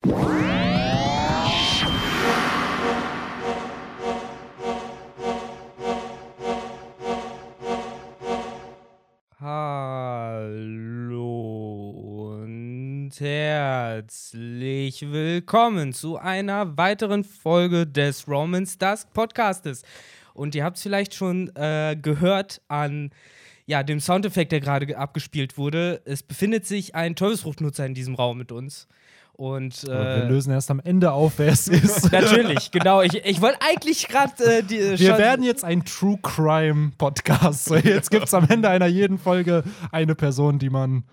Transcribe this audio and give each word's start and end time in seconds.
Hallo 0.00 0.20
und 12.30 13.10
herzlich 13.18 15.02
willkommen 15.02 15.92
zu 15.92 16.16
einer 16.16 16.76
weiteren 16.76 17.24
Folge 17.24 17.84
des 17.84 18.28
Romans 18.28 18.78
Dusk 18.78 19.12
Podcastes. 19.12 19.82
Und 20.32 20.54
ihr 20.54 20.62
habt 20.62 20.76
es 20.76 20.84
vielleicht 20.84 21.14
schon 21.14 21.48
äh, 21.56 21.96
gehört 22.00 22.62
an 22.68 23.10
ja, 23.66 23.82
dem 23.82 23.98
Soundeffekt, 23.98 24.52
der 24.52 24.60
gerade 24.60 24.96
abgespielt 24.96 25.58
wurde. 25.58 26.02
Es 26.04 26.22
befindet 26.22 26.66
sich 26.66 26.94
ein 26.94 27.16
Teufelsfruchtnutzer 27.16 27.84
in 27.84 27.94
diesem 27.94 28.14
Raum 28.14 28.38
mit 28.38 28.52
uns. 28.52 28.86
Und, 29.38 29.84
äh, 29.84 29.88
wir 29.88 30.24
lösen 30.24 30.52
erst 30.52 30.68
am 30.68 30.80
Ende 30.80 31.12
auf, 31.12 31.34
wer 31.36 31.52
es 31.52 31.68
ist. 31.68 32.10
Natürlich, 32.12 32.72
genau. 32.72 33.02
Ich, 33.02 33.24
ich 33.24 33.40
wollte 33.40 33.58
eigentlich 33.60 34.08
gerade 34.08 34.32
äh, 34.44 34.62
die. 34.64 34.78
Äh, 34.78 34.98
wir 34.98 35.16
werden 35.16 35.44
jetzt 35.44 35.64
ein 35.64 35.84
True 35.84 36.18
Crime 36.20 36.90
Podcast. 36.98 37.66
So, 37.66 37.76
jetzt 37.76 38.10
gibt 38.10 38.26
es 38.26 38.34
am 38.34 38.48
Ende 38.48 38.68
einer 38.68 38.88
jeden 38.88 39.16
Folge 39.16 39.62
eine 39.92 40.16
Person, 40.16 40.58
die 40.58 40.70
man 40.70 41.04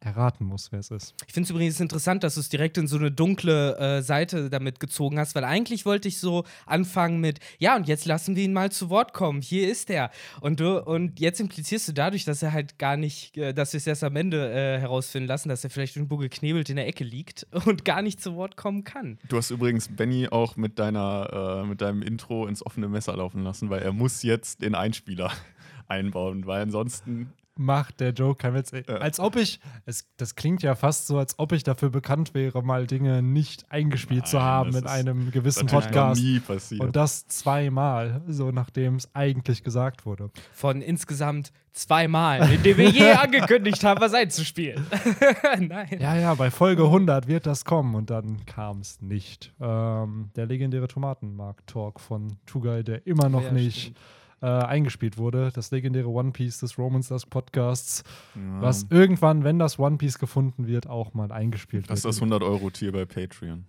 erraten 0.00 0.46
muss, 0.46 0.72
wer 0.72 0.80
es 0.80 0.90
ist. 0.90 1.14
Ich 1.26 1.32
finde 1.32 1.46
es 1.46 1.50
übrigens 1.50 1.80
interessant, 1.80 2.22
dass 2.22 2.34
du 2.34 2.40
es 2.40 2.48
direkt 2.48 2.78
in 2.78 2.86
so 2.86 2.96
eine 2.96 3.10
dunkle 3.10 3.76
äh, 3.78 4.02
Seite 4.02 4.50
damit 4.50 4.80
gezogen 4.80 5.18
hast, 5.18 5.34
weil 5.34 5.44
eigentlich 5.44 5.86
wollte 5.86 6.08
ich 6.08 6.18
so 6.18 6.44
anfangen 6.66 7.20
mit, 7.20 7.40
ja, 7.58 7.76
und 7.76 7.88
jetzt 7.88 8.06
lassen 8.06 8.36
wir 8.36 8.44
ihn 8.44 8.52
mal 8.52 8.70
zu 8.70 8.90
Wort 8.90 9.12
kommen. 9.12 9.40
Hier 9.40 9.70
ist 9.70 9.90
er. 9.90 10.10
Und 10.40 10.60
du, 10.60 10.82
und 10.82 11.20
jetzt 11.20 11.40
implizierst 11.40 11.88
du 11.88 11.92
dadurch, 11.92 12.24
dass 12.24 12.42
er 12.42 12.52
halt 12.52 12.78
gar 12.78 12.96
nicht, 12.96 13.36
äh, 13.36 13.52
dass 13.52 13.72
wir 13.72 13.78
es 13.78 13.86
erst 13.86 14.04
am 14.04 14.16
Ende 14.16 14.50
äh, 14.50 14.80
herausfinden 14.80 15.28
lassen, 15.28 15.48
dass 15.48 15.64
er 15.64 15.70
vielleicht 15.70 15.96
irgendwo 15.96 16.16
geknebelt 16.16 16.70
in 16.70 16.76
der 16.76 16.86
Ecke 16.86 17.04
liegt 17.04 17.46
und 17.66 17.84
gar 17.84 18.02
nicht 18.02 18.20
zu 18.20 18.36
Wort 18.36 18.56
kommen 18.56 18.84
kann. 18.84 19.18
Du 19.28 19.36
hast 19.36 19.50
übrigens 19.50 19.88
Benny 19.88 20.28
auch 20.28 20.56
mit 20.56 20.78
deiner, 20.78 21.62
äh, 21.62 21.66
mit 21.66 21.80
deinem 21.80 22.02
Intro 22.02 22.46
ins 22.46 22.64
offene 22.64 22.88
Messer 22.88 23.16
laufen 23.16 23.42
lassen, 23.42 23.70
weil 23.70 23.82
er 23.82 23.92
muss 23.92 24.22
jetzt 24.22 24.62
den 24.62 24.74
Einspieler 24.74 25.32
einbauen, 25.88 26.46
weil 26.46 26.62
ansonsten 26.62 27.32
macht 27.58 28.00
der 28.00 28.10
Joke 28.10 28.36
kein 28.36 28.54
Witz. 28.54 28.70
Ja. 28.70 28.96
Als 28.96 29.20
ob 29.20 29.36
ich, 29.36 29.60
es, 29.84 30.06
das 30.16 30.34
klingt 30.34 30.62
ja 30.62 30.74
fast 30.74 31.06
so, 31.06 31.18
als 31.18 31.38
ob 31.38 31.52
ich 31.52 31.62
dafür 31.62 31.90
bekannt 31.90 32.34
wäre, 32.34 32.62
mal 32.62 32.86
Dinge 32.86 33.22
nicht 33.22 33.70
eingespielt 33.70 34.22
Nein, 34.22 34.30
zu 34.30 34.42
haben 34.42 34.76
in 34.76 34.86
einem 34.86 35.30
gewissen 35.30 35.66
Podcast. 35.66 36.20
Nie 36.20 36.40
passiert. 36.40 36.80
Und 36.80 36.96
das 36.96 37.26
zweimal, 37.28 38.22
so 38.26 38.50
nachdem 38.50 38.96
es 38.96 39.14
eigentlich 39.14 39.62
gesagt 39.62 40.06
wurde. 40.06 40.30
Von 40.52 40.82
insgesamt 40.82 41.52
zweimal, 41.72 42.52
in 42.52 42.62
dem 42.62 42.76
wir 42.78 42.88
je 42.88 43.12
angekündigt 43.12 43.84
haben, 43.84 44.00
was 44.00 44.14
einzuspielen. 44.14 44.86
Nein. 45.60 45.98
Ja, 45.98 46.16
ja, 46.16 46.34
bei 46.34 46.50
Folge 46.50 46.84
100 46.84 47.28
wird 47.28 47.46
das 47.46 47.64
kommen 47.64 47.94
und 47.94 48.10
dann 48.10 48.44
kam 48.46 48.80
es 48.80 49.00
nicht. 49.02 49.52
Ähm, 49.60 50.30
der 50.36 50.46
legendäre 50.46 50.88
Tomatenmarkt-Talk 50.88 52.00
von 52.00 52.36
Tugai, 52.46 52.82
der 52.82 53.06
immer 53.06 53.28
noch 53.28 53.44
ja, 53.44 53.52
nicht. 53.52 53.80
Stimmt 53.80 53.98
äh, 54.46 54.64
eingespielt 54.64 55.18
wurde. 55.18 55.50
Das 55.52 55.72
legendäre 55.72 56.08
One 56.08 56.30
Piece 56.30 56.60
des 56.60 56.78
Romans 56.78 57.08
Dusk 57.08 57.28
Podcasts, 57.30 58.04
ja. 58.36 58.62
was 58.62 58.86
irgendwann, 58.90 59.42
wenn 59.42 59.58
das 59.58 59.78
One 59.80 59.96
Piece 59.96 60.20
gefunden 60.20 60.68
wird, 60.68 60.88
auch 60.88 61.14
mal 61.14 61.32
eingespielt 61.32 61.90
das 61.90 62.04
wird. 62.04 62.04
Das 62.04 62.14
ist 62.14 62.22
das 62.22 62.40
100-Euro-Tier 62.40 62.92
bei 62.92 63.04
Patreon. 63.04 63.64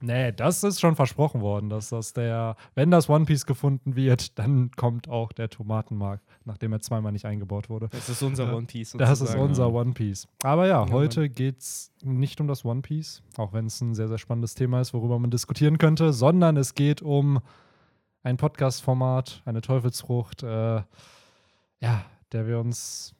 Nee, 0.00 0.32
das 0.32 0.64
ist 0.64 0.80
schon 0.80 0.96
versprochen 0.96 1.42
worden, 1.42 1.68
dass 1.68 1.90
das 1.90 2.14
der, 2.14 2.56
wenn 2.74 2.90
das 2.90 3.10
One 3.10 3.26
Piece 3.26 3.44
gefunden 3.44 3.94
wird, 3.94 4.38
dann 4.38 4.70
kommt 4.72 5.08
auch 5.08 5.32
der 5.32 5.50
Tomatenmarkt, 5.50 6.24
nachdem 6.44 6.72
er 6.72 6.80
zweimal 6.80 7.12
nicht 7.12 7.26
eingebaut 7.26 7.68
wurde. 7.68 7.88
Das 7.90 8.08
ist 8.08 8.22
unser 8.22 8.54
One 8.54 8.66
Piece. 8.66 8.92
Sozusagen. 8.92 9.10
Das 9.10 9.20
ist 9.20 9.36
unser 9.36 9.70
One 9.70 9.92
Piece. 9.92 10.26
Aber 10.42 10.66
ja, 10.66 10.88
heute 10.90 11.28
geht 11.28 11.58
es 11.58 11.92
nicht 12.02 12.40
um 12.40 12.48
das 12.48 12.64
One 12.64 12.80
Piece, 12.80 13.22
auch 13.36 13.52
wenn 13.52 13.66
es 13.66 13.80
ein 13.82 13.94
sehr, 13.94 14.08
sehr 14.08 14.18
spannendes 14.18 14.54
Thema 14.54 14.80
ist, 14.80 14.94
worüber 14.94 15.18
man 15.18 15.30
diskutieren 15.30 15.78
könnte, 15.78 16.12
sondern 16.12 16.56
es 16.56 16.74
geht 16.74 17.02
um 17.02 17.40
ein 18.22 18.36
Podcast-Format, 18.36 19.42
eine 19.44 19.60
Teufelsfrucht, 19.60 20.42
äh, 20.42 20.82
ja, 21.80 22.04
der 22.32 22.46
wir 22.46 22.58
uns 22.58 23.14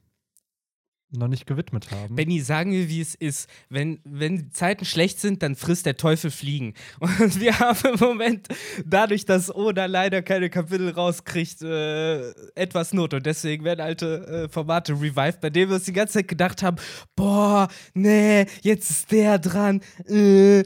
noch 1.15 1.29
nicht 1.29 1.47
gewidmet 1.47 1.91
haben. 1.91 2.17
Benny, 2.17 2.41
sagen 2.41 2.73
wir, 2.73 2.89
wie 2.89 3.01
es 3.01 3.15
ist. 3.15 3.49
Wenn, 3.69 4.01
wenn 4.05 4.37
die 4.37 4.51
Zeiten 4.51 4.85
schlecht 4.85 5.21
sind, 5.21 5.43
dann 5.43 5.57
frisst 5.57 5.85
der 5.85 5.97
Teufel 5.97 6.31
Fliegen. 6.31 6.75
Und 7.01 7.39
wir 7.39 7.59
haben 7.59 7.95
im 7.95 8.01
Moment, 8.01 8.49
dadurch, 8.87 9.27
dass 9.27 9.55
Oda 9.55 9.87
leider 9.87 10.23
keine 10.23 10.49
Kapitel 10.49 10.91
rauskriegt, 10.91 11.63
äh, 11.63 12.31
etwas 12.55 12.95
Not. 12.95 13.15
Und 13.15 13.27
deswegen 13.27 13.65
werden 13.65 13.81
alte 13.81 14.27
äh, 14.27 14.49
Formate 14.49 14.95
revived, 14.95 15.41
bei 15.41 15.51
denen 15.51 15.71
wir 15.71 15.77
uns 15.77 15.85
die 15.85 15.93
ganze 15.93 16.15
Zeit 16.15 16.29
gedacht 16.29 16.63
haben: 16.63 16.77
boah, 17.15 17.69
nee, 17.95 18.47
jetzt 18.63 18.91
ist 18.91 19.13
der 19.13 19.39
dran. 19.39 19.83
Äh. 20.07 20.63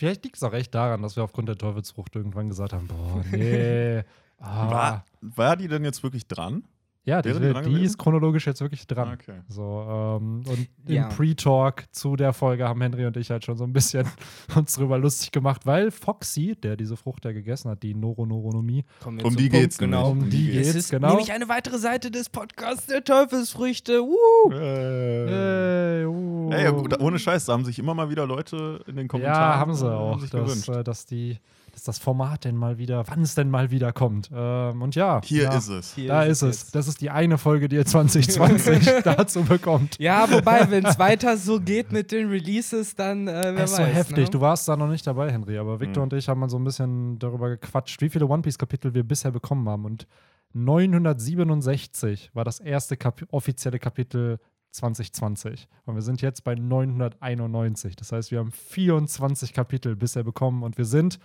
Vielleicht 0.00 0.24
liegt 0.24 0.36
es 0.36 0.42
auch 0.42 0.54
echt 0.54 0.74
daran, 0.74 1.02
dass 1.02 1.16
wir 1.16 1.24
aufgrund 1.24 1.50
der 1.50 1.58
Teufelsfrucht 1.58 2.16
irgendwann 2.16 2.48
gesagt 2.48 2.72
haben: 2.72 2.86
Boah, 2.88 3.22
nee. 3.30 4.02
Ah. 4.42 4.70
War, 4.70 5.04
war 5.20 5.56
die 5.58 5.68
denn 5.68 5.84
jetzt 5.84 6.02
wirklich 6.02 6.26
dran? 6.26 6.64
Ja, 7.04 7.22
die, 7.22 7.32
die, 7.32 7.62
die 7.62 7.82
ist 7.82 7.96
chronologisch 7.96 8.46
jetzt 8.46 8.60
wirklich 8.60 8.86
dran. 8.86 9.08
Ah, 9.08 9.12
okay. 9.14 9.40
So, 9.48 9.86
ähm, 9.88 10.42
und 10.46 10.68
ja. 10.86 11.04
im 11.04 11.08
Pre-Talk 11.08 11.84
zu 11.92 12.14
der 12.14 12.34
Folge 12.34 12.68
haben 12.68 12.82
Henry 12.82 13.06
und 13.06 13.16
ich 13.16 13.30
halt 13.30 13.42
schon 13.42 13.56
so 13.56 13.64
ein 13.64 13.72
bisschen 13.72 14.06
uns 14.54 14.74
drüber 14.74 14.98
lustig 14.98 15.32
gemacht, 15.32 15.64
weil 15.64 15.90
Foxy, 15.90 16.56
der 16.56 16.76
diese 16.76 16.98
Frucht 16.98 17.24
ja 17.24 17.32
gegessen 17.32 17.70
hat, 17.70 17.82
die 17.82 17.94
Noronomie, 17.94 18.84
um 19.04 19.16
die 19.16 19.22
Punkt, 19.22 19.38
geht's 19.38 19.78
genau. 19.78 20.10
Um 20.10 20.28
die 20.28 20.50
geht's, 20.50 20.74
ist 20.74 20.90
genau. 20.90 21.08
Nämlich 21.08 21.32
eine 21.32 21.48
weitere 21.48 21.78
Seite 21.78 22.10
des 22.10 22.28
Podcasts 22.28 22.86
der 22.86 23.02
Teufelsfrüchte. 23.02 24.02
Uh. 24.02 24.50
Hey, 24.50 26.04
uh. 26.04 26.50
hey, 26.52 26.68
ohne 27.00 27.18
Scheiß, 27.18 27.46
da 27.46 27.54
haben 27.54 27.64
sich 27.64 27.78
immer 27.78 27.94
mal 27.94 28.10
wieder 28.10 28.26
Leute 28.26 28.84
in 28.86 28.96
den 28.96 29.08
Kommentaren 29.08 29.52
Ja, 29.52 29.58
haben 29.58 29.74
sie 29.74 29.90
auch, 29.90 30.22
dass, 30.26 30.68
äh, 30.68 30.84
dass 30.84 31.06
die 31.06 31.38
dass 31.70 31.84
das 31.84 31.98
Format 31.98 32.44
denn 32.44 32.56
mal 32.56 32.78
wieder, 32.78 33.04
wann 33.08 33.22
es 33.22 33.34
denn 33.34 33.50
mal 33.50 33.70
wieder 33.70 33.92
kommt. 33.92 34.30
Ähm, 34.32 34.82
und 34.82 34.94
ja. 34.94 35.20
Hier 35.24 35.44
ja, 35.44 35.56
ist 35.56 35.68
es. 35.68 35.94
Hier 35.94 36.08
da 36.08 36.22
ist 36.24 36.42
es. 36.42 36.64
es. 36.64 36.70
Das 36.70 36.88
ist 36.88 37.00
die 37.00 37.10
eine 37.10 37.38
Folge, 37.38 37.68
die 37.68 37.76
ihr 37.76 37.86
2020 37.86 39.02
dazu 39.04 39.42
bekommt. 39.42 39.98
Ja, 39.98 40.30
wobei, 40.30 40.70
wenn 40.70 40.84
es 40.84 40.98
weiter 40.98 41.36
so 41.36 41.60
geht 41.60 41.92
mit 41.92 42.12
den 42.12 42.28
Releases, 42.28 42.94
dann 42.94 43.28
äh, 43.28 43.32
wer 43.32 43.52
das 43.52 43.72
ist 43.72 43.78
weiß. 43.78 43.88
so 43.88 43.94
heftig. 43.94 44.24
Ne? 44.24 44.30
Du 44.30 44.40
warst 44.40 44.68
da 44.68 44.76
noch 44.76 44.88
nicht 44.88 45.06
dabei, 45.06 45.30
Henry, 45.30 45.58
aber 45.58 45.80
Victor 45.80 46.04
mhm. 46.04 46.10
und 46.10 46.18
ich 46.18 46.28
haben 46.28 46.40
mal 46.40 46.50
so 46.50 46.58
ein 46.58 46.64
bisschen 46.64 47.18
darüber 47.18 47.50
gequatscht, 47.50 48.00
wie 48.00 48.08
viele 48.08 48.26
One 48.26 48.42
Piece-Kapitel 48.42 48.94
wir 48.94 49.04
bisher 49.04 49.30
bekommen 49.30 49.68
haben. 49.68 49.84
Und 49.84 50.06
967 50.52 52.30
war 52.34 52.44
das 52.44 52.60
erste 52.60 52.96
Kap 52.96 53.22
offizielle 53.30 53.78
Kapitel 53.78 54.38
2020. 54.72 55.68
Und 55.84 55.94
wir 55.94 56.02
sind 56.02 56.22
jetzt 56.22 56.44
bei 56.44 56.54
991. 56.54 57.96
Das 57.96 58.12
heißt, 58.12 58.30
wir 58.30 58.38
haben 58.38 58.52
24 58.52 59.52
Kapitel 59.52 59.96
bisher 59.96 60.22
bekommen 60.22 60.62
und 60.62 60.78
wir 60.78 60.84
sind 60.84 61.18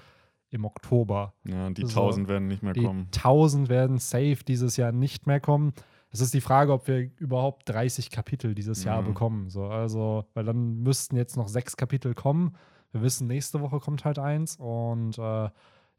im 0.56 0.66
Oktober. 0.66 1.34
Ja, 1.48 1.70
die 1.70 1.84
so, 1.84 2.02
1000 2.02 2.28
werden 2.28 2.48
nicht 2.48 2.64
mehr 2.64 2.74
die 2.74 2.84
kommen. 2.84 3.08
1000 3.14 3.70
werden 3.70 4.00
safe 4.00 4.38
dieses 4.48 4.78
Jahr 4.78 4.92
nicht 4.92 5.28
mehr 5.28 5.40
kommen. 5.40 5.74
Es 6.12 6.22
ist 6.22 6.34
die 6.34 6.42
Frage, 6.42 6.72
ob 6.72 6.88
wir 6.88 7.12
überhaupt 7.18 7.68
30 7.70 8.10
Kapitel 8.10 8.56
dieses 8.56 8.84
Jahr 8.86 9.02
mhm. 9.02 9.08
bekommen. 9.08 9.50
So, 9.50 9.66
also, 9.66 10.26
weil 10.34 10.46
dann 10.46 10.82
müssten 10.82 11.18
jetzt 11.18 11.36
noch 11.36 11.50
sechs 11.50 11.76
Kapitel 11.76 12.14
kommen. 12.14 12.56
Wir 12.94 13.02
wissen, 13.02 13.28
nächste 13.28 13.60
Woche 13.60 13.80
kommt 13.80 14.06
halt 14.06 14.18
eins 14.18 14.56
und 14.56 15.18
äh, 15.18 15.50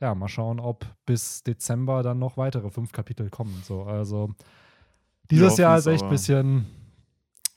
ja, 0.01 0.15
mal 0.15 0.29
schauen, 0.29 0.59
ob 0.59 0.87
bis 1.05 1.43
Dezember 1.43 2.03
dann 2.03 2.19
noch 2.19 2.39
weitere 2.39 2.71
fünf 2.71 2.93
Kapitel 2.93 3.29
kommen. 3.29 3.61
So, 3.65 3.83
also 3.83 4.31
dieses 5.31 5.59
Jahr 5.59 5.77
ist 5.77 5.87
echt 5.87 6.05
ein 6.05 6.11
bisschen 6.11 6.67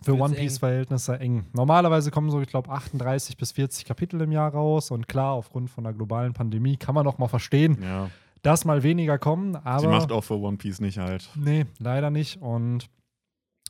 für 0.02 0.18
One 0.18 0.34
Piece-Verhältnisse 0.34 1.20
eng. 1.20 1.46
Normalerweise 1.54 2.10
kommen 2.12 2.32
so, 2.32 2.40
ich 2.40 2.48
glaube, 2.48 2.70
38 2.70 3.36
bis 3.38 3.52
40 3.52 3.86
Kapitel 3.86 4.22
im 4.22 4.32
Jahr 4.32 4.52
raus. 4.52 4.92
Und 4.92 5.08
klar, 5.08 5.34
aufgrund 5.34 5.70
von 5.70 5.84
der 5.84 5.94
globalen 5.94 6.34
Pandemie 6.34 6.78
kann 6.78 6.96
man 6.96 7.06
auch 7.06 7.18
mal 7.18 7.28
verstehen, 7.28 7.78
ja. 7.82 8.10
dass 8.42 8.64
mal 8.64 8.84
weniger 8.84 9.18
kommen. 9.18 9.56
Aber 9.58 9.80
Sie 9.80 9.88
macht 9.88 10.12
auch 10.12 10.24
für 10.24 10.40
One 10.40 10.58
Piece 10.58 10.80
nicht 10.80 11.00
halt. 11.00 11.30
Nee, 11.36 11.66
leider 11.80 12.12
nicht. 12.12 12.42
Und 12.42 12.90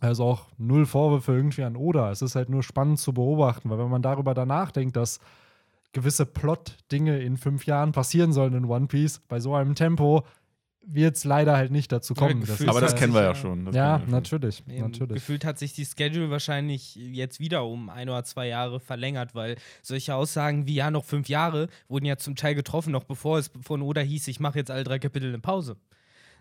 also 0.01 0.23
auch 0.23 0.45
null 0.57 0.85
Vorwürfe 0.85 1.33
irgendwie 1.33 1.63
an 1.63 1.75
Oda. 1.75 2.11
Es 2.11 2.21
ist 2.21 2.35
halt 2.35 2.49
nur 2.49 2.63
spannend 2.63 2.99
zu 2.99 3.13
beobachten, 3.13 3.69
weil 3.69 3.79
wenn 3.79 3.89
man 3.89 4.01
darüber 4.01 4.33
danach 4.33 4.71
denkt, 4.71 4.95
dass 4.95 5.19
gewisse 5.91 6.25
Plot-Dinge 6.25 7.19
in 7.19 7.37
fünf 7.37 7.65
Jahren 7.65 7.91
passieren 7.91 8.31
sollen 8.31 8.53
in 8.53 8.65
One 8.65 8.87
Piece, 8.87 9.19
bei 9.27 9.39
so 9.39 9.55
einem 9.55 9.73
Tempo, 9.73 10.23
wird 10.81 11.17
es 11.17 11.23
leider 11.23 11.55
halt 11.55 11.71
nicht 11.71 11.91
dazu 11.91 12.13
kommen. 12.13 12.43
Das 12.45 12.61
aber 12.67 12.81
das 12.81 12.95
kennen 12.95 13.13
wir 13.13 13.21
ja 13.21 13.35
schon. 13.35 13.65
Das 13.65 13.75
ja, 13.75 14.01
natürlich, 14.07 14.63
Eben, 14.67 14.81
natürlich. 14.81 15.15
Gefühlt 15.15 15.45
hat 15.45 15.59
sich 15.59 15.73
die 15.73 15.85
Schedule 15.85 16.29
wahrscheinlich 16.31 16.95
jetzt 16.95 17.39
wieder 17.39 17.65
um 17.65 17.89
ein 17.89 18.09
oder 18.09 18.23
zwei 18.23 18.47
Jahre 18.47 18.79
verlängert, 18.79 19.35
weil 19.35 19.57
solche 19.81 20.15
Aussagen 20.15 20.65
wie 20.67 20.75
ja 20.75 20.89
noch 20.89 21.05
fünf 21.05 21.29
Jahre 21.29 21.67
wurden 21.87 22.05
ja 22.05 22.17
zum 22.17 22.35
Teil 22.35 22.55
getroffen, 22.55 22.91
noch 22.91 23.03
bevor 23.03 23.37
es 23.37 23.51
von 23.61 23.81
Oda 23.81 24.01
hieß, 24.01 24.27
ich 24.27 24.39
mache 24.39 24.59
jetzt 24.59 24.71
alle 24.71 24.83
drei 24.83 24.99
Kapitel 24.99 25.29
eine 25.29 25.39
Pause. 25.39 25.77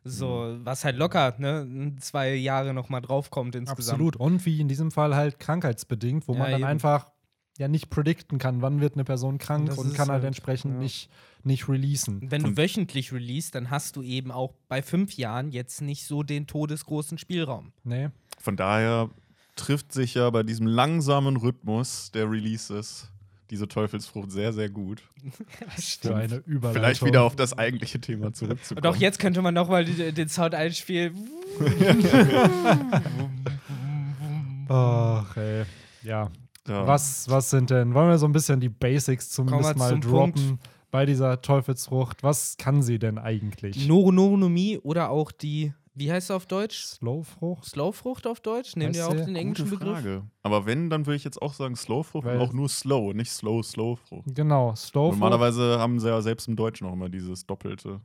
So, 0.05 0.45
mhm. 0.45 0.65
was 0.65 0.85
halt 0.85 0.97
locker, 0.97 1.35
ne, 1.39 1.97
zwei 2.01 2.35
Jahre 2.35 2.73
nochmal 2.73 3.03
draufkommt 3.03 3.55
insgesamt. 3.55 4.01
Absolut. 4.01 4.17
Und 4.17 4.47
wie 4.47 4.61
in 4.61 4.69
diesem 4.69 4.91
Fall 4.91 5.15
halt 5.15 5.39
krankheitsbedingt, 5.41 6.29
wo 6.29 6.33
ja, 6.33 6.39
man 6.39 6.51
dann 6.51 6.61
eben. 6.61 6.71
einfach 6.71 7.11
ja 7.59 7.69
nicht 7.69 7.91
predikten 7.91 8.39
kann, 8.39 8.63
wann 8.63 8.81
wird 8.81 8.95
eine 8.95 9.05
Person 9.05 9.39
krank 9.39 9.77
und 9.77 9.95
kann 9.95 10.09
halt, 10.09 10.23
halt 10.23 10.25
entsprechend 10.25 10.75
ja. 10.75 10.81
nicht 10.81 11.11
nicht 11.49 11.69
releasen. 11.69 12.31
Wenn 12.31 12.45
du 12.45 12.57
wöchentlich 12.57 13.13
release, 13.13 13.51
dann 13.51 13.71
hast 13.71 13.97
du 13.97 14.03
eben 14.03 14.31
auch 14.31 14.55
bei 14.69 14.83
fünf 14.83 15.17
Jahren 15.17 15.51
jetzt 15.51 15.83
nicht 15.83 16.05
so 16.05 16.23
den 16.23 16.47
todesgroßen 16.47 17.19
Spielraum. 17.19 17.73
Nee. 17.83 18.11
Von 18.39 18.57
daher 18.57 19.11
trifft 19.57 19.93
sich 19.93 20.15
ja 20.15 20.31
bei 20.31 20.45
diesem 20.45 20.69
langsamen 20.69 21.37
Rhythmus 21.37 22.13
der 22.13 22.31
Releases 22.31 23.11
diese 23.51 23.67
Teufelsfrucht 23.67 24.31
sehr, 24.31 24.53
sehr 24.53 24.69
gut. 24.69 25.03
Für 26.01 26.15
eine 26.15 26.37
Überleitung. 26.47 26.83
Vielleicht 26.83 27.05
wieder 27.05 27.23
auf 27.23 27.35
das 27.35 27.57
eigentliche 27.57 28.01
Thema 28.01 28.33
zurückzukommen. 28.33 28.83
Doch, 28.83 28.97
jetzt 28.97 29.19
könnte 29.19 29.43
man 29.43 29.55
nochmal 29.55 29.85
den 29.85 30.29
Sound 30.29 30.55
einspielen. 30.55 31.29
Ach, 34.69 35.37
ey. 35.37 35.65
Ja. 36.03 36.31
Ja. 36.69 36.87
Was, 36.87 37.29
was 37.31 37.49
sind 37.49 37.71
denn? 37.71 37.95
Wollen 37.95 38.11
wir 38.11 38.19
so 38.19 38.27
ein 38.27 38.33
bisschen 38.33 38.61
die 38.61 38.69
Basics 38.69 39.31
zumindest 39.31 39.77
mal 39.77 39.89
zum 39.89 40.03
droppen 40.03 40.33
Punkt. 40.33 40.63
Bei 40.91 41.07
dieser 41.07 41.41
Teufelsfrucht? 41.43 42.23
Was 42.23 42.57
kann 42.57 42.83
sie 42.83 42.99
denn 42.99 43.19
eigentlich? 43.19 43.87
Neuronomie 43.89 44.79
oder 44.79 45.11
auch 45.11 45.31
die, 45.33 45.73
wie 45.95 46.11
heißt 46.11 46.29
sie 46.29 46.35
auf 46.35 46.47
Deutsch? 46.47 46.83
Slowfrucht? 46.85 47.65
Slowfrucht 47.65 48.27
auf 48.27 48.41
Deutsch? 48.41 48.77
Nehmen 48.77 48.95
wir 48.95 49.07
auch 49.07 49.13
den 49.13 49.27
Gute 49.27 49.39
englischen 49.39 49.71
Begriff? 49.71 49.99
Frage. 49.99 50.23
Aber 50.43 50.67
wenn, 50.67 50.91
dann 50.91 51.07
würde 51.07 51.17
ich 51.17 51.25
jetzt 51.25 51.41
auch 51.43 51.53
sagen 51.53 51.77
Slowfrucht 51.77 52.25
und 52.27 52.33
Weil- 52.33 52.41
auch 52.41 52.53
nur 52.53 52.69
Slow, 52.69 53.13
nicht 53.15 53.31
Slow, 53.31 53.63
Slowfrucht. 53.63 54.35
Genau, 54.35 54.75
Slowfrucht. 54.75 55.19
Normalerweise 55.21 55.79
haben 55.79 55.99
sie 56.01 56.09
ja 56.09 56.21
selbst 56.23 56.49
im 56.49 56.57
Deutschen 56.57 56.87
auch 56.87 56.93
immer 56.93 57.09
dieses 57.09 57.47
Doppelte. 57.47 58.01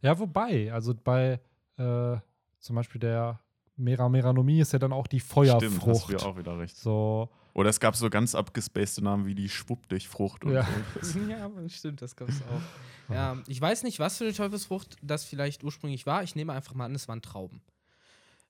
Ja, 0.00 0.18
wobei, 0.18 0.72
also 0.72 0.94
bei 0.94 1.40
äh, 1.76 2.16
zum 2.58 2.76
Beispiel 2.76 3.00
der 3.00 3.40
Mera 3.76 4.08
Meranomie 4.08 4.60
ist 4.60 4.72
ja 4.72 4.78
dann 4.78 4.92
auch 4.92 5.06
die 5.06 5.20
Stimmt, 5.20 5.30
hast 5.30 5.48
Feuerfrucht. 5.60 6.08
du 6.08 6.12
ja 6.12 6.18
auch 6.20 6.36
wieder 6.36 6.58
recht. 6.58 6.76
So, 6.76 7.28
Oder 7.54 7.70
es 7.70 7.80
gab 7.80 7.96
so 7.96 8.08
ganz 8.10 8.34
abgespacede 8.34 9.04
Namen 9.04 9.26
wie 9.26 9.34
die 9.34 9.48
Schwuppdichfrucht 9.48 10.44
und 10.44 10.52
Ja. 10.52 10.66
so. 11.00 11.18
Ja, 11.28 11.50
stimmt, 11.68 12.02
das 12.02 12.14
gab's 12.16 12.40
auch. 12.42 13.12
Ja, 13.14 13.38
ich 13.46 13.60
weiß 13.60 13.82
nicht, 13.82 13.98
was 13.98 14.18
für 14.18 14.24
eine 14.24 14.32
Teufelsfrucht 14.32 14.96
das 15.02 15.24
vielleicht 15.24 15.64
ursprünglich 15.64 16.06
war. 16.06 16.22
Ich 16.22 16.34
nehme 16.34 16.52
einfach 16.52 16.74
mal 16.74 16.84
an, 16.86 16.94
es 16.94 17.08
waren 17.08 17.22
Trauben. 17.22 17.60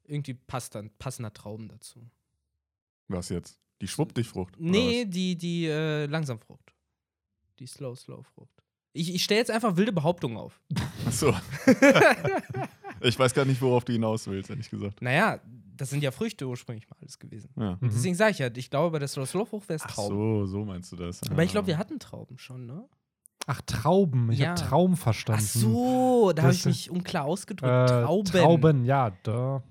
Irgendwie 0.04 0.34
passt 0.34 0.74
dann 0.74 0.90
passender 0.98 1.32
Trauben 1.32 1.68
dazu. 1.68 2.00
Was 3.08 3.28
jetzt? 3.28 3.58
Die 3.80 3.88
Schwuppdichfrucht? 3.88 4.54
Nee, 4.58 5.04
die, 5.06 5.36
die 5.36 5.66
äh, 5.66 6.06
Langsamfrucht. 6.06 6.72
Die 7.58 7.66
Slow, 7.66 7.94
Slow 7.96 8.22
Frucht. 8.34 8.62
Ich, 8.92 9.14
ich 9.14 9.24
stelle 9.24 9.40
jetzt 9.40 9.50
einfach 9.50 9.76
wilde 9.76 9.92
Behauptungen 9.92 10.36
auf. 10.36 10.60
was? 11.04 11.22
Achso. 11.22 11.34
ich 13.02 13.18
weiß 13.18 13.34
gar 13.34 13.44
nicht, 13.44 13.60
worauf 13.62 13.84
du 13.84 13.92
hinaus 13.92 14.26
willst, 14.26 14.50
ehrlich 14.50 14.70
gesagt. 14.70 15.00
Naja, 15.02 15.40
das 15.76 15.90
sind 15.90 16.02
ja 16.02 16.10
Früchte 16.10 16.46
ursprünglich 16.46 16.88
mal 16.88 16.96
alles 17.00 17.18
gewesen. 17.18 17.50
Ja. 17.56 17.72
Mhm. 17.80 17.90
Deswegen 17.90 18.14
sage 18.14 18.30
ich 18.32 18.38
ja, 18.38 18.48
ich 18.54 18.70
glaube, 18.70 18.90
bei 18.92 18.98
der 18.98 19.08
Slow, 19.08 19.26
Slow 19.26 19.44
Frucht 19.48 19.68
wäre 19.68 19.76
es 19.78 19.82
Ach 19.84 19.90
Trauben. 19.94 20.16
so, 20.16 20.46
so 20.46 20.64
meinst 20.64 20.92
du 20.92 20.96
das. 20.96 21.20
Aber 21.30 21.42
ich 21.42 21.50
glaube, 21.50 21.64
Ja. 21.70 21.74
wir 21.76 21.78
hatten 21.78 21.98
Trauben 21.98 22.38
schon, 22.38 22.66
ne? 22.66 22.84
ach, 23.46 23.60
Trauben. 23.62 24.30
Ich 24.30 24.38
Ja. 24.38 24.50
habe 24.50 24.60
Traum 24.60 24.96
verstanden. 24.96 25.42
Ach 25.44 25.48
so, 25.48 26.32
da 26.32 26.42
habe 26.42 26.52
Das 26.52 26.58
ich 26.60 26.66
mich 26.66 26.90
unklar 26.90 27.24
ausgedrückt. 27.24 27.90
Äh, 27.90 28.02
Trauben. 28.04 28.30
Trauben, 28.30 28.84
ja, 28.84 29.10
da. 29.24 29.62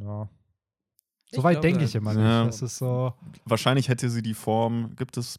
Ja. 0.00 0.28
Ich 1.26 1.36
So 1.36 1.44
weit 1.44 1.60
glaube- 1.60 1.68
denke 1.68 1.84
ich 1.84 1.94
immer 1.94 2.12
nicht. 2.12 2.22
Ja. 2.24 2.44
Das 2.46 2.60
ist 2.60 2.78
so. 2.78 3.14
Wahrscheinlich 3.44 3.88
hätte 3.88 4.10
sie 4.10 4.22
die 4.22 4.34
Form. 4.34 4.96
Gibt 4.96 5.16
es, 5.16 5.38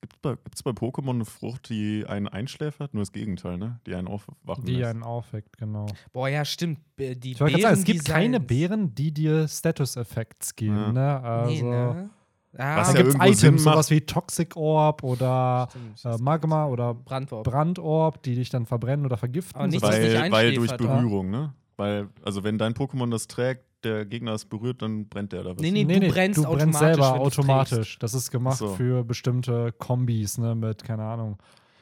gibt 0.00 0.14
es 0.14 0.18
bei, 0.22 0.30
gibt's 0.44 0.62
bei 0.62 0.70
Pokémon 0.70 1.10
eine 1.10 1.24
Frucht, 1.24 1.68
die 1.68 2.04
einen 2.06 2.26
einschläfert? 2.28 2.94
Nur 2.94 3.02
das 3.02 3.12
Gegenteil, 3.12 3.58
ne? 3.58 3.80
Die 3.86 3.94
einen 3.94 4.08
aufwachen 4.08 4.64
Die 4.64 4.76
lässt. 4.76 4.90
einen 4.90 5.02
aufweckt, 5.02 5.56
genau. 5.58 5.86
Boah, 6.12 6.28
ja, 6.28 6.44
stimmt. 6.44 6.78
B- 6.96 7.14
Die 7.14 7.32
Ich 7.32 7.40
wollte 7.40 7.52
gerade 7.54 7.62
sagen, 7.62 7.78
es 7.80 7.84
gibt 7.84 8.04
keine. 8.06 8.40
Beeren, 8.40 8.94
die 8.94 9.12
dir 9.12 9.46
Status-Effekts 9.48 10.56
geben. 10.56 10.76
Ja. 10.76 10.92
Ne? 10.92 11.20
Also, 11.20 11.52
Nee, 11.52 11.62
ne? 11.62 12.10
Ah, 12.58 12.78
Was 12.78 12.88
Da 12.92 12.98
ja 12.98 13.02
gibt 13.04 13.14
es 13.14 13.38
Sinn 13.38 13.48
Items, 13.50 13.62
sowas 13.62 13.90
wie 13.90 14.00
Toxic 14.00 14.56
Orb 14.56 15.04
oder 15.04 15.68
stimmt. 15.70 16.04
äh, 16.04 16.20
Magma 16.22 16.66
oder 16.66 16.94
Brandwurf. 16.94 17.44
Brandorb, 17.44 18.22
die 18.24 18.34
dich 18.34 18.48
dann 18.50 18.66
verbrennen 18.66 19.06
oder 19.06 19.16
vergiften. 19.16 19.56
Aber 19.56 19.68
nicht, 19.68 19.80
So- 19.80 19.86
dass 19.86 20.00
dich 20.00 20.14
weil, 20.18 20.32
weil 20.32 20.54
durch? 20.54 20.76
Berührung, 20.76 21.30
ne? 21.30 21.54
Weil, 21.76 22.08
also 22.24 22.42
wenn 22.42 22.58
dein 22.58 22.74
Pokémon 22.74 23.08
das 23.10 23.28
trägt, 23.28 23.64
der 23.84 24.04
Gegner 24.04 24.32
es 24.32 24.44
berührt, 24.44 24.82
dann 24.82 25.08
brennt 25.08 25.32
der 25.32 25.42
da 25.42 25.50
was. 25.50 25.62
Nee, 25.62 25.70
nee, 25.70 25.84
du 25.84 26.08
brennst 26.08 26.38
du 26.38 26.42
brennst 26.42 26.46
automatisch, 26.46 26.78
selber 26.78 27.14
wenn 27.14 27.22
du's 27.24 27.38
automatisch. 27.38 27.98
Das 27.98 28.14
ist 28.14 28.30
gemacht 28.30 28.54
Ach 28.56 28.58
so. 28.58 28.74
für 28.74 29.04
bestimmte 29.04 29.72
Kombis, 29.78 30.38
ne, 30.38 30.54
mit, 30.54 30.84
keine 30.84 31.02
Ahnung. 31.02 31.38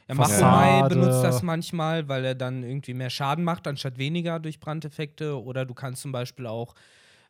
Ja, 0.08 0.14
Fassade. 0.14 0.42
Machomai 0.42 0.88
benutzt 0.88 1.22
das 1.22 1.42
manchmal, 1.42 2.08
weil 2.08 2.24
er 2.24 2.34
dann 2.34 2.62
irgendwie 2.62 2.94
mehr 2.94 3.10
Schaden 3.10 3.44
macht, 3.44 3.66
anstatt 3.66 3.98
weniger 3.98 4.40
durch 4.40 4.58
Brandeffekte. 4.58 5.42
Oder 5.42 5.66
du 5.66 5.74
kannst 5.74 6.02
zum 6.02 6.12
Beispiel 6.12 6.46
auch 6.46 6.74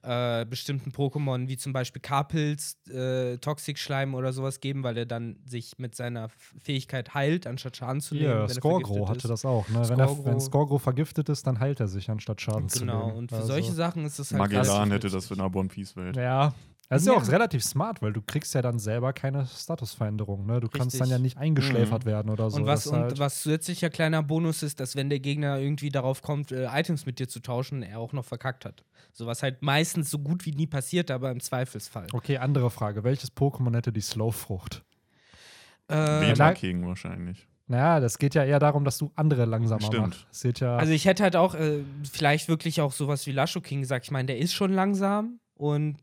äh, 0.03 0.45
bestimmten 0.47 0.91
Pokémon, 0.91 1.49
wie 1.49 1.57
zum 1.57 1.73
Beispiel 1.73 2.01
Karpilz, 2.01 2.77
äh, 2.89 3.37
Toxic-Schleim 3.39 4.15
oder 4.15 4.33
sowas 4.33 4.61
geben, 4.61 4.83
weil 4.85 4.97
er 4.97 5.07
dann 5.07 5.39
sich 5.45 5.79
mit 5.79 5.95
seiner 5.97 6.29
Fähigkeit 6.63 7.15
heilt, 7.15 7.47
anstatt 7.47 7.77
Schaden 7.77 8.01
zu 8.01 8.15
nehmen. 8.15 8.27
Er 8.31 8.49
Skorgro 8.49 8.81
vergiftet 8.95 9.09
hatte 9.09 9.19
ist. 9.19 9.29
das 9.31 9.45
auch. 9.45 9.69
Ne? 9.69 9.89
Wenn, 9.89 9.99
er, 9.99 10.25
wenn 10.25 10.41
Skorgro 10.41 10.79
vergiftet 10.79 11.29
ist, 11.29 11.47
dann 11.47 11.59
heilt 11.59 11.81
er 11.81 11.89
sich, 11.89 12.11
anstatt 12.11 12.41
Schaden 12.41 12.69
zu 12.69 12.85
nehmen. 12.85 12.99
Genau, 13.01 13.17
und 13.17 13.31
für 13.31 13.37
Also- 13.37 13.49
solche 13.49 13.73
Sachen 13.73 14.05
ist 14.05 14.19
es 14.19 14.31
halt 14.31 14.39
Magellan 14.39 14.91
hätte 14.93 15.09
das 15.11 15.31
in 15.31 15.41
einer 15.41 15.55
One 15.55 15.69
Piece 15.69 15.97
Welt. 15.97 16.17
Ja. 16.17 16.55
Das 16.91 17.03
ist 17.03 17.07
ja 17.09 17.13
Ja. 17.15 17.19
auch 17.19 17.29
relativ 17.29 17.63
smart, 17.63 18.01
weil 18.01 18.15
du 18.15 18.23
kriegst 18.23 18.55
ja 18.55 18.63
dann 18.63 18.79
selber 18.79 19.13
keine 19.13 19.47
Statusveränderung. 19.47 20.47
Ne? 20.47 20.61
Du 20.61 20.69
kannst 20.69 20.95
Richtig. 20.95 21.01
dann 21.01 21.11
ja 21.11 21.19
nicht 21.19 21.37
eingeschläfert 21.37 22.07
werden 22.07 22.31
oder 22.31 22.51
so. 22.51 22.57
Und 22.57 22.67
was, 22.67 22.91
halt, 22.91 23.13
und 23.13 23.19
was 23.19 23.43
zusätzlicher 23.43 23.91
kleiner 23.91 24.23
Bonus 24.23 24.63
ist, 24.63 24.81
dass 24.81 24.97
wenn 24.97 25.11
der 25.11 25.21
Gegner 25.21 25.59
irgendwie 25.59 25.91
darauf 25.91 26.23
kommt, 26.23 26.51
äh, 26.51 26.67
Items 26.73 27.05
mit 27.05 27.19
dir 27.19 27.29
zu 27.29 27.41
tauschen, 27.41 27.83
er 27.83 27.99
auch 27.99 28.15
noch 28.15 28.25
verkackt 28.25 28.65
hat. 28.65 28.85
So 29.13 29.27
was 29.27 29.43
halt 29.43 29.61
meistens 29.63 30.11
so 30.11 30.19
gut 30.19 30.47
wie 30.47 30.53
nie 30.53 30.67
passiert, 30.67 31.11
aber 31.11 31.31
im 31.31 31.41
Zweifelsfall. 31.41 32.07
Okay, 32.13 32.39
andere 32.39 32.71
Frage. 32.71 33.05
Welches 33.05 33.37
Pokémon 33.37 33.75
hätte 33.75 33.93
die 33.93 34.01
Slowfrucht? 34.01 34.83
Äh, 35.89 36.53
King 36.55 36.87
wahrscheinlich. 36.87 37.47
Naja, 37.67 38.01
das 38.01 38.19
geht 38.19 38.35
ja 38.35 38.45
eher 38.45 38.59
darum, 38.59 38.85
dass 38.85 38.97
du 38.97 39.13
andere 39.15 39.45
langsamer 39.45 39.83
Stimmt. 39.83 40.27
machst. 40.33 40.61
Ja. 40.61 40.77
also 40.79 40.93
ich 40.93 41.05
hätte 41.05 41.23
halt 41.23 41.37
auch 41.37 41.55
äh, 41.55 41.83
vielleicht 42.11 42.49
wirklich 42.49 42.81
auch 42.81 42.93
sowas 42.93 43.27
wie 43.27 43.33
Lasho 43.33 43.61
King 43.61 43.81
gesagt. 43.83 44.07
Ich 44.07 44.11
meine, 44.11 44.27
der 44.27 44.39
ist 44.39 44.55
schon 44.55 44.73
langsam 44.73 45.39
und 45.55 45.97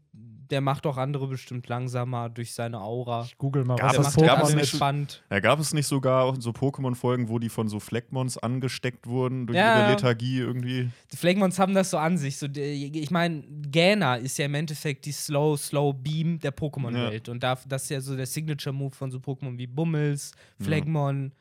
der 0.52 0.62
macht 0.62 0.86
auch 0.86 0.98
andere 0.98 1.28
bestimmt 1.28 1.68
langsamer 1.68 2.30
durch 2.30 2.54
seine 2.54 2.80
Aura. 2.82 3.24
ich 3.26 3.38
google 3.38 3.64
mal, 3.66 3.76
Gab 3.76 3.98
was 3.98 4.08
es- 4.10 4.16
macht 4.18 4.26
gab 4.28 4.44
es 4.44 4.50
nicht 4.54 4.60
entspannt. 4.74 5.24
Ja, 5.30 5.40
gab 5.40 5.60
es 5.60 5.74
nicht 5.74 5.88
sogar 5.88 6.34
so 6.42 6.52
Pokémon-Folgen, 6.52 7.30
wo 7.30 7.40
die 7.40 7.50
von 7.50 7.68
so 7.68 7.80
Fleckmons 7.80 8.38
angesteckt 8.38 9.08
wurden 9.08 9.48
durch 9.48 9.58
Ja. 9.58 9.80
ihre 9.84 9.92
Lethargie 9.92 10.40
irgendwie? 10.40 10.90
Die 11.12 11.18
Flagmons 11.18 11.58
haben 11.60 11.74
das 11.74 11.90
so 11.90 11.98
an 11.98 12.18
sich. 12.18 12.38
So, 12.38 12.48
ich 12.54 13.12
meine, 13.12 13.44
Gähner 13.72 14.18
ist 14.18 14.38
ja 14.38 14.46
im 14.46 14.54
Endeffekt 14.56 15.06
die 15.06 15.12
Slow, 15.12 15.58
Slow 15.58 15.94
Beam 15.94 16.40
der 16.40 16.56
Pokémon-Welt. 16.56 17.30
Und 17.30 17.44
da, 17.44 17.58
das 17.68 17.84
ist 17.84 17.90
ja 17.90 18.02
so 18.02 18.16
der 18.16 18.26
Signature-Move 18.26 18.96
von 18.96 19.12
so 19.12 19.18
Pokémon 19.20 19.58
wie 19.58 19.68
Bummels, 19.68 20.32
Flagmon 20.62 21.32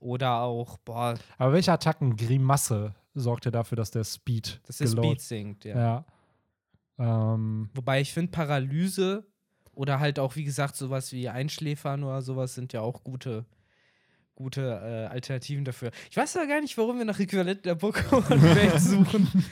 oder 0.00 0.40
auch, 0.40 0.76
boah, 0.78 1.14
Aber 1.38 1.52
welche 1.52 1.72
Attacken? 1.72 2.16
Grimasse 2.16 2.94
sorgt 3.14 3.44
ja 3.44 3.50
dafür, 3.50 3.76
dass 3.76 3.90
der 3.90 4.04
Speed. 4.04 4.60
dass 4.66 4.78
der 4.78 4.88
Speed 4.88 5.20
sinkt, 5.20 5.64
ja. 5.64 5.76
Ja. 5.76 6.04
Ähm, 6.98 7.70
Wobei 7.74 8.00
ich 8.00 8.12
finde, 8.12 8.30
Paralyse 8.30 9.26
oder 9.74 9.98
halt 10.00 10.18
auch, 10.18 10.36
wie 10.36 10.44
gesagt, 10.44 10.76
sowas 10.76 11.12
wie 11.12 11.28
Einschläfern 11.28 12.04
oder 12.04 12.22
sowas 12.22 12.54
sind 12.54 12.72
ja 12.72 12.80
auch 12.80 13.02
gute, 13.02 13.44
gute 14.36 14.62
äh, 14.62 15.06
Alternativen 15.12 15.64
dafür. 15.64 15.90
Ich 16.10 16.16
weiß 16.16 16.36
aber 16.36 16.46
gar 16.46 16.60
nicht, 16.60 16.78
warum 16.78 16.98
wir 16.98 17.04
nach 17.04 17.18
Äquivalenten 17.18 17.64
der 17.64 17.76
Pokémon-Welt 17.78 18.80
suchen. 18.80 19.28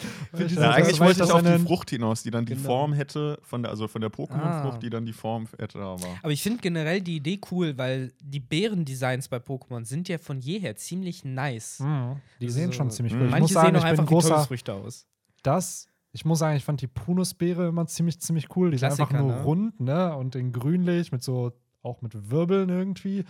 Ja, 0.57 0.71
eigentlich 0.71 0.99
wollte 0.99 1.19
das 1.19 1.29
ich 1.29 1.35
auf 1.35 1.43
die 1.43 1.59
Frucht 1.59 1.91
hinaus, 1.91 2.23
die 2.23 2.31
dann 2.31 2.47
die 2.47 2.55
Genau. 2.55 2.65
Form 2.67 2.93
hätte, 2.95 3.39
von 3.43 3.63
der, 3.63 3.71
also 3.71 3.87
von 3.87 4.01
der 4.01 4.11
Pokémon-Frucht, 4.11 4.77
Ah. 4.77 4.79
die 4.79 4.89
dann 4.89 5.05
die 5.05 5.13
Form 5.13 5.47
hätte, 5.59 5.79
aber. 5.79 6.07
Aber 6.23 6.33
ich 6.33 6.43
finde 6.43 6.61
generell 6.63 7.01
die 7.03 7.17
Idee 7.17 7.39
cool, 7.51 7.77
weil 7.77 8.13
die 8.23 8.41
Bärendesigns 8.41 9.29
bei 9.29 9.37
Pokémon 9.37 9.85
sind 9.85 10.09
ja 10.09 10.17
von 10.19 10.41
jeher 10.41 10.75
ziemlich 10.77 11.25
nice. 11.25 11.81
mh, 11.81 12.19
die 12.41 12.47
Also, 12.47 12.59
sehen 12.59 12.73
schon 12.73 12.91
ziemlich 12.91 13.13
gut. 13.13 13.25
Ich 13.25 13.31
Manche 13.31 13.43
muss 13.43 13.53
sagen, 13.53 13.67
sehen 13.67 13.77
auch 13.77 13.79
ich 13.81 13.83
bin 13.83 13.91
einfach 13.91 14.05
wie 14.05 14.09
großer. 14.15 14.29
Teufelsfrüchte 14.31 14.73
aus. 14.73 15.07
Das, 15.43 15.87
ich 16.13 16.25
muss 16.25 16.39
sagen, 16.39 16.57
ich 16.57 16.65
fand 16.65 16.81
die 16.83 16.87
Prunusbeere 16.87 17.69
immer 17.69 17.87
ziemlich, 17.87 18.21
ziemlich 18.21 18.55
cool. 18.55 18.71
Die 18.71 18.79
sind 18.79 18.91
einfach 18.91 19.11
nur 19.13 19.33
ne? 19.33 19.43
rund, 19.43 19.81
ne? 19.81 20.15
Und 20.15 20.35
in 20.37 20.53
grünlich, 20.53 21.11
mit 21.11 21.23
so, 21.23 21.53
auch 21.83 22.03
mit 22.03 22.31
Wirbeln 22.31 22.69
irgendwie. 22.69 23.25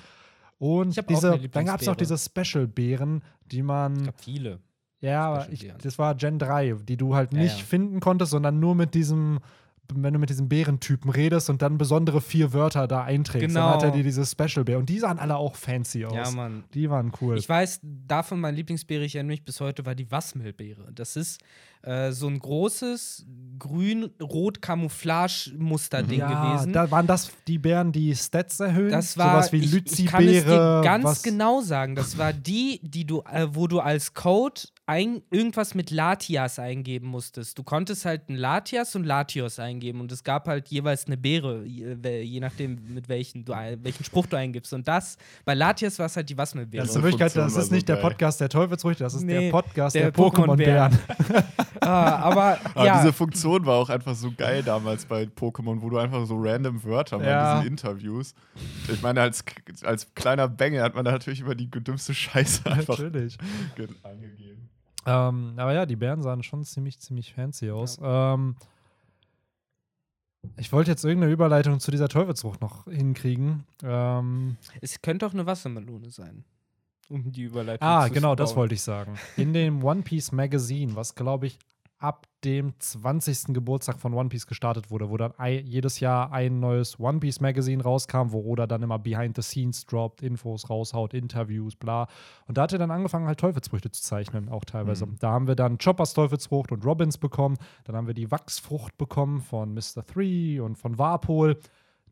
Und 0.58 1.08
diese, 1.08 1.38
dann 1.48 1.64
gab 1.64 1.80
es 1.80 1.88
auch 1.88 1.96
diese 1.96 2.18
Special-Beeren, 2.18 3.22
die 3.46 3.62
man. 3.62 3.96
Ich 3.96 4.02
glaube, 4.02 4.18
viele. 4.18 4.60
Ja, 5.00 5.26
aber 5.28 5.50
ich, 5.50 5.72
das 5.82 5.98
war 5.98 6.14
Gen 6.14 6.38
3, 6.38 6.76
die 6.84 6.96
du 6.96 7.14
halt 7.14 7.32
Ja, 7.32 7.40
nicht 7.40 7.58
ja. 7.58 7.64
finden 7.64 7.98
konntest, 8.00 8.30
sondern 8.30 8.60
nur 8.60 8.74
mit 8.74 8.94
diesem, 8.94 9.40
wenn 9.96 10.12
du 10.12 10.18
mit 10.18 10.30
diesem 10.30 10.48
Bärentypen 10.48 11.10
redest 11.10 11.50
und 11.50 11.62
dann 11.62 11.78
besondere 11.78 12.20
vier 12.20 12.52
Wörter 12.52 12.86
da 12.86 13.02
einträgst. 13.04 13.48
Genau. 13.48 13.60
Dann 13.66 13.74
hat 13.74 13.82
er 13.82 13.90
dir 13.90 14.02
diese 14.02 14.24
Special 14.24 14.64
Beer. 14.64 14.78
Und 14.78 14.88
die 14.88 14.98
sahen 14.98 15.18
alle 15.18 15.36
auch 15.36 15.56
fancy 15.56 16.04
aus. 16.04 16.14
Ja, 16.14 16.30
Mann. 16.30 16.64
Die 16.74 16.88
waren 16.90 17.12
cool. 17.20 17.38
Ich 17.38 17.48
weiß, 17.48 17.80
davon 17.82 18.40
mein 18.40 18.54
Lieblingsbeere, 18.54 19.04
ich 19.04 19.14
erinnere 19.16 19.32
mich 19.32 19.44
bis 19.44 19.60
heute, 19.60 19.84
war 19.86 19.94
die 19.94 20.10
Wasmelbeere. 20.10 20.90
Das 20.94 21.16
ist 21.16 21.40
äh, 21.82 22.12
so 22.12 22.28
ein 22.28 22.38
großes 22.38 23.26
grün-rot-Camouflage-Muster-Ding 23.58 26.18
ja, 26.20 26.52
gewesen. 26.54 26.72
da 26.72 26.90
waren 26.90 27.06
das 27.06 27.30
die 27.46 27.58
Bären, 27.58 27.92
die 27.92 28.14
Stats 28.14 28.60
erhöhen. 28.60 28.90
Das 28.90 29.16
war, 29.18 29.42
Sowas 29.42 29.52
wie 29.52 29.58
ich, 29.58 29.74
ich 29.98 30.06
kann 30.06 30.26
es 30.26 30.44
dir 30.44 30.80
ganz 30.84 31.04
was- 31.04 31.22
genau 31.22 31.60
sagen. 31.60 31.94
Das 31.94 32.16
war 32.18 32.32
die, 32.32 32.80
die 32.82 33.06
du, 33.06 33.22
äh, 33.30 33.48
wo 33.52 33.66
du 33.66 33.80
als 33.80 34.14
Code 34.14 34.60
ein, 34.86 35.22
irgendwas 35.30 35.74
mit 35.74 35.90
Latias 35.90 36.58
eingeben 36.58 37.06
musstest. 37.06 37.56
Du 37.56 37.62
konntest 37.62 38.04
halt 38.04 38.28
ein 38.28 38.34
Latias 38.34 38.96
und 38.96 39.04
Latios 39.04 39.58
eingeben 39.58 40.00
und 40.00 40.10
es 40.10 40.24
gab 40.24 40.48
halt 40.48 40.68
jeweils 40.68 41.06
eine 41.06 41.16
Beere, 41.16 41.64
je, 41.64 41.94
je 42.22 42.40
nachdem, 42.40 42.78
mit 42.92 43.08
welchen 43.08 43.44
du 43.44 43.52
welchen 43.52 44.04
Spruch 44.04 44.26
du 44.26 44.36
eingibst. 44.36 44.72
Und 44.72 44.88
das, 44.88 45.16
bei 45.44 45.54
Latias 45.54 45.98
war 45.98 46.06
es 46.06 46.16
halt 46.16 46.28
die 46.28 46.36
Wasmelbeere. 46.36 46.84
Das 46.84 46.96
ist 46.96 47.02
Wirklichkeit, 47.02 47.36
das 47.36 47.56
ist 47.56 47.70
nicht 47.70 47.88
der 47.88 47.96
Podcast 47.96 48.40
der 48.40 48.48
Teufelsfrüchte, 48.48 49.04
das 49.04 49.14
ist 49.14 49.22
Nee, 49.22 49.44
der 49.44 49.50
Podcast 49.50 49.94
der 49.94 50.10
der, 50.10 50.14
Pokémon-Bären. 50.14 50.98
ah, 51.80 52.16
aber 52.16 52.58
Aber 52.74 52.84
ja, 52.86 52.98
diese 52.98 53.12
Funktion 53.12 53.64
war 53.66 53.76
auch 53.76 53.88
einfach 53.88 54.14
so 54.14 54.32
geil 54.36 54.62
damals 54.62 55.04
bei 55.04 55.24
Pokémon, 55.24 55.80
wo 55.80 55.90
du 55.90 55.98
einfach 55.98 56.26
so 56.26 56.36
random 56.38 56.82
Wörter 56.84 57.22
Ja. 57.22 57.54
in 57.54 57.60
diesen 57.60 57.72
Interviews. 57.72 58.34
Ich 58.92 59.02
meine, 59.02 59.20
als, 59.20 59.44
als 59.82 60.12
kleiner 60.14 60.48
Bengel 60.48 60.82
hat 60.82 60.94
man 60.94 61.04
da 61.04 61.12
natürlich 61.12 61.40
immer 61.40 61.54
die 61.54 61.70
dümmste 61.70 62.14
Scheiße 62.14 62.66
einfach 62.66 62.98
Natürlich. 62.98 63.36
Ähm, 65.06 65.54
aber 65.56 65.72
ja, 65.72 65.86
die 65.86 65.96
Bären 65.96 66.22
sahen 66.22 66.42
schon 66.42 66.64
ziemlich, 66.64 66.98
ziemlich 67.00 67.34
fancy 67.34 67.70
aus. 67.70 67.98
Ähm, 68.02 68.56
ich 70.56 70.72
wollte 70.72 70.90
jetzt 70.90 71.04
irgendeine 71.04 71.32
Überleitung 71.32 71.80
zu 71.80 71.90
dieser 71.90 72.08
Teufelsfrucht 72.08 72.60
noch 72.60 72.84
hinkriegen. 72.84 73.64
Ähm, 73.82 74.56
es 74.80 75.00
könnte 75.00 75.26
auch 75.26 75.32
eine 75.32 75.46
Wassermelone 75.46 76.10
sein. 76.10 76.44
Um 77.08 77.30
die 77.30 77.42
Überleitung 77.42 77.86
ah, 77.86 78.06
zu 78.06 78.12
genau, 78.12 78.34
das 78.34 78.50
bauen. 78.50 78.62
wollte 78.62 78.74
ich 78.74 78.82
sagen. 78.82 79.18
In 79.36 79.52
dem 79.52 79.84
One 79.84 80.02
Piece 80.02 80.32
Magazine, 80.32 80.96
was 80.96 81.14
glaube 81.14 81.46
ich 81.46 81.58
ab 82.02 82.26
dem 82.44 82.74
20. 82.78 83.54
Geburtstag 83.54 84.00
von 84.00 84.14
One 84.14 84.28
Piece 84.28 84.46
gestartet 84.46 84.90
wurde, 84.90 85.10
wo 85.10 85.16
dann 85.16 85.32
jedes 85.64 86.00
Jahr 86.00 86.32
ein 86.32 86.58
neues 86.58 86.98
One 86.98 87.20
Piece 87.20 87.40
Magazine 87.40 87.82
rauskam, 87.82 88.32
wo 88.32 88.40
Oda 88.40 88.66
dann 88.66 88.82
immer 88.82 88.98
Behind 88.98 89.36
the 89.36 89.42
Scenes 89.42 89.86
droppt, 89.86 90.22
Infos 90.22 90.68
raushaut, 90.68 91.14
Interviews, 91.14 91.76
bla. 91.76 92.08
Und 92.46 92.58
da 92.58 92.62
hat 92.62 92.72
er 92.72 92.80
dann 92.80 92.90
angefangen, 92.90 93.26
halt 93.26 93.38
Teufelsfrüchte 93.38 93.90
zu 93.92 94.02
zeichnen, 94.02 94.48
auch 94.48 94.64
teilweise. 94.64 95.06
Mhm. 95.06 95.16
Da 95.20 95.30
haben 95.30 95.46
wir 95.46 95.54
dann 95.54 95.78
Choppers 95.78 96.14
Teufelsfrucht 96.14 96.72
und 96.72 96.84
Robins 96.84 97.18
bekommen. 97.18 97.56
Dann 97.84 97.94
haben 97.94 98.08
wir 98.08 98.14
die 98.14 98.30
Wachsfrucht 98.30 98.98
bekommen 98.98 99.40
von 99.40 99.72
Mr. 99.72 100.04
Three 100.04 100.58
und 100.58 100.76
von 100.76 100.98
Warpol. 100.98 101.58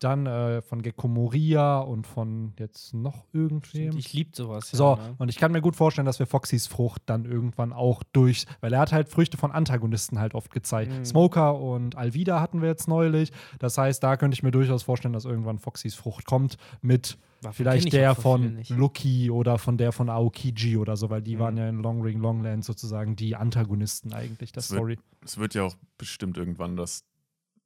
Dann 0.01 0.27
äh, 0.27 0.63
von 0.63 0.83
Gecko 0.83 1.09
Moria 1.09 1.79
und 1.79 2.07
von 2.07 2.53
jetzt 2.59 2.95
noch 2.95 3.25
irgendwem. 3.33 3.97
Ich 3.97 4.13
liebe 4.13 4.31
sowas. 4.35 4.71
So, 4.71 4.97
ja, 4.97 5.09
ne? 5.09 5.15
und 5.19 5.29
ich 5.29 5.37
kann 5.37 5.53
mir 5.53 5.61
gut 5.61 5.77
vorstellen, 5.77 6.07
dass 6.07 6.19
wir 6.19 6.27
Foxys 6.27 6.67
Frucht 6.67 7.03
dann 7.07 7.25
irgendwann 7.25 7.73
auch 7.73 8.03
durch, 8.13 8.47
weil 8.61 8.73
er 8.73 8.81
hat 8.81 8.93
halt 8.93 9.09
Früchte 9.09 9.37
von 9.37 9.53
Antagonisten 9.53 10.19
halt 10.19 10.35
oft 10.35 10.53
gezeigt. 10.53 10.91
Mhm. 10.93 11.05
Smoker 11.05 11.61
und 11.61 11.97
Alvida 11.97 12.41
hatten 12.41 12.63
wir 12.63 12.69
jetzt 12.69 12.89
neulich. 12.89 13.31
Das 13.59 13.79
heißt, 13.79 14.03
da 14.03 14.17
könnte 14.17 14.35
ich 14.35 14.43
mir 14.43 14.51
durchaus 14.51 14.83
vorstellen, 14.83 15.13
dass 15.13 15.25
irgendwann 15.25 15.59
Foxys 15.59 15.95
Frucht 15.95 16.25
kommt 16.25 16.57
mit 16.83 17.19
Waffen 17.43 17.55
vielleicht 17.57 17.87
ich 17.87 17.91
der 17.91 18.15
von. 18.15 18.63
Lucky 18.69 19.31
oder 19.31 19.57
von 19.59 19.79
der 19.79 19.93
von 19.93 20.11
Aokiji 20.11 20.77
oder 20.77 20.97
so, 20.97 21.09
weil 21.09 21.23
die 21.23 21.37
Mhm. 21.37 21.41
waren 21.41 21.57
ja 21.57 21.69
in 21.69 21.83
Long 21.83 22.03
Ring 22.03 22.21
Longland 22.21 22.65
sozusagen 22.65 23.17
die 23.17 23.35
Antagonisten 23.37 24.13
eigentlich 24.13 24.53
der 24.53 24.61
Das 24.61 24.71
wird 24.71 24.79
Story. 24.79 24.99
Es 25.25 25.39
wird 25.39 25.55
ja 25.55 25.63
auch 25.63 25.75
bestimmt 25.97 26.37
irgendwann 26.37 26.77
das, 26.77 27.05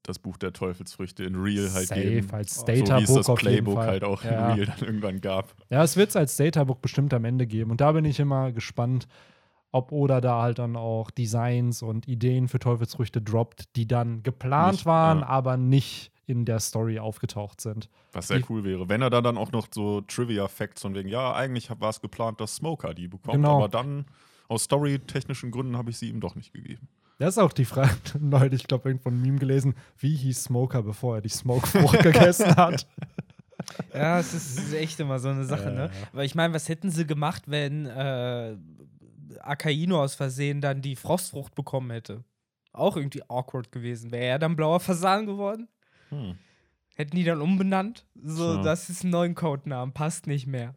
das 0.04 0.18
Buch 0.18 0.36
der 0.36 0.52
Teufelsfrüchte 0.52 1.24
in 1.24 1.34
Real 1.34 1.72
halt 1.72 1.88
Safe, 1.88 2.00
geben. 2.00 2.30
als 2.32 2.54
so 2.56 2.66
Data 2.66 2.98
wie 2.98 3.02
es 3.04 3.08
Book 3.08 3.24
das 3.24 3.34
Playbook 3.36 3.78
halt 3.78 4.04
auch 4.04 4.22
Ja. 4.22 4.50
in 4.50 4.60
Real 4.60 4.66
dann 4.78 4.86
irgendwann 4.86 5.20
gab. 5.20 5.54
Ja, 5.70 5.82
es 5.82 5.96
wird 5.96 6.10
es 6.10 6.16
als 6.16 6.36
Databook 6.36 6.80
bestimmt 6.82 7.12
am 7.14 7.24
Ende 7.24 7.46
geben. 7.46 7.70
Und 7.70 7.80
da 7.80 7.90
bin 7.92 8.04
ich 8.04 8.20
immer 8.20 8.52
gespannt, 8.52 9.08
ob 9.72 9.90
Oda 9.92 10.20
da 10.20 10.42
halt 10.42 10.58
dann 10.60 10.76
auch 10.76 11.10
Designs 11.10 11.82
und 11.82 12.06
Ideen 12.06 12.46
für 12.48 12.58
Teufelsfrüchte 12.60 13.20
droppt, 13.20 13.74
die 13.76 13.88
dann 13.88 14.22
geplant 14.22 14.74
Nicht, 14.74 14.86
waren, 14.86 15.20
ja. 15.20 15.26
aber 15.26 15.56
nicht 15.56 16.12
in 16.26 16.44
der 16.44 16.60
Story 16.60 16.98
aufgetaucht 16.98 17.60
sind. 17.60 17.88
Was 18.12 18.28
sehr 18.28 18.38
Die- 18.38 18.44
cool 18.50 18.62
wäre. 18.62 18.88
Wenn 18.88 19.02
er 19.02 19.10
da 19.10 19.20
dann 19.20 19.36
auch 19.36 19.52
noch 19.52 19.66
so 19.74 20.00
Trivia-Facts 20.02 20.82
von 20.82 20.94
wegen, 20.94 21.08
ja, 21.08 21.34
eigentlich 21.34 21.68
war 21.80 21.90
es 21.90 22.00
geplant, 22.00 22.40
dass 22.40 22.56
Smoker 22.56 22.94
die 22.94 23.08
bekommt, 23.08 23.34
Genau. 23.34 23.56
aber 23.58 23.68
dann 23.68 24.04
aus 24.48 24.64
storytechnischen 24.64 25.50
Gründen 25.50 25.76
habe 25.76 25.90
ich 25.90 25.98
sie 25.98 26.08
ihm 26.08 26.20
doch 26.20 26.34
nicht 26.34 26.52
gegeben. 26.52 26.88
Das 27.18 27.34
ist 27.34 27.38
auch 27.38 27.52
die 27.52 27.64
Frage, 27.64 27.94
neulich, 28.20 28.62
ich 28.62 28.66
glaube, 28.68 28.88
irgendwo 28.88 29.08
ein 29.10 29.20
Meme 29.20 29.38
gelesen, 29.38 29.74
wie 29.98 30.14
hieß 30.16 30.44
Smoker, 30.44 30.82
bevor 30.82 31.16
er 31.16 31.20
die 31.22 31.28
Smokefrucht 31.28 31.98
gegessen 32.02 32.54
hat. 32.56 32.86
Ja, 33.94 34.18
es 34.18 34.34
ist, 34.34 34.58
es 34.58 34.64
ist 34.66 34.74
echt 34.74 35.00
immer 35.00 35.18
so 35.18 35.30
eine 35.30 35.44
Sache, 35.46 35.64
Ja, 35.66 35.70
ne? 35.70 35.90
Aber 36.12 36.22
ich 36.24 36.34
meine, 36.34 36.52
was 36.52 36.68
hätten 36.68 36.90
sie 36.90 37.06
gemacht, 37.06 37.44
wenn 37.46 37.86
äh, 37.86 38.56
Akaino 39.40 40.02
aus 40.02 40.14
Versehen 40.16 40.60
dann 40.60 40.82
die 40.82 40.96
Frostfrucht 40.96 41.54
bekommen 41.54 41.90
hätte? 41.90 42.24
Auch 42.72 42.96
irgendwie 42.96 43.22
awkward 43.28 43.72
gewesen. 43.72 44.10
Wäre 44.10 44.24
er 44.26 44.38
dann 44.38 44.56
blauer 44.56 44.80
Fasan 44.80 45.24
geworden? 45.24 45.68
Hm. 46.10 46.36
Hätten 46.96 47.16
die 47.16 47.24
dann 47.24 47.40
umbenannt? 47.40 48.04
So, 48.22 48.54
So. 48.56 48.62
das 48.62 48.90
ist 48.90 49.02
ein 49.04 49.10
neuen 49.10 49.34
Codenamen, 49.34 49.94
passt 49.94 50.26
nicht 50.26 50.46
mehr. 50.46 50.74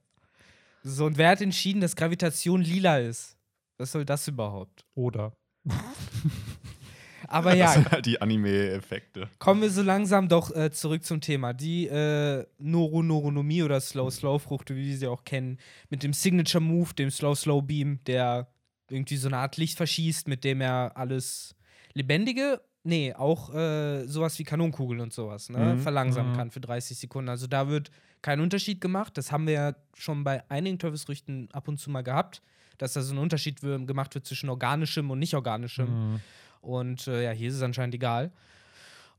So, 0.84 1.06
und 1.08 1.18
wer 1.18 1.30
hat 1.32 1.42
entschieden, 1.42 1.82
dass 1.82 1.96
Gravitation 1.96 2.62
lila 2.62 3.00
ist? 3.00 3.36
Was 3.78 3.92
soll 3.92 4.06
das 4.06 4.28
überhaupt? 4.30 4.86
Oder 4.96 5.36
Aber 7.30 7.50
Das 7.52 7.60
ja, 7.60 7.72
sind 7.74 7.92
halt 7.92 8.06
die 8.06 8.22
Anime-Effekte. 8.22 9.28
kommen 9.40 9.62
wir 9.62 9.70
so 9.70 9.82
langsam 9.82 10.30
doch 10.30 10.56
äh, 10.56 10.72
zurück 10.72 11.04
zum 11.04 11.20
Thema. 11.20 11.54
Die 11.54 11.88
äh, 11.88 12.46
Noro 12.58 13.04
Noronomie 13.04 13.64
oder 13.64 13.82
Slow 13.82 14.10
Slow 14.12 14.40
Frucht, 14.40 14.70
wie 14.70 14.86
wir 14.86 14.98
sie 14.98 15.08
auch 15.08 15.24
kennen, 15.26 15.58
mit 15.90 16.04
dem 16.04 16.14
Signature 16.14 16.64
Move, 16.64 16.94
dem 16.94 17.10
Slow 17.12 17.36
Slow 17.36 17.62
Beam, 17.62 18.00
der 18.06 18.48
irgendwie 18.90 19.18
so 19.18 19.28
eine 19.28 19.38
Art 19.40 19.58
Licht 19.58 19.76
verschießt, 19.76 20.28
mit 20.30 20.46
dem 20.46 20.62
er 20.62 20.94
alles 20.96 21.54
Lebendige, 21.94 22.62
nee, 22.84 23.14
auch 23.14 23.54
äh, 23.54 24.06
sowas 24.08 24.40
wie 24.40 24.46
Kanonenkugeln 24.46 25.02
und 25.02 25.12
sowas, 25.12 25.50
ne, 25.50 25.74
Mhm. 25.76 25.80
verlangsamen 25.80 26.32
Mhm. 26.32 26.36
kann 26.38 26.52
für 26.52 26.62
30 26.62 26.98
Sekunden. 26.98 27.28
Also 27.30 27.48
da 27.48 27.68
wird 27.68 27.92
kein 28.22 28.40
Unterschied 28.40 28.80
gemacht. 28.80 29.18
Das 29.18 29.32
haben 29.34 29.48
wir 29.48 29.54
ja 29.54 29.76
schon 29.96 30.24
bei 30.24 30.50
einigen 30.50 30.80
Teufelsfrüchten 30.80 31.50
ab 31.52 31.68
und 31.68 31.78
zu 31.80 31.90
mal 31.92 32.04
gehabt, 32.04 32.42
dass 32.78 32.94
da 32.94 33.02
so 33.02 33.14
ein 33.14 33.18
Unterschied 33.18 33.62
gemacht 33.62 34.16
wird 34.16 34.26
zwischen 34.26 34.50
organischem 34.50 35.10
und 35.12 35.20
nicht 35.20 35.34
organischem. 35.34 36.12
Mhm. 36.12 36.20
Und 36.62 37.08
äh, 37.08 37.26
ja, 37.26 37.32
hier 37.32 37.50
ist 37.50 37.56
es 37.56 37.62
anscheinend 37.62 37.96
egal. 37.96 38.32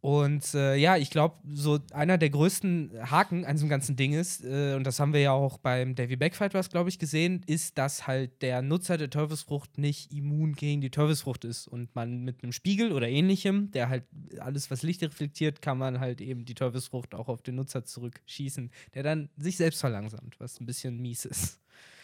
Und 0.01 0.55
äh, 0.55 0.77
ja, 0.77 0.97
ich 0.97 1.11
glaube, 1.11 1.37
so 1.53 1.81
einer 1.93 2.19
der 2.19 2.31
größten 2.31 3.11
Haken 3.11 3.45
an 3.45 3.57
diesem 3.57 3.69
ganzen 3.69 3.97
Ding 3.97 4.13
ist, 4.13 4.45
äh, 4.45 4.75
und 4.77 4.85
das 4.85 5.01
haben 5.01 5.13
wir 5.13 5.21
ja 5.21 5.33
auch 5.33 5.59
beim 5.59 5.97
Davy 5.97 6.15
Backfight 6.15 6.55
was, 6.55 6.71
glaube 6.71 6.89
ich, 6.89 7.01
gesehen, 7.01 7.43
ist, 7.47 7.79
dass 7.79 8.07
halt 8.07 8.41
der 8.43 8.63
Nutzer 8.63 8.97
der 8.97 9.11
Teufelsfrucht 9.11 9.77
nicht 9.77 10.13
immun 10.13 10.53
gegen 10.53 10.81
die 10.81 10.91
Teufelsfrucht 10.91 11.45
ist. 11.45 11.67
Und 11.67 11.95
man 11.97 12.23
mit 12.23 12.45
einem 12.45 12.53
Spiegel 12.53 12.93
oder 12.93 13.09
ähnlichem, 13.09 13.73
der 13.73 13.89
halt 13.89 14.05
alles, 14.39 14.71
was 14.71 14.83
Licht 14.83 15.03
reflektiert, 15.03 15.63
kann 15.63 15.79
man 15.79 15.99
halt 15.99 16.21
eben 16.21 16.45
die 16.45 16.55
Teufelsfrucht 16.55 17.17
auch 17.17 17.27
auf 17.27 17.43
den 17.43 17.57
Nutzer 17.57 17.85
zurückschießen, 17.85 18.71
der 18.95 19.03
dann 19.03 19.31
sich 19.37 19.57
selbst 19.57 19.81
verlangsamt, 19.81 20.39
was 20.39 20.61
ein 20.61 20.67
bisschen 20.67 21.01
mies 21.01 21.25
ist. 21.25 21.59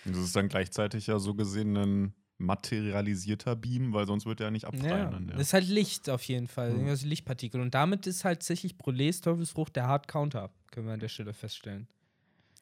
Das 0.05 0.17
ist 0.19 0.37
dann 0.37 0.49
gleichzeitig 0.49 1.07
ja 1.07 1.19
so 1.19 1.35
gesehen 1.35 1.77
ein 1.77 2.15
materialisierter 2.39 3.55
Beam, 3.57 3.93
weil 3.93 4.07
sonst 4.07 4.27
wird 4.27 4.41
er 4.41 4.51
nicht 4.51 4.65
abfallen. 4.67 4.89
Ja, 4.91 5.11
dann, 5.11 5.29
ja. 5.29 5.33
das 5.35 5.49
ist 5.49 5.53
halt 5.53 5.69
Licht 5.69 6.11
auf 6.11 6.23
jeden 6.25 6.49
Fall, 6.49 6.75
Mhm. 6.75 6.89
also 6.89 7.07
Lichtpartikel. 7.07 7.61
Und 7.61 7.75
damit 7.75 8.07
ist 8.07 8.25
halt 8.25 8.41
tatsächlich 8.41 8.75
Brulés 8.75 9.23
Teufelsfrucht 9.23 9.77
der 9.77 9.87
Hard 9.87 10.09
Counter, 10.09 10.51
können 10.71 10.87
wir 10.87 10.95
an 10.95 11.01
der 11.01 11.09
Stelle 11.09 11.33
feststellen. 11.33 11.87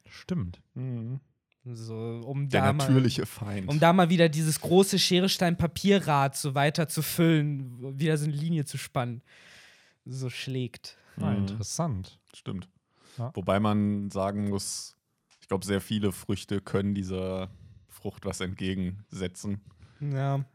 Stimmt. 0.08 0.60
Mhm. 0.74 1.20
So, 1.64 1.94
um 2.26 2.48
Der 2.48 2.60
da 2.62 2.72
natürliche 2.72 3.24
Feind. 3.24 3.66
Mal, 3.66 3.72
um 3.72 3.78
da 3.80 3.92
mal 3.92 4.10
wieder 4.10 4.28
dieses 4.28 4.60
große 4.60 4.98
Schere-Stein-Papierrad 4.98 6.36
so 6.36 6.54
weiter 6.56 6.88
zu 6.88 7.02
füllen, 7.02 7.98
wieder 7.98 8.16
so 8.18 8.24
eine 8.24 8.34
Linie 8.34 8.64
zu 8.64 8.78
spannen. 8.78 9.22
So 10.04 10.28
schlägt. 10.28 10.96
Ah, 11.18 11.30
Mhm. 11.30 11.36
interessant. 11.46 12.18
Stimmt. 12.34 12.68
Ja. 13.16 13.30
Wobei 13.34 13.60
man 13.60 14.10
sagen 14.10 14.48
muss, 14.50 14.96
glaube, 15.52 15.66
sehr 15.66 15.82
viele 15.82 16.12
Früchte 16.12 16.62
können 16.62 16.94
dieser 16.94 17.50
Frucht 17.86 18.24
was 18.24 18.40
entgegensetzen. 18.40 19.60
Ja. 20.00 20.46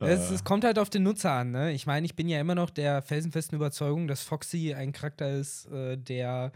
Es, 0.00 0.30
Äh. 0.30 0.34
es 0.36 0.44
kommt 0.44 0.64
halt 0.64 0.78
auf 0.78 0.88
den 0.88 1.02
Nutzer 1.02 1.32
an, 1.32 1.50
ne? 1.50 1.72
Ich 1.72 1.86
meine, 1.86 2.06
ich 2.06 2.16
bin 2.16 2.30
ja 2.30 2.40
immer 2.40 2.54
noch 2.54 2.70
der 2.70 3.02
felsenfesten 3.02 3.56
Überzeugung, 3.56 4.08
dass 4.08 4.22
Foxy 4.22 4.72
ein 4.72 4.92
Charakter 4.92 5.30
ist, 5.30 5.66
äh, 5.66 5.98
der 5.98 6.52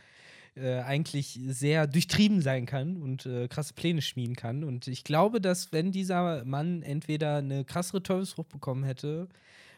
äh, 0.57 0.79
eigentlich 0.79 1.39
sehr 1.49 1.87
durchtrieben 1.87 2.41
sein 2.41 2.65
kann 2.65 2.97
und 2.97 3.27
äh, 3.27 3.47
krasse 3.49 3.75
Pläne 3.75 4.01
schmieden 4.01 4.37
kann. 4.37 4.65
Und 4.65 4.87
ich 4.89 5.05
glaube, 5.05 5.43
dass 5.43 5.71
wenn 5.73 5.93
dieser 5.93 6.47
Mann 6.47 6.81
entweder 6.81 7.37
eine 7.37 7.67
krassere 7.67 8.03
Teufelsfrucht 8.03 8.49
bekommen 8.49 8.85
hätte, 8.85 9.29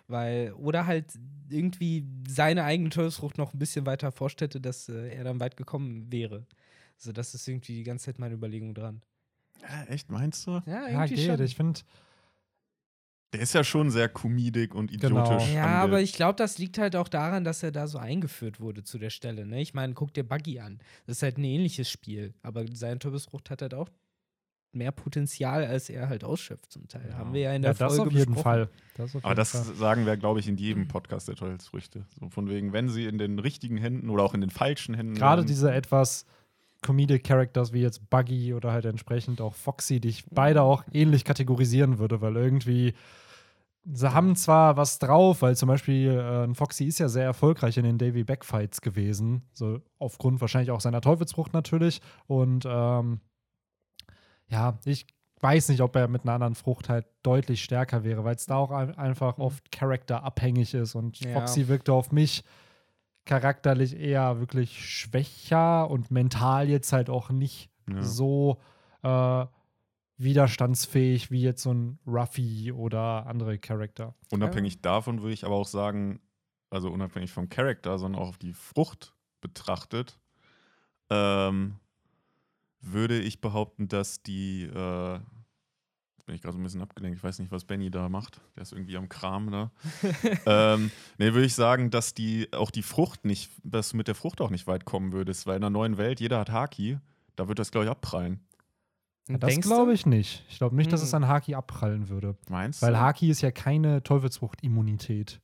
weil, 0.07 0.53
oder 0.53 0.87
halt 0.87 1.07
irgendwie 1.51 2.07
seine 2.29 2.63
eigene 2.63 2.91
Teufelsfrucht 2.91 3.39
noch 3.39 3.55
ein 3.55 3.59
bisschen 3.59 3.87
weiter 3.87 4.13
forscht 4.13 4.41
hätte, 4.41 4.61
dass 4.61 4.89
äh, 4.89 5.09
er 5.09 5.25
dann 5.25 5.41
weit 5.41 5.57
gekommen 5.57 6.13
wäre. 6.13 6.47
Also, 7.05 7.13
das 7.13 7.35
ist 7.35 7.47
irgendwie 7.47 7.75
die 7.75 7.83
ganze 7.83 8.07
Zeit 8.07 8.19
meine 8.19 8.35
Überlegung 8.35 8.73
dran. 8.75 9.03
Ja, 9.61 9.85
echt, 9.85 10.11
meinst 10.11 10.47
du? 10.47 10.63
Ja, 10.67 10.89
Ja, 10.89 11.05
geht. 11.07 11.19
Ich 11.41 11.55
finde, 11.55 11.81
Der 13.35 13.41
ist 13.43 13.53
ja 13.53 13.65
schon 13.65 13.91
sehr 13.91 14.09
comedic 14.09 14.75
und 14.77 14.91
Genau. 14.93 15.25
idiotisch. 15.25 15.53
Ja, 15.53 15.65
an 15.65 15.71
der- 15.71 15.79
aber 15.81 16.01
ich 16.01 16.13
glaube, 16.13 16.37
das 16.37 16.57
liegt 16.59 16.79
halt 16.79 16.95
auch 16.97 17.09
daran, 17.09 17.43
dass 17.45 17.63
er 17.65 17.73
da 17.73 17.89
so 17.89 17.99
eingeführt 17.99 18.61
wurde 18.61 18.85
zu 18.85 18.97
der 18.97 19.11
Stelle. 19.11 19.45
Ne? 19.45 19.61
Ich 19.61 19.75
meine, 19.75 19.93
guck 19.95 20.15
dir 20.15 20.23
Buggy 20.23 20.61
an. 20.61 20.79
Das 21.07 21.17
ist 21.17 21.23
halt 21.25 21.37
ein 21.39 21.45
ähnliches 21.45 21.91
Spiel. 21.91 22.33
Aber 22.43 22.65
seine 22.73 23.01
Turbusfrucht 23.01 23.51
hat 23.51 23.61
halt 23.61 23.75
auch 23.75 23.89
mehr 24.73 24.93
Potenzial, 24.93 25.65
als 25.67 25.91
er 25.91 26.09
halt 26.09 26.23
ausschöpft 26.25 26.71
zum 26.73 26.87
Teil. 26.89 27.09
Ja. 27.11 27.19
Haben 27.19 27.33
wir 27.33 27.41
ja 27.41 27.53
in 27.55 27.63
der 27.63 27.73
ja, 27.73 27.77
das 27.79 27.97
Folge 27.97 28.09
auf 28.11 28.13
jeden 28.17 28.35
besprochen. 28.35 28.43
Fall. 28.45 28.69
Das 28.97 29.17
auf 29.17 29.25
Aber 29.25 29.33
jeden 29.33 29.37
das 29.37 29.51
Fall. 29.51 29.75
sagen 29.75 30.07
wir, 30.07 30.17
glaube 30.17 30.39
ich, 30.41 30.47
in 30.49 30.57
jedem 30.57 30.87
Podcast 30.87 31.27
der 31.29 31.35
Teufelsfrüchte. 31.35 32.07
So 32.21 32.29
von 32.31 32.49
wegen, 32.49 32.73
wenn 32.73 32.89
sie 32.89 33.07
in 33.07 33.19
den 33.19 33.41
richtigen 33.41 33.77
Händen 33.79 34.11
oder 34.11 34.23
auch 34.23 34.35
in 34.35 34.41
den 34.43 34.51
falschen 34.51 34.95
Händen 34.95 35.15
Gerade 35.15 35.45
diese 35.45 35.73
etwas 35.73 36.25
Comedic 36.85 37.25
Characters 37.25 37.73
wie 37.73 37.81
jetzt 37.81 38.09
Buggy 38.11 38.55
oder 38.55 38.71
halt 38.71 38.85
entsprechend 38.85 39.41
auch 39.41 39.55
Foxy, 39.55 39.99
die 39.99 40.09
ich 40.11 40.25
beide 40.31 40.63
auch 40.63 40.85
ähnlich 40.93 41.25
kategorisieren 41.25 41.99
würde, 41.99 42.21
weil 42.21 42.37
irgendwie 42.37 42.95
sie 43.87 44.15
haben 44.15 44.37
zwar 44.37 44.77
was 44.77 44.99
drauf, 44.99 45.43
weil 45.43 45.57
zum 45.57 45.69
Beispiel 45.69 46.11
äh, 46.11 46.55
Foxy 46.55 46.85
ist 46.85 46.99
ja 47.01 47.09
sehr 47.09 47.25
erfolgreich 47.25 47.77
in 47.77 47.85
den 47.85 47.99
Davy 47.99 48.25
Backfights 48.25 48.81
gewesen, 48.81 49.43
so 49.53 49.81
aufgrund 49.99 50.41
wahrscheinlich 50.41 50.71
auch 50.71 50.81
seiner 50.81 51.01
Teufelsfrucht 51.01 51.53
natürlich 51.53 52.01
und 52.27 52.65
ähm, 52.67 53.21
ja, 54.49 54.79
ich 54.85 55.07
weiß 55.41 55.69
nicht, 55.69 55.81
ob 55.83 55.97
er 55.97 56.09
mit 56.09 56.23
einer 56.23 56.33
anderen 56.33 56.55
Frucht 56.55 56.89
halt 56.89 57.07
deutlich 57.23 57.63
stärker 57.63 58.05
wäre, 58.05 58.25
weil 58.25 58.37
es 58.37 58.47
da 58.47 58.57
auch 58.57 58.71
ein 58.71 58.97
einfach 58.97 59.37
Mhm. 59.37 59.45
oft 59.45 59.73
charakterabhängig 59.73 60.75
ist 60.75 60.95
und 60.95 61.21
Ja. 61.21 61.33
Foxy 61.35 61.69
wirkte 61.69 61.93
auf 61.93 62.13
mich 62.13 62.45
charakterlich 63.25 63.97
eher 63.97 64.39
wirklich 64.41 64.79
schwächer 64.89 65.91
und 65.91 66.11
mental 66.11 66.69
jetzt 66.69 66.93
halt 66.93 67.09
auch 67.11 67.31
nicht 67.31 67.71
Ja. 67.89 68.03
so 68.03 68.61
äh, 69.03 69.47
widerstandsfähig 70.17 71.31
wie 71.31 71.43
jetzt 71.43 71.63
so 71.63 71.73
ein 71.73 71.99
Ruffy 72.07 72.73
oder 72.73 73.27
andere 73.27 73.59
Charakter. 73.59 74.15
Unabhängig 74.31 74.81
davon 74.81 75.21
würde 75.23 75.35
ich 75.35 75.45
aber 75.45 75.55
auch 75.57 75.67
sagen, 75.67 76.21
also 76.71 76.91
unabhängig 76.91 77.33
vom 77.33 77.49
Charakter, 77.49 77.99
sondern 77.99 78.21
auch 78.23 78.29
auf 78.29 78.39
die 78.39 78.53
Frucht 78.53 79.15
betrachtet, 79.41 80.19
ähm, 81.11 81.77
würde 82.81 83.19
ich 83.21 83.41
behaupten, 83.41 83.89
dass 83.89 84.23
die, 84.23 84.65
äh, 84.65 85.21
bin 86.27 86.35
ich 86.35 86.43
gerade 86.43 86.55
so 86.55 86.59
ein 86.59 86.63
bisschen 86.63 86.81
abgelenkt, 86.83 87.19
ich 87.19 87.25
weiß 87.25 87.39
nicht, 87.39 87.53
was 87.53 87.65
Benny 87.65 87.91
da 87.91 88.09
macht, 88.09 88.41
der 88.57 88.63
ist 88.63 88.73
irgendwie 88.73 88.97
am 88.97 89.09
Kram 89.09 89.51
da. 89.51 89.71
ähm, 90.47 90.91
nee, 91.19 91.33
würde 91.33 91.45
ich 91.47 91.55
sagen, 91.55 91.91
dass 91.91 92.15
die 92.15 92.53
auch 92.53 92.71
die 92.71 92.83
Frucht 92.83 93.25
nicht, 93.25 93.51
dass 93.63 93.91
du 93.91 93.97
mit 93.97 94.09
der 94.09 94.15
Frucht 94.15 94.41
auch 94.41 94.51
nicht 94.51 94.67
weit 94.67 94.85
kommen 94.85 95.13
würdest, 95.13 95.47
weil 95.47 95.57
in 95.57 95.63
einer 95.63 95.71
neuen 95.71 95.99
Welt, 95.99 96.21
jeder 96.21 96.39
hat 96.39 96.51
Haki, 96.51 96.99
da 97.37 97.49
wird 97.49 97.59
das, 97.59 97.71
glaube 97.71 97.85
ich, 97.87 97.91
abprallen. 97.91 98.41
Ja, 99.29 99.39
das 99.39 99.59
glaube 99.61 99.95
ich 99.95 100.05
nicht. 100.07 100.45
Ich 100.49 100.59
glaube 100.59 100.77
nicht, 100.77 100.93
dass 100.93 101.03
es 101.03 101.13
Hm. 101.13 101.25
an 101.25 101.29
Haki 101.29 101.55
abprallen 101.55 102.09
würde. 102.09 102.37
Meinst 102.49 102.83
Weil 102.83 102.93
du? 102.93 103.01
Haki 103.01 103.31
ist 103.31 103.41
ja 103.41 103.51
keine 103.51 104.03
Teufelsfrucht-Immunität. 104.03 105.41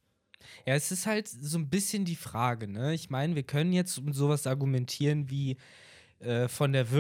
Ja, 0.66 0.74
es 0.74 0.90
ist 0.90 1.06
halt 1.06 1.28
so 1.28 1.58
ein 1.58 1.68
bisschen 1.68 2.04
die 2.04 2.16
Frage, 2.16 2.66
ne? 2.68 2.94
Ich 2.94 3.10
meine, 3.10 3.34
wir 3.34 3.42
können 3.42 3.72
jetzt 3.72 3.96
um 3.98 4.12
sowas 4.12 4.46
argumentieren 4.46 5.30
wie 5.30 5.56
äh, 6.18 6.48
von 6.48 6.72
der 6.72 6.90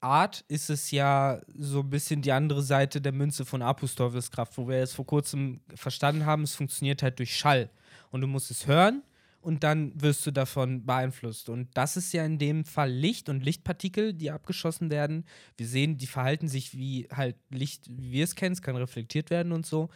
Wirkart 0.00 0.44
ist 0.48 0.70
es 0.70 0.90
ja 0.90 1.40
so 1.58 1.80
ein 1.80 1.90
bisschen 1.90 2.22
die 2.22 2.32
andere 2.32 2.62
Seite 2.62 3.00
der 3.00 3.12
Münze 3.12 3.44
von 3.44 3.60
Teufelskraft, 3.60 4.56
wo 4.56 4.66
wir 4.66 4.78
jetzt 4.78 4.94
vor 4.94 5.06
kurzem 5.06 5.60
verstanden 5.74 6.24
haben, 6.24 6.42
es 6.42 6.54
funktioniert 6.54 7.02
halt 7.02 7.18
durch 7.18 7.36
Schall. 7.36 7.68
Und 8.10 8.22
du 8.22 8.26
musst 8.26 8.50
es 8.50 8.66
hören 8.66 9.02
und 9.42 9.62
dann 9.62 9.92
wirst 10.00 10.24
du 10.26 10.30
davon 10.30 10.86
beeinflusst. 10.86 11.50
Und 11.50 11.68
das 11.74 11.98
ist 11.98 12.12
ja 12.12 12.24
in 12.24 12.38
dem 12.38 12.64
Fall 12.64 12.90
Licht 12.90 13.28
und 13.28 13.44
Lichtpartikel, 13.44 14.14
die 14.14 14.30
abgeschossen 14.30 14.90
werden. 14.90 15.24
Wir 15.58 15.66
sehen, 15.66 15.98
die 15.98 16.06
verhalten 16.06 16.48
sich 16.48 16.74
wie 16.74 17.06
halt 17.12 17.36
Licht, 17.50 17.86
wie 17.90 18.10
wir 18.10 18.24
es 18.24 18.34
kennen, 18.34 18.54
es 18.54 18.62
kann 18.62 18.76
reflektiert 18.76 19.28
werden 19.28 19.52
und 19.52 19.66
so. 19.66 19.90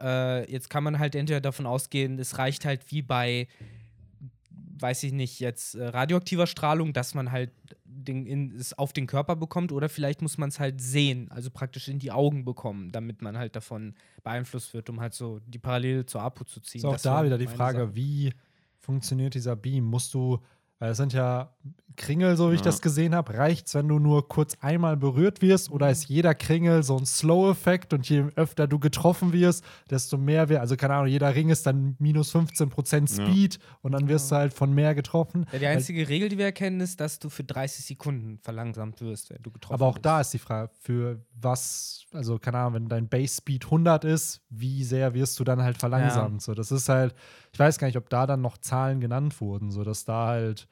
Äh, 0.00 0.50
jetzt 0.50 0.70
kann 0.70 0.82
man 0.82 0.98
halt 0.98 1.14
entweder 1.14 1.42
davon 1.42 1.66
ausgehen, 1.66 2.18
es 2.18 2.38
reicht 2.38 2.64
halt 2.64 2.90
wie 2.90 3.02
bei, 3.02 3.48
weiß 4.78 5.02
ich 5.02 5.12
nicht, 5.12 5.40
jetzt 5.40 5.74
äh, 5.74 5.88
radioaktiver 5.88 6.46
Strahlung, 6.46 6.94
dass 6.94 7.14
man 7.14 7.30
halt 7.30 7.50
den, 7.94 8.26
in, 8.26 8.54
es 8.56 8.76
auf 8.76 8.92
den 8.92 9.06
Körper 9.06 9.36
bekommt 9.36 9.72
oder 9.72 9.88
vielleicht 9.88 10.22
muss 10.22 10.38
man 10.38 10.48
es 10.48 10.58
halt 10.58 10.80
sehen, 10.80 11.30
also 11.30 11.50
praktisch 11.50 11.88
in 11.88 11.98
die 11.98 12.10
Augen 12.12 12.44
bekommen, 12.44 12.90
damit 12.92 13.22
man 13.22 13.36
halt 13.36 13.54
davon 13.56 13.94
beeinflusst 14.22 14.74
wird, 14.74 14.90
um 14.90 15.00
halt 15.00 15.14
so 15.14 15.40
die 15.46 15.58
Parallele 15.58 16.06
zur 16.06 16.22
Apu 16.22 16.44
zu 16.44 16.60
ziehen. 16.60 16.80
Ist 16.80 16.84
auch 16.84 16.92
Das 16.92 17.02
da 17.02 17.24
wieder 17.24 17.38
die 17.38 17.46
Frage, 17.46 17.78
Sache. 17.78 17.96
wie 17.96 18.32
funktioniert 18.78 19.34
dieser 19.34 19.56
Beam? 19.56 19.84
Musst 19.84 20.14
du, 20.14 20.38
weil 20.82 20.90
es 20.90 20.96
sind 20.96 21.12
ja 21.12 21.54
Kringel, 21.94 22.36
so 22.38 22.50
wie 22.50 22.54
ich 22.54 22.60
Ja. 22.62 22.64
das 22.64 22.80
gesehen 22.80 23.14
habe, 23.14 23.34
reicht's, 23.34 23.74
wenn 23.74 23.86
du 23.86 23.98
nur 23.98 24.26
kurz 24.26 24.56
einmal 24.62 24.96
berührt 24.96 25.42
wirst 25.42 25.70
oder 25.70 25.90
ist 25.90 26.08
jeder 26.08 26.34
Kringel 26.34 26.82
so 26.82 26.96
ein 26.96 27.04
Slow-Effekt 27.04 27.92
und 27.92 28.08
je 28.08 28.24
öfter 28.34 28.66
du 28.66 28.78
getroffen 28.78 29.32
wirst, 29.34 29.62
desto 29.90 30.16
mehr 30.16 30.48
wir, 30.48 30.60
also 30.62 30.74
keine 30.76 30.94
Ahnung, 30.94 31.08
jeder 31.08 31.34
Ring 31.34 31.50
ist 31.50 31.66
dann 31.66 31.94
minus 32.00 32.34
15% 32.34 33.10
Ja. 33.10 33.26
Speed 33.26 33.58
und 33.82 33.92
dann 33.92 34.08
wirst 34.08 34.32
du 34.32 34.36
halt 34.36 34.54
von 34.54 34.72
mehr 34.74 34.94
getroffen. 34.94 35.44
Ja, 35.52 35.58
die 35.60 35.66
einzige 35.66 36.08
Regel, 36.08 36.30
die 36.30 36.38
wir 36.38 36.46
erkennen, 36.46 36.80
ist, 36.80 36.98
dass 36.98 37.18
du 37.20 37.28
für 37.28 37.44
30 37.44 37.84
Sekunden 37.84 38.38
verlangsamt 38.38 39.00
wirst, 39.02 39.28
wenn 39.30 39.42
du 39.42 39.50
getroffen 39.52 39.74
Aber 39.74 39.86
auch 39.86 39.94
bist. 39.98 40.06
da 40.06 40.20
ist 40.22 40.32
die 40.32 40.38
Frage, 40.38 40.72
für 40.80 41.20
was, 41.38 42.06
also 42.12 42.38
keine 42.38 42.56
Ahnung, 42.58 42.74
wenn 42.74 42.88
dein 42.88 43.08
Base 43.08 43.36
Speed 43.36 43.66
100 43.66 44.04
ist, 44.06 44.40
wie 44.48 44.82
sehr 44.82 45.12
wirst 45.14 45.38
du 45.38 45.44
dann 45.44 45.62
halt 45.62 45.76
verlangsamt? 45.76 46.40
So, 46.42 46.54
das 46.54 46.72
ist 46.72 46.88
halt, 46.88 47.14
ich 47.52 47.58
weiß 47.58 47.78
gar 47.78 47.86
nicht, 47.86 47.96
ob 47.96 48.08
da 48.08 48.26
dann 48.26 48.40
noch 48.40 48.58
Zahlen 48.58 49.00
genannt 49.00 49.40
wurden, 49.40 49.70
so 49.70 49.84
dass 49.84 50.04
da 50.04 50.28
halt, 50.28 50.68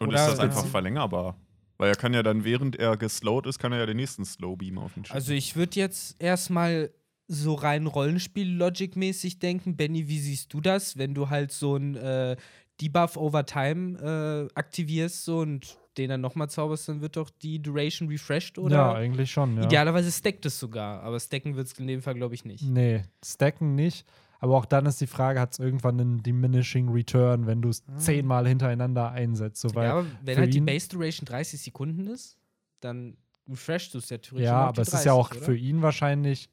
Und 0.00 0.12
ist 0.12 0.26
das 0.26 0.40
einfach 0.40 0.66
verlängerbar? 0.66 1.36
Weil 1.78 1.90
er 1.90 1.96
kann 1.96 2.14
ja 2.14 2.22
dann, 2.22 2.44
während 2.44 2.76
er 2.76 2.96
geslowt 2.96 3.46
ist, 3.46 3.58
kann 3.58 3.72
er 3.72 3.78
ja 3.78 3.86
den 3.86 3.96
nächsten 3.96 4.24
Slowbeam 4.24 4.78
auf 4.78 4.96
ihn 4.96 5.04
schicken. 5.04 5.16
Also 5.16 5.32
ich 5.32 5.56
würde 5.56 5.78
jetzt 5.78 6.20
erstmal 6.22 6.90
so 7.26 7.54
rein 7.54 7.86
Rollenspiel-Logic-mäßig 7.86 9.38
denken. 9.38 9.76
Benny, 9.76 10.08
wie 10.08 10.18
siehst 10.18 10.52
du 10.52 10.60
das, 10.60 10.98
wenn 10.98 11.14
du 11.14 11.30
halt 11.30 11.52
so 11.52 11.76
ein 11.76 11.96
äh, 11.96 12.36
Debuff 12.80 13.16
over 13.16 13.46
Time 13.46 13.98
äh, 13.98 14.54
aktivierst 14.54 15.24
so 15.24 15.38
und 15.38 15.78
den 15.96 16.10
dann 16.10 16.20
nochmal 16.20 16.50
zauberst, 16.50 16.88
dann 16.88 17.00
wird 17.00 17.16
doch 17.16 17.30
die 17.30 17.62
Duration 17.62 18.08
refreshed, 18.08 18.58
oder? 18.58 18.76
ja, 18.76 18.92
eigentlich 18.94 19.30
schon, 19.30 19.56
ja. 19.56 19.64
Idealerweise 19.64 20.10
stackt 20.10 20.44
es 20.44 20.58
sogar, 20.58 21.02
aber 21.02 21.20
stacken 21.20 21.54
wird 21.54 21.68
es 21.68 21.78
in 21.78 21.86
dem 21.86 22.02
Fall, 22.02 22.14
glaube 22.14 22.34
ich, 22.34 22.44
nicht. 22.44 22.64
Nee, 22.64 23.04
stacken 23.24 23.76
nicht. 23.76 24.04
Aber 24.44 24.56
auch 24.58 24.66
dann 24.66 24.84
ist 24.84 25.00
die 25.00 25.06
Frage, 25.06 25.40
hat 25.40 25.52
es 25.54 25.58
irgendwann 25.58 25.98
einen 25.98 26.22
diminishing 26.22 26.90
Return, 26.90 27.46
wenn 27.46 27.62
du 27.62 27.70
es 27.70 27.82
zehnmal 27.96 28.46
hintereinander 28.46 29.10
einsetzt? 29.10 29.62
So, 29.62 29.74
weil, 29.74 29.84
Ah. 29.84 29.86
ja, 29.86 29.92
aber 30.00 30.06
wenn 30.22 30.36
halt 30.38 30.52
die 30.52 30.60
Base 30.60 30.86
Duration 30.90 31.24
30 31.24 31.62
Sekunden 31.62 32.06
ist, 32.08 32.36
dann 32.80 33.16
refreshst 33.48 33.94
du 33.94 33.98
es 33.98 34.10
ja 34.10 34.18
theoretisch 34.18 34.44
ja 34.46 34.56
aber 34.66 34.82
es 34.82 34.92
ist 34.92 35.04
ja 35.06 35.14
auch 35.14 35.30
30, 35.30 35.44
für 35.46 35.52
oder? 35.52 35.60
ihn 35.60 35.80
wahrscheinlich. 35.82 36.50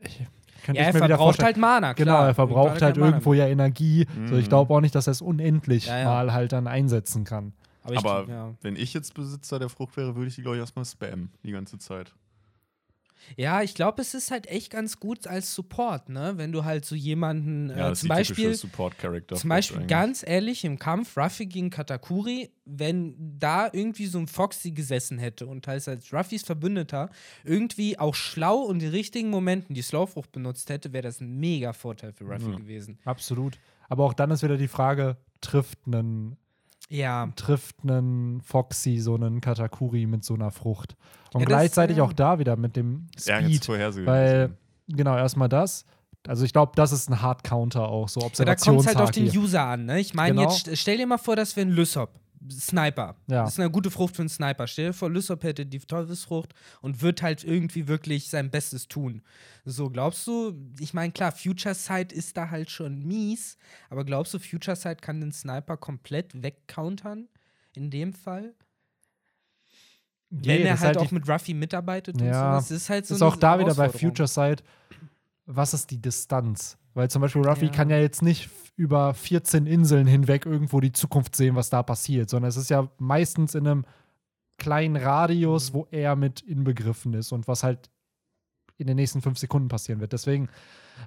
Ich, 0.00 0.18
könnte 0.64 0.80
Ja, 0.80 0.88
ich 0.88 0.94
er 0.94 1.06
verbraucht 1.06 1.42
halt 1.42 1.56
Mana, 1.58 1.92
klar. 1.92 2.06
Genau, 2.06 2.26
er 2.26 2.34
verbraucht 2.34 2.80
halt 2.80 2.96
irgendwo 2.96 3.30
mehr. 3.32 3.40
ja 3.46 3.52
Energie. 3.52 4.06
So, 4.26 4.36
ich 4.36 4.46
Mhm. 4.46 4.48
glaube 4.48 4.72
auch 4.74 4.80
nicht, 4.80 4.94
dass 4.94 5.06
er 5.06 5.10
es 5.10 5.20
unendlich 5.20 5.84
Ja, 5.86 5.98
ja. 5.98 6.04
mal 6.06 6.32
halt 6.32 6.52
dann 6.52 6.66
einsetzen 6.66 7.24
kann. 7.24 7.52
Aber, 7.82 7.92
ich, 7.92 7.98
Aber 7.98 8.26
ja. 8.26 8.54
wenn 8.62 8.76
ich 8.76 8.94
jetzt 8.94 9.12
Besitzer 9.12 9.58
der 9.58 9.68
Frucht 9.68 9.98
wäre, 9.98 10.16
würde 10.16 10.28
ich 10.28 10.36
die, 10.36 10.40
glaube 10.40 10.56
ich, 10.56 10.60
erstmal 10.60 10.86
spammen 10.86 11.30
die 11.44 11.52
ganze 11.52 11.76
Zeit. 11.76 12.14
Ja, 13.36 13.62
ich 13.62 13.74
glaube, 13.74 14.02
es 14.02 14.14
ist 14.14 14.30
halt 14.30 14.46
echt 14.46 14.70
ganz 14.70 15.00
gut 15.00 15.26
als 15.26 15.54
Support, 15.54 16.08
ne? 16.08 16.34
Wenn 16.36 16.52
du 16.52 16.64
halt 16.64 16.84
so 16.84 16.94
jemanden, 16.94 17.70
Ja, 17.70 17.88
äh, 17.88 17.92
ist 17.92 18.00
zum 18.00 18.06
die 18.08 18.14
Beispiel, 18.14 18.34
typische 18.44 18.60
Support-Character. 18.60 19.36
zum 19.36 19.48
Beispiel 19.50 19.86
ganz 19.86 20.24
ehrlich 20.26 20.64
im 20.64 20.78
Kampf 20.78 21.16
Ruffy 21.16 21.46
gegen 21.46 21.70
Katakuri, 21.70 22.50
wenn 22.64 23.14
da 23.38 23.68
irgendwie 23.72 24.06
so 24.06 24.18
ein 24.18 24.26
Foxy 24.26 24.70
gesessen 24.72 25.18
hätte 25.18 25.46
und 25.46 25.66
halt 25.66 25.86
als 25.88 26.12
Ruffys 26.12 26.42
Verbündeter 26.42 27.10
irgendwie 27.44 27.98
auch 27.98 28.14
schlau 28.14 28.58
und 28.58 28.82
in 28.82 28.90
richtigen 28.90 29.30
Momenten 29.30 29.74
die 29.74 29.82
Slowfrucht 29.82 30.32
benutzt 30.32 30.70
hätte, 30.70 30.92
wäre 30.92 31.02
das 31.02 31.20
ein 31.20 31.38
mega 31.38 31.72
Vorteil 31.72 32.12
für 32.12 32.24
Ruffy 32.24 32.50
Ja. 32.50 32.56
gewesen. 32.56 32.98
Absolut. 33.04 33.58
Aber 33.88 34.04
auch 34.04 34.14
dann 34.14 34.30
ist 34.30 34.42
wieder 34.42 34.56
die 34.56 34.68
Frage, 34.68 35.16
trifft 35.40 35.78
einen 35.86 36.36
Ja, 36.90 37.28
trifft 37.36 37.76
einen 37.82 38.40
Foxy 38.42 38.98
so 38.98 39.14
einen 39.14 39.40
Katakuri 39.40 40.06
mit 40.06 40.24
so 40.24 40.34
einer 40.34 40.50
Frucht. 40.50 40.96
Und 41.32 41.40
Ja, 41.40 41.46
das- 41.46 41.48
gleichzeitig 41.48 41.96
ja. 41.96 42.04
auch 42.04 42.12
da 42.12 42.38
wieder 42.38 42.56
mit 42.56 42.76
dem 42.76 43.06
Ja, 43.24 43.40
Speed. 43.40 43.64
vorhersehen. 43.64 44.06
weil, 44.06 44.56
genau, 44.88 45.16
erstmal 45.16 45.48
das. 45.48 45.84
Also 46.26 46.44
ich 46.44 46.52
glaube, 46.52 46.72
das 46.74 46.92
ist 46.92 47.10
ein 47.10 47.20
Hard-Counter 47.20 47.86
auch, 47.88 48.08
so 48.08 48.20
ja 48.20 48.44
da 48.46 48.54
kommt 48.54 48.80
es 48.80 48.86
halt 48.86 48.96
auf 48.98 49.10
den. 49.10 49.26
User 49.36 49.62
an, 49.62 49.84
ne? 49.86 50.00
Ich 50.00 50.14
meine, 50.14 50.36
Genau. 50.36 50.48
jetzt 50.50 50.66
st- 50.68 50.76
stell 50.76 50.96
dir 50.96 51.06
mal 51.06 51.18
vor, 51.18 51.36
dass 51.36 51.54
wir 51.56 51.62
einen 51.62 51.72
Lysop 51.72 52.10
Sniper. 52.50 53.16
Ja. 53.26 53.44
Das 53.44 53.54
ist 53.54 53.60
eine 53.60 53.70
gute 53.70 53.90
Frucht 53.90 54.16
für 54.16 54.22
einen 54.22 54.28
Sniper. 54.28 54.66
Stell 54.66 54.88
dir 54.88 54.92
vor, 54.92 55.10
Lysop 55.10 55.42
hätte 55.44 55.66
die 55.66 55.78
Teufelsfrucht 55.78 56.54
und 56.80 57.02
wird 57.02 57.22
halt 57.22 57.44
irgendwie 57.44 57.88
wirklich 57.88 58.28
sein 58.28 58.50
Bestes 58.50 58.88
tun. 58.88 59.22
So, 59.64 59.90
glaubst 59.90 60.26
du, 60.26 60.54
ich 60.78 60.94
meine, 60.94 61.12
klar, 61.12 61.32
Future 61.32 61.74
Sight 61.74 62.12
ist 62.12 62.36
da 62.36 62.50
halt 62.50 62.70
schon 62.70 63.04
mies, 63.04 63.56
aber 63.90 64.04
glaubst 64.04 64.34
du, 64.34 64.38
Future 64.38 64.76
Sight 64.76 65.02
kann 65.02 65.20
den 65.20 65.32
Sniper 65.32 65.76
komplett 65.76 66.42
wegcountern? 66.42 67.28
In 67.74 67.90
dem 67.90 68.12
Fall? 68.12 68.54
Nee, 70.30 70.60
Wenn 70.60 70.66
er 70.66 70.78
halt 70.78 70.96
die 70.96 71.00
auch 71.00 71.10
mit 71.10 71.28
Ruffy 71.28 71.54
mitarbeitet 71.54 72.20
und 72.20 72.26
Ja, 72.26 72.60
so. 72.60 72.70
Das 72.72 72.82
ist 72.82 72.90
halt 72.90 73.06
so 73.06 73.14
ist 73.14 73.22
auch 73.22 73.36
da 73.36 73.58
wieder 73.58 73.74
bei. 73.74 73.88
Future 73.88 74.28
Sight, 74.28 74.62
was 75.46 75.74
ist 75.74 75.90
die 75.90 76.00
Distanz? 76.00 76.76
Weil 76.94 77.10
zum 77.10 77.20
Beispiel 77.22 77.42
Ruffy 77.46 77.66
Ja. 77.66 77.72
kann 77.72 77.90
ja 77.90 77.98
jetzt 77.98 78.22
nicht 78.22 78.48
über 78.76 79.14
14 79.14 79.66
Inseln 79.66 80.06
hinweg 80.06 80.46
irgendwo 80.46 80.80
die 80.80 80.92
Zukunft 80.92 81.36
sehen, 81.36 81.54
was 81.56 81.70
da 81.70 81.82
passiert, 81.82 82.30
sondern 82.30 82.48
es 82.48 82.56
ist 82.56 82.70
ja 82.70 82.88
meistens 82.98 83.54
in 83.54 83.66
einem 83.66 83.84
kleinen 84.58 84.96
Radius, 84.96 85.70
Mhm. 85.72 85.74
wo 85.74 85.86
er 85.90 86.16
mit 86.16 86.40
inbegriffen 86.40 87.14
ist 87.14 87.32
und 87.32 87.48
was 87.48 87.62
halt 87.62 87.90
in 88.78 88.86
den 88.88 88.96
nächsten 88.96 89.22
fünf 89.22 89.38
Sekunden 89.38 89.68
passieren 89.68 90.00
wird. 90.00 90.12
Deswegen, 90.12 90.48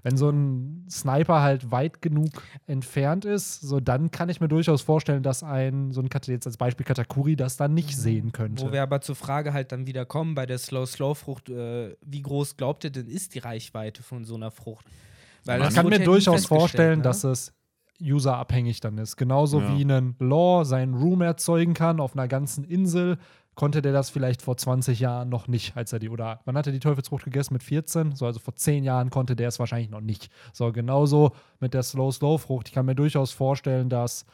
wenn 0.03 0.15
so 0.15 0.29
ein 0.29 0.85
Sniper 0.89 1.41
halt 1.41 1.69
weit 1.71 2.01
genug 2.01 2.29
entfernt 2.65 3.25
ist, 3.25 3.59
so 3.61 3.81
dann 3.81 4.09
kann 4.11 4.29
ich 4.29 4.39
mir 4.39 4.47
durchaus 4.47 4.81
vorstellen, 4.81 5.21
dass 5.23 5.43
ein, 5.43 5.91
so 5.91 6.01
ein 6.01 6.07
Kat- 6.09 6.27
jetzt 6.27 6.47
als 6.47 6.55
Beispiel 6.57 6.85
Katakuri 6.85 7.35
das 7.35 7.57
dann 7.57 7.73
nicht 7.73 7.97
sehen 7.97 8.31
könnte. 8.31 8.63
Mhm. 8.63 8.67
Wo 8.69 8.73
wir 8.73 8.83
aber 8.83 9.01
zur 9.01 9.15
Frage 9.15 9.51
halt 9.51 9.73
dann 9.73 9.85
wieder 9.87 10.05
kommen 10.05 10.33
bei 10.35 10.45
der 10.45 10.57
Slow-Slow-Frucht, 10.57 11.49
äh, 11.49 11.95
wie 12.05 12.21
groß 12.21 12.55
glaubt 12.55 12.85
ihr 12.85 12.89
denn 12.89 13.07
ist 13.07 13.35
die 13.35 13.39
Reichweite 13.39 14.01
von 14.03 14.23
so 14.23 14.35
einer 14.35 14.51
Frucht? 14.51 14.85
Weil 15.47 15.59
Man 15.59 15.69
Ich 15.69 15.75
kann 15.75 15.87
mir 15.87 15.99
durchaus 16.03 16.45
vorstellen, 16.45 16.99
ne? 16.99 17.03
dass 17.03 17.23
es 17.23 17.53
userabhängig 18.01 18.79
dann 18.79 18.97
ist. 18.97 19.17
Genauso 19.17 19.59
Ja. 19.61 19.75
wie 19.75 19.83
ein 19.83 20.15
Law 20.19 20.63
seinen 20.65 20.93
Room 20.93 21.21
erzeugen 21.21 21.73
kann 21.73 21.99
auf 21.99 22.13
einer 22.15 22.27
ganzen 22.27 22.63
Insel, 22.63 23.17
konnte 23.55 23.81
der 23.81 23.91
das 23.91 24.11
vielleicht 24.11 24.43
vor 24.43 24.55
20 24.55 24.99
Jahren 24.99 25.29
noch 25.29 25.47
nicht, 25.47 25.75
als 25.75 25.91
er 25.91 25.97
die, 25.97 26.09
oder 26.09 26.41
wann 26.45 26.55
hat 26.55 26.67
er 26.67 26.73
die 26.73 26.79
Teufelsfrucht 26.79 27.23
gegessen? 27.23 27.53
Mit 27.53 27.63
14? 27.63 28.15
So, 28.15 28.27
also 28.27 28.39
vor 28.39 28.55
10 28.55 28.83
Jahren 28.83 29.09
konnte 29.09 29.35
der 29.35 29.47
es 29.47 29.57
wahrscheinlich 29.57 29.89
noch 29.89 30.01
nicht. 30.01 30.29
So, 30.53 30.71
genauso 30.71 31.31
mit 31.59 31.73
der 31.73 31.81
Slow-Slow-Frucht. 31.81 32.67
Ich 32.67 32.73
kann 32.75 32.85
mir 32.85 32.93
durchaus 32.93 33.31
vorstellen, 33.31 33.89
dass 33.89 34.25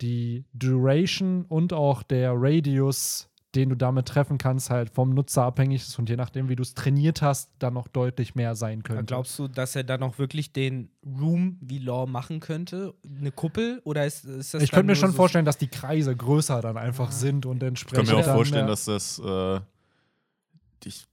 die 0.00 0.44
Duration 0.54 1.44
und 1.46 1.74
auch 1.74 2.02
der 2.02 2.32
Radius 2.34 3.27
den 3.54 3.70
du 3.70 3.76
damit 3.76 4.06
treffen 4.06 4.36
kannst, 4.36 4.68
halt 4.68 4.90
vom 4.90 5.10
Nutzer 5.14 5.42
abhängig 5.42 5.82
ist 5.82 5.98
und 5.98 6.10
je 6.10 6.16
nachdem, 6.16 6.48
wie 6.48 6.56
du 6.56 6.62
es 6.62 6.74
trainiert 6.74 7.22
hast, 7.22 7.50
dann 7.58 7.74
noch 7.74 7.88
deutlich 7.88 8.34
mehr 8.34 8.54
sein 8.54 8.82
könnte. 8.82 9.04
Glaubst 9.04 9.38
du, 9.38 9.48
dass 9.48 9.74
er 9.74 9.84
dann 9.84 10.02
auch 10.02 10.18
wirklich 10.18 10.52
den 10.52 10.90
Room 11.04 11.56
wie 11.60 11.78
Law 11.78 12.06
machen 12.06 12.40
könnte? 12.40 12.94
Eine 13.18 13.32
Kuppel? 13.32 13.80
Oder 13.84 14.04
ist, 14.04 14.24
ist 14.24 14.52
das 14.52 14.62
Ich 14.62 14.70
könnte 14.70 14.86
mir 14.86 14.96
schon 14.96 15.12
so 15.12 15.16
vorstellen, 15.16 15.46
dass 15.46 15.56
die 15.56 15.68
Kreise 15.68 16.14
größer 16.14 16.60
dann 16.60 16.76
einfach 16.76 17.08
ah. 17.08 17.12
sind 17.12 17.46
und 17.46 17.62
entsprechend. 17.62 18.08
Ich 18.08 18.14
kann 18.14 18.20
mir 18.20 18.30
auch 18.30 18.34
vorstellen, 18.34 18.66
dass 18.66 18.84
das. 18.84 19.18
Äh, 19.18 19.60
ich 20.84 21.06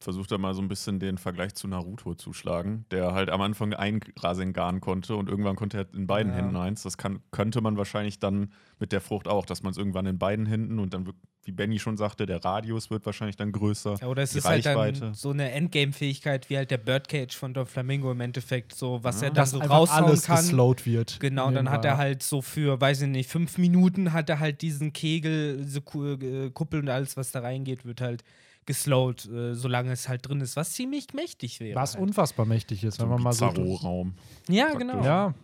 versuche 0.00 0.28
da 0.28 0.38
mal 0.38 0.54
so 0.54 0.62
ein 0.62 0.68
bisschen 0.68 0.98
den 0.98 1.18
Vergleich 1.18 1.54
zu 1.54 1.68
Naruto 1.68 2.14
zu 2.14 2.32
schlagen, 2.32 2.86
der 2.90 3.12
halt 3.12 3.28
am 3.28 3.42
Anfang 3.42 3.74
ein 3.74 4.00
Rasengan 4.18 4.80
konnte 4.80 5.14
und 5.14 5.28
irgendwann 5.28 5.56
konnte 5.56 5.76
er 5.76 5.94
in 5.94 6.06
beiden 6.06 6.32
ja. 6.32 6.38
Händen 6.38 6.56
eins. 6.56 6.82
Das 6.82 6.96
kann, 6.96 7.20
könnte 7.30 7.60
man 7.60 7.76
wahrscheinlich 7.76 8.18
dann 8.18 8.50
mit 8.78 8.92
der 8.92 9.02
Frucht 9.02 9.28
auch, 9.28 9.44
dass 9.44 9.62
man 9.62 9.72
es 9.72 9.76
irgendwann 9.76 10.06
in 10.06 10.18
beiden 10.18 10.46
Händen 10.46 10.78
und 10.78 10.94
dann, 10.94 11.12
wie 11.44 11.52
Benny 11.52 11.78
schon 11.78 11.98
sagte, 11.98 12.24
der 12.24 12.42
Radius 12.42 12.90
wird 12.90 13.04
wahrscheinlich 13.04 13.36
dann 13.36 13.52
größer. 13.52 13.96
Ja, 14.00 14.06
oder 14.06 14.22
es 14.22 14.34
ist 14.34 14.46
Reichweite. 14.46 14.78
halt 14.78 15.02
dann 15.02 15.14
so 15.14 15.30
eine 15.30 15.52
Endgame-Fähigkeit 15.52 16.48
wie 16.48 16.56
halt 16.56 16.70
der 16.70 16.78
Birdcage 16.78 17.36
von 17.36 17.52
Don 17.52 17.66
Flamingo 17.66 18.10
im 18.10 18.20
Endeffekt, 18.22 18.74
so 18.74 19.00
was 19.02 19.20
ja. 19.20 19.26
er 19.26 19.30
dann 19.34 19.42
dass 19.42 19.50
so 19.50 19.58
raushauen 19.58 20.04
alles 20.04 20.24
kann. 20.24 20.36
geslowt 20.38 20.86
wird. 20.86 21.20
Genau, 21.20 21.50
dann 21.50 21.68
hat 21.68 21.84
er 21.84 21.98
halt 21.98 22.22
so 22.22 22.40
für, 22.40 22.80
weiß 22.80 23.02
ich 23.02 23.08
nicht, 23.08 23.28
fünf 23.28 23.58
Minuten 23.58 24.14
hat 24.14 24.30
er 24.30 24.40
halt 24.40 24.62
diesen 24.62 24.94
Kegel, 24.94 25.58
diese 25.62 25.80
äh, 25.80 26.50
Kuppel 26.50 26.80
und 26.80 26.88
alles, 26.88 27.18
was 27.18 27.32
da 27.32 27.40
reingeht, 27.40 27.84
wird 27.84 28.00
halt 28.00 28.24
geslowt, 28.66 29.28
äh, 29.28 29.54
solange 29.54 29.92
es 29.92 30.08
halt 30.08 30.28
drin 30.28 30.40
ist, 30.40 30.56
was 30.56 30.72
ziemlich 30.72 31.12
mächtig 31.14 31.60
wäre. 31.60 31.78
Was 31.78 31.94
halt. 31.94 32.02
unfassbar 32.02 32.46
mächtig 32.46 32.84
ist, 32.84 32.96
so 32.96 33.02
wenn 33.02 33.10
man 33.10 33.22
mal 33.22 33.32
so. 33.32 33.46
Raum. 33.46 34.14
Ja, 34.48 34.74
genau. 34.74 35.02
Ja, 35.04 35.34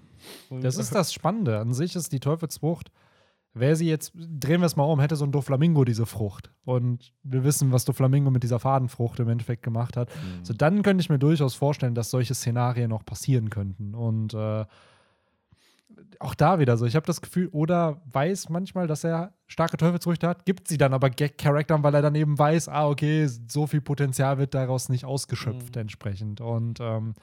das 0.51 0.77
ist 0.77 0.95
das 0.95 1.13
Spannende. 1.13 1.59
An 1.59 1.73
sich 1.73 1.97
ist 1.97 2.13
die 2.13 2.21
Teufelsfrucht, 2.21 2.91
wäre 3.55 3.77
sie 3.77 3.89
jetzt, 3.89 4.13
drehen 4.15 4.61
wir 4.61 4.67
es 4.67 4.77
mal 4.77 4.85
um, 4.85 5.01
hätte 5.01 5.17
so 5.17 5.25
ein 5.25 5.33
Doflamingo 5.33 5.85
diese 5.85 6.07
Frucht 6.07 6.53
und 6.65 7.13
wir 7.23 7.43
wissen, 7.43 7.73
was 7.73 7.85
Doflamingo 7.85 8.31
mit 8.31 8.43
dieser 8.43 8.61
Fadenfrucht 8.61 9.19
im 9.21 9.29
Endeffekt 9.29 9.63
gemacht 9.63 9.97
hat, 9.97 10.09
mhm. 10.11 10.45
so 10.45 10.53
dann 10.53 10.83
könnte 10.83 11.01
ich 11.01 11.09
mir 11.09 11.19
durchaus 11.19 11.55
vorstellen, 11.55 11.95
dass 11.95 12.11
solche 12.11 12.35
Szenarien 12.35 12.91
noch 12.91 13.05
passieren 13.05 13.51
könnten 13.51 13.95
und 13.95 14.35
äh, 14.35 14.65
auch 16.19 16.35
da 16.35 16.59
wieder 16.59 16.77
so. 16.77 16.87
Ich 16.87 16.97
habe 16.97 17.07
das 17.07 17.21
Gefühl, 17.21 17.49
oder 17.49 18.01
weiß 18.13 18.49
manchmal, 18.49 18.87
dass 18.87 19.05
er 19.05 19.33
starke 19.47 19.77
Teufelsfrüchte 19.77 20.29
hat, 20.29 20.45
gibt 20.45 20.69
sie 20.69 20.79
dann 20.79 20.95
aber 20.95 21.11
Gag-Charaktern, 21.11 21.83
weil 21.83 21.95
er 21.95 22.03
dann 22.03 22.15
eben 22.15 22.39
weiß, 22.39 22.69
ah, 22.69 22.89
okay, 22.89 23.27
so 23.27 23.67
viel 23.67 23.81
Potenzial 23.81 24.39
wird 24.39 24.55
daraus 24.55 24.89
nicht 24.89 25.05
ausgeschöpft 25.05 25.77
mhm. 25.77 25.83
entsprechend. 25.83 26.41
Und 26.41 26.81
ähm, 26.81 27.15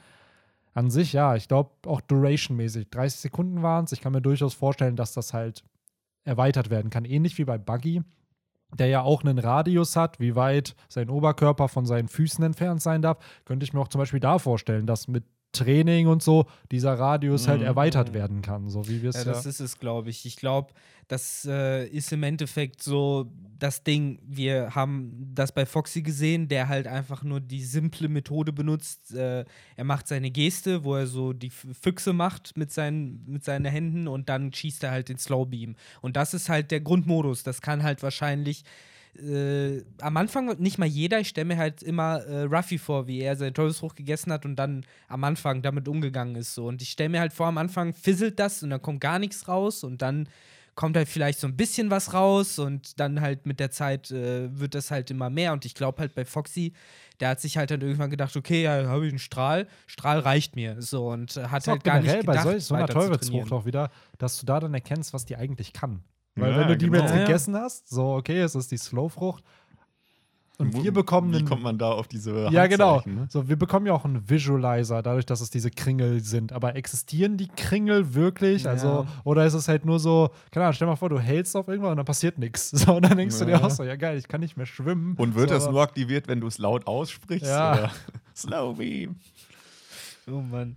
an 0.73 0.89
sich, 0.89 1.13
ja, 1.13 1.35
ich 1.35 1.47
glaube 1.47 1.71
auch 1.85 2.01
Duration-mäßig. 2.01 2.89
30 2.89 3.19
Sekunden 3.19 3.61
waren 3.61 3.85
es. 3.85 3.91
Ich 3.91 4.01
kann 4.01 4.13
mir 4.13 4.21
durchaus 4.21 4.53
vorstellen, 4.53 4.95
dass 4.95 5.13
das 5.13 5.33
halt 5.33 5.63
erweitert 6.23 6.69
werden 6.69 6.89
kann. 6.89 7.05
Ähnlich 7.05 7.37
wie 7.37 7.45
bei 7.45 7.57
Buggy, 7.57 8.01
der 8.73 8.87
ja 8.87 9.01
auch 9.01 9.23
einen 9.23 9.37
Radius 9.37 9.95
hat, 9.95 10.19
wie 10.19 10.35
weit 10.35 10.75
sein 10.89 11.09
Oberkörper 11.09 11.67
von 11.67 11.85
seinen 11.85 12.07
Füßen 12.07 12.43
entfernt 12.43 12.81
sein 12.81 13.01
darf, 13.01 13.17
könnte 13.45 13.63
ich 13.65 13.73
mir 13.73 13.81
auch 13.81 13.87
zum 13.87 13.99
Beispiel 13.99 14.19
da 14.19 14.39
vorstellen, 14.39 14.87
dass 14.87 15.07
mit 15.07 15.25
Training 15.53 16.07
und 16.07 16.21
so 16.21 16.45
dieser 16.71 16.99
Radius 16.99 17.47
halt 17.47 17.61
mhm. 17.61 17.67
erweitert 17.67 18.13
werden 18.13 18.41
kann, 18.41 18.69
so 18.69 18.87
wie 18.89 19.01
wir 19.01 19.11
es 19.11 19.17
ja, 19.17 19.23
das 19.23 19.45
ist 19.45 19.59
es, 19.59 19.79
glaube 19.79 20.09
ich. 20.09 20.25
Ich 20.25 20.35
glaube, 20.35 20.73
das 21.07 21.45
äh, 21.45 21.85
ist 21.87 22.11
im 22.11 22.23
Endeffekt 22.23 22.81
so 22.81 23.31
das 23.59 23.83
Ding. 23.83 24.19
Wir 24.23 24.73
haben 24.73 25.31
das 25.33 25.51
bei 25.51 25.65
Foxy 25.65 26.01
gesehen, 26.01 26.47
der 26.47 26.69
halt 26.69 26.87
einfach 26.87 27.23
nur 27.23 27.39
die 27.39 27.63
simple 27.63 28.09
Methode 28.09 28.51
benutzt. 28.51 29.13
Äh, 29.13 29.45
er 29.75 29.83
macht 29.83 30.07
seine 30.07 30.31
Geste, 30.31 30.83
wo 30.83 30.95
er 30.95 31.07
so 31.07 31.33
die 31.33 31.51
Füchse 31.51 32.13
macht 32.13 32.57
mit 32.57 32.71
seinen, 32.71 33.23
mit 33.27 33.43
seinen 33.43 33.65
Händen 33.65 34.07
und 34.07 34.29
dann 34.29 34.51
schießt 34.51 34.83
er 34.83 34.91
halt 34.91 35.09
den 35.09 35.17
Slow 35.17 35.45
Beam. 35.45 35.75
Und 36.01 36.15
das 36.15 36.33
ist 36.33 36.49
halt 36.49 36.71
der 36.71 36.81
Grundmodus. 36.81 37.43
Das 37.43 37.61
kann 37.61 37.83
halt 37.83 38.01
wahrscheinlich 38.01 38.63
äh, 39.19 39.83
am 40.01 40.17
Anfang 40.17 40.57
nicht 40.59 40.77
mal 40.77 40.87
jeder, 40.87 41.19
ich 41.19 41.29
stelle 41.29 41.45
mir 41.45 41.57
halt 41.57 41.83
immer 41.83 42.23
äh, 42.25 42.43
Ruffy 42.43 42.77
vor, 42.77 43.07
wie 43.07 43.21
er 43.21 43.35
seinen 43.35 43.53
Teufelsfrucht 43.53 43.95
gegessen 43.95 44.31
hat 44.31 44.45
und 44.45 44.55
dann 44.55 44.85
am 45.07 45.23
Anfang 45.23 45.61
damit 45.61 45.87
umgegangen 45.87 46.35
ist. 46.35 46.55
So. 46.55 46.67
Und 46.67 46.81
ich 46.81 46.89
stelle 46.89 47.09
mir 47.09 47.19
halt 47.19 47.33
vor, 47.33 47.47
am 47.47 47.57
Anfang 47.57 47.93
fisselt 47.93 48.39
das 48.39 48.63
und 48.63 48.71
dann 48.71 48.81
kommt 48.81 49.01
gar 49.01 49.19
nichts 49.19 49.47
raus 49.47 49.83
und 49.83 50.01
dann 50.01 50.27
kommt 50.75 50.97
halt 50.97 51.07
vielleicht 51.07 51.39
so 51.39 51.47
ein 51.47 51.55
bisschen 51.55 51.91
was 51.91 52.13
raus 52.13 52.57
und 52.57 52.99
dann 52.99 53.21
halt 53.21 53.45
mit 53.45 53.59
der 53.59 53.69
Zeit 53.69 54.09
äh, 54.09 54.49
wird 54.59 54.73
das 54.73 54.89
halt 54.89 55.11
immer 55.11 55.29
mehr. 55.29 55.53
Und 55.53 55.65
ich 55.65 55.75
glaube 55.75 55.99
halt 55.99 56.15
bei 56.15 56.25
Foxy, 56.25 56.73
der 57.19 57.29
hat 57.29 57.41
sich 57.41 57.57
halt 57.57 57.69
dann 57.69 57.81
irgendwann 57.81 58.09
gedacht, 58.09 58.35
okay, 58.35 58.63
ja, 58.63 58.87
habe 58.87 59.05
ich 59.05 59.11
einen 59.11 59.19
Strahl, 59.19 59.67
Strahl 59.85 60.19
reicht 60.19 60.55
mir. 60.55 60.81
So 60.81 61.09
und 61.09 61.37
äh, 61.37 61.43
hat 61.45 61.67
halt 61.67 61.83
gar 61.83 62.01
nicht 62.01 62.19
gedacht, 62.19 62.45
bei 62.45 62.59
so 62.59 62.73
einer 62.73 62.87
Teufelsfrucht 62.87 63.51
auch 63.51 63.65
wieder, 63.65 63.91
dass 64.17 64.39
du 64.39 64.45
da 64.45 64.59
dann 64.59 64.73
erkennst, 64.73 65.13
was 65.13 65.25
die 65.25 65.35
eigentlich 65.35 65.73
kann. 65.73 66.03
Weil 66.35 66.51
ja, 66.51 66.59
wenn 66.59 66.67
du 66.69 66.77
die 66.77 66.89
genau. 66.89 67.03
jetzt 67.03 67.13
gegessen 67.13 67.55
hast, 67.55 67.89
so 67.89 68.13
okay, 68.15 68.39
es 68.41 68.55
ist 68.55 68.71
die 68.71 68.77
Slowfrucht. 68.77 69.43
Und 70.59 70.83
wir 70.83 70.93
bekommen. 70.93 71.31
Wie 71.31 71.37
einen, 71.37 71.47
kommt 71.47 71.63
man 71.63 71.77
da 71.77 71.91
auf 71.91 72.07
diese 72.07 72.49
Ja, 72.51 72.67
genau. 72.67 73.01
Ne? 73.05 73.27
So, 73.29 73.49
wir 73.49 73.55
bekommen 73.55 73.87
ja 73.87 73.93
auch 73.93 74.05
einen 74.05 74.29
Visualizer, 74.29 75.01
dadurch, 75.01 75.25
dass 75.25 75.41
es 75.41 75.49
diese 75.49 75.71
Kringel 75.71 76.19
sind. 76.19 76.53
Aber 76.53 76.75
existieren 76.75 77.37
die 77.37 77.47
Kringel 77.47 78.13
wirklich? 78.13 78.63
Ja. 78.63 78.71
Also, 78.71 79.07
oder 79.23 79.45
ist 79.45 79.55
es 79.55 79.67
halt 79.67 79.83
nur 79.85 79.99
so, 79.99 80.29
keine 80.51 80.65
Ahnung, 80.65 80.75
stell 80.75 80.87
mal 80.87 80.95
vor, 80.95 81.09
du 81.09 81.19
hältst 81.19 81.55
auf 81.55 81.67
irgendwas 81.67 81.91
und 81.91 81.97
dann 81.97 82.05
passiert 82.05 82.37
nichts. 82.37 82.71
So, 82.83 82.95
und 82.95 83.03
dann 83.03 83.17
denkst 83.17 83.39
ja. 83.39 83.45
du 83.45 83.51
dir 83.51 83.63
auch 83.63 83.69
so, 83.69 83.83
ja 83.83 83.95
geil, 83.95 84.17
ich 84.17 84.27
kann 84.27 84.41
nicht 84.41 84.57
mehr 84.57 84.65
schwimmen. 84.65 85.15
Und 85.15 85.35
wird 85.35 85.49
so, 85.49 85.55
das 85.55 85.69
nur 85.69 85.81
aktiviert, 85.81 86.27
wenn 86.27 86.41
du 86.41 86.47
es 86.47 86.57
laut 86.57 86.85
aussprichst? 86.85 87.47
Ja. 87.47 87.91
Slow 88.35 88.73
Beam. 88.75 89.15
Oh 90.27 90.41
Mann. 90.41 90.75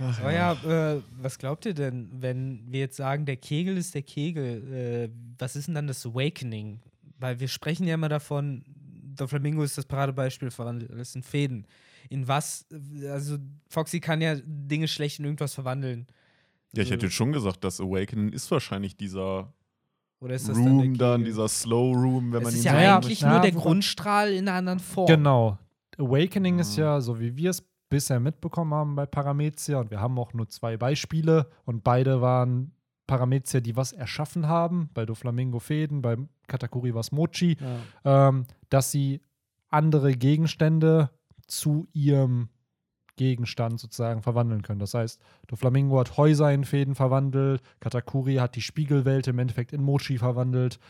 Ach, 0.00 0.20
Aber 0.20 0.32
ja, 0.32 0.52
äh, 0.52 1.02
was 1.20 1.38
glaubt 1.38 1.66
ihr 1.66 1.74
denn, 1.74 2.10
wenn 2.12 2.64
wir 2.66 2.80
jetzt 2.80 2.96
sagen, 2.96 3.26
der 3.26 3.36
Kegel 3.36 3.76
ist 3.76 3.94
der 3.94 4.02
Kegel? 4.02 4.72
Äh, 4.72 5.08
was 5.38 5.56
ist 5.56 5.68
denn 5.68 5.74
dann 5.74 5.86
das 5.86 6.04
Awakening? 6.04 6.80
Weil 7.18 7.38
wir 7.38 7.48
sprechen 7.48 7.86
ja 7.86 7.94
immer 7.94 8.08
davon, 8.08 8.64
der 8.66 9.28
Flamingo 9.28 9.62
ist 9.62 9.78
das 9.78 9.86
Paradebeispiel 9.86 10.50
verwandelt, 10.50 10.90
das 10.96 11.12
sind 11.12 11.24
Fäden. 11.24 11.66
In 12.10 12.26
was, 12.28 12.66
also 13.08 13.38
Foxy 13.68 14.00
kann 14.00 14.20
ja 14.20 14.36
Dinge 14.44 14.88
schlecht 14.88 15.20
in 15.20 15.24
irgendwas 15.24 15.54
verwandeln. 15.54 16.06
Ja, 16.74 16.82
ich 16.82 16.90
hätte 16.90 17.06
jetzt 17.06 17.14
schon 17.14 17.32
gesagt, 17.32 17.62
das 17.62 17.80
Awakening 17.80 18.30
ist 18.30 18.50
wahrscheinlich 18.50 18.96
dieser 18.96 19.52
Oder 20.18 20.34
ist 20.34 20.48
das 20.48 20.56
Room 20.56 20.80
dann, 20.80 20.98
dann, 20.98 21.24
dieser 21.24 21.48
Slow 21.48 21.94
Room, 21.94 22.32
wenn 22.32 22.40
es 22.40 22.44
man 22.44 22.52
ihn 22.52 22.58
ist 22.58 22.64
ja 22.64 22.82
ja 22.82 22.96
eigentlich 22.96 23.22
nur 23.22 23.40
der 23.40 23.52
Grundstrahl 23.52 24.32
in 24.32 24.48
einer 24.48 24.58
anderen 24.58 24.80
Form. 24.80 25.06
Genau. 25.06 25.58
Awakening 25.98 26.54
mhm. 26.54 26.60
ist 26.60 26.76
ja, 26.76 27.00
so 27.00 27.20
wie 27.20 27.36
wir 27.36 27.50
es 27.50 27.64
bisher 27.94 28.18
mitbekommen 28.18 28.74
haben 28.74 28.96
bei 28.96 29.06
Paramezia. 29.06 29.78
Und 29.78 29.92
wir 29.92 30.00
haben 30.00 30.18
auch 30.18 30.32
nur 30.32 30.48
zwei 30.48 30.76
Beispiele 30.76 31.48
und 31.64 31.84
beide 31.84 32.20
waren 32.20 32.72
Paramezia, 33.06 33.60
die 33.60 33.76
was 33.76 33.92
erschaffen 33.92 34.48
haben. 34.48 34.90
Bei 34.94 35.06
Doflamingo 35.06 35.60
Fäden, 35.60 36.02
bei 36.02 36.16
Katakuri 36.48 36.92
war 36.92 37.02
es 37.02 37.12
Mochi, 37.12 37.56
ja. 38.04 38.28
ähm, 38.28 38.46
dass 38.68 38.90
sie 38.90 39.20
andere 39.70 40.14
Gegenstände 40.14 41.10
zu 41.46 41.86
ihrem 41.92 42.48
Gegenstand 43.14 43.78
sozusagen 43.78 44.22
verwandeln 44.22 44.62
können. 44.62 44.80
Das 44.80 44.94
heißt, 44.94 45.22
Doflamingo 45.46 46.00
hat 46.00 46.16
Häuser 46.16 46.52
in 46.52 46.64
Fäden 46.64 46.96
verwandelt, 46.96 47.62
Katakuri 47.78 48.36
hat 48.36 48.56
die 48.56 48.60
Spiegelwelt 48.60 49.28
im 49.28 49.38
Endeffekt 49.38 49.72
in 49.72 49.84
Mochi 49.84 50.18
verwandelt. 50.18 50.80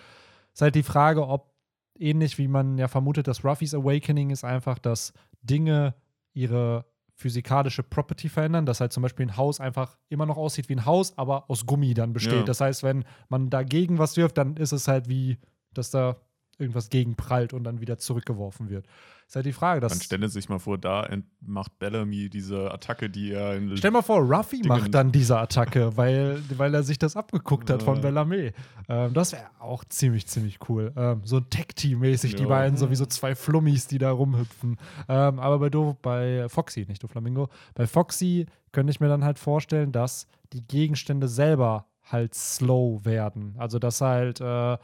Es 0.54 0.60
ist 0.60 0.62
halt 0.62 0.74
die 0.74 0.82
Frage, 0.82 1.28
ob 1.28 1.52
ähnlich 1.98 2.38
wie 2.38 2.48
man 2.48 2.78
ja 2.78 2.88
vermutet, 2.88 3.28
dass 3.28 3.44
Ruffys 3.44 3.74
Awakening 3.74 4.30
ist 4.30 4.42
einfach, 4.42 4.78
dass 4.78 5.12
Dinge 5.42 5.94
ihre 6.32 6.86
physikalische 7.16 7.82
Property 7.82 8.28
verändern, 8.28 8.66
dass 8.66 8.80
halt 8.80 8.92
zum 8.92 9.02
Beispiel 9.02 9.26
ein 9.26 9.36
Haus 9.36 9.60
einfach 9.60 9.96
immer 10.08 10.26
noch 10.26 10.36
aussieht 10.36 10.68
wie 10.68 10.74
ein 10.74 10.84
Haus, 10.84 11.16
aber 11.16 11.48
aus 11.48 11.64
Gummi 11.64 11.94
dann 11.94 12.12
besteht. 12.12 12.34
Ja. 12.34 12.42
Das 12.42 12.60
heißt, 12.60 12.82
wenn 12.82 13.04
man 13.28 13.50
dagegen 13.50 13.98
was 13.98 14.16
wirft, 14.16 14.36
dann 14.38 14.56
ist 14.56 14.72
es 14.72 14.88
halt 14.88 15.08
wie, 15.08 15.38
dass 15.72 15.90
da 15.90 16.16
irgendwas 16.58 16.90
gegenprallt 16.90 17.52
und 17.52 17.64
dann 17.64 17.80
wieder 17.80 17.98
zurückgeworfen 17.98 18.68
wird. 18.68 18.86
Ist 19.26 19.36
halt 19.36 19.46
die 19.46 19.52
Frage. 19.52 19.80
Dass 19.80 19.92
Dann 19.92 20.00
stelle 20.02 20.28
sich 20.28 20.48
mal 20.48 20.58
vor, 20.58 20.76
da 20.76 21.08
macht 21.40 21.78
Bellamy 21.78 22.28
diese 22.28 22.70
Attacke, 22.70 23.08
die 23.08 23.32
er 23.32 23.56
in 23.56 23.76
Stell 23.76 23.90
mal 23.90 24.02
vor, 24.02 24.20
Ruffy 24.20 24.56
Dingen 24.56 24.68
macht 24.68 24.94
dann 24.94 25.12
diese 25.12 25.38
Attacke, 25.38 25.92
weil, 25.96 26.42
weil 26.56 26.74
er 26.74 26.82
sich 26.82 26.98
das 26.98 27.16
abgeguckt 27.16 27.70
hat 27.70 27.82
von 27.82 28.00
Bellamy. 28.00 28.52
Ähm, 28.88 29.14
das 29.14 29.32
wäre 29.32 29.46
auch 29.60 29.84
ziemlich, 29.84 30.26
ziemlich 30.26 30.58
cool. 30.68 30.92
Ähm, 30.96 31.22
so 31.24 31.40
Tech-Team-mäßig, 31.40 32.32
ja. 32.32 32.38
die 32.38 32.46
beiden, 32.46 32.76
so 32.76 32.90
wie 32.90 32.96
so 32.96 33.06
zwei 33.06 33.34
Flummis, 33.34 33.86
die 33.86 33.98
da 33.98 34.10
rumhüpfen. 34.10 34.76
Ähm, 35.08 35.38
aber 35.38 35.58
bei, 35.58 35.70
Do 35.70 35.96
bei 36.02 36.48
Foxy, 36.48 36.84
nicht 36.86 37.02
Flamingo, 37.04 37.48
bei 37.74 37.86
Foxy 37.86 38.46
könnte 38.72 38.90
ich 38.90 39.00
mir 39.00 39.08
dann 39.08 39.24
halt 39.24 39.38
vorstellen, 39.38 39.92
dass 39.92 40.26
die 40.52 40.66
Gegenstände 40.66 41.28
selber 41.28 41.86
halt 42.04 42.34
slow 42.34 43.04
werden. 43.04 43.54
Also, 43.58 43.78
dass 43.78 44.00
halt 44.00 44.40
äh, 44.40 44.76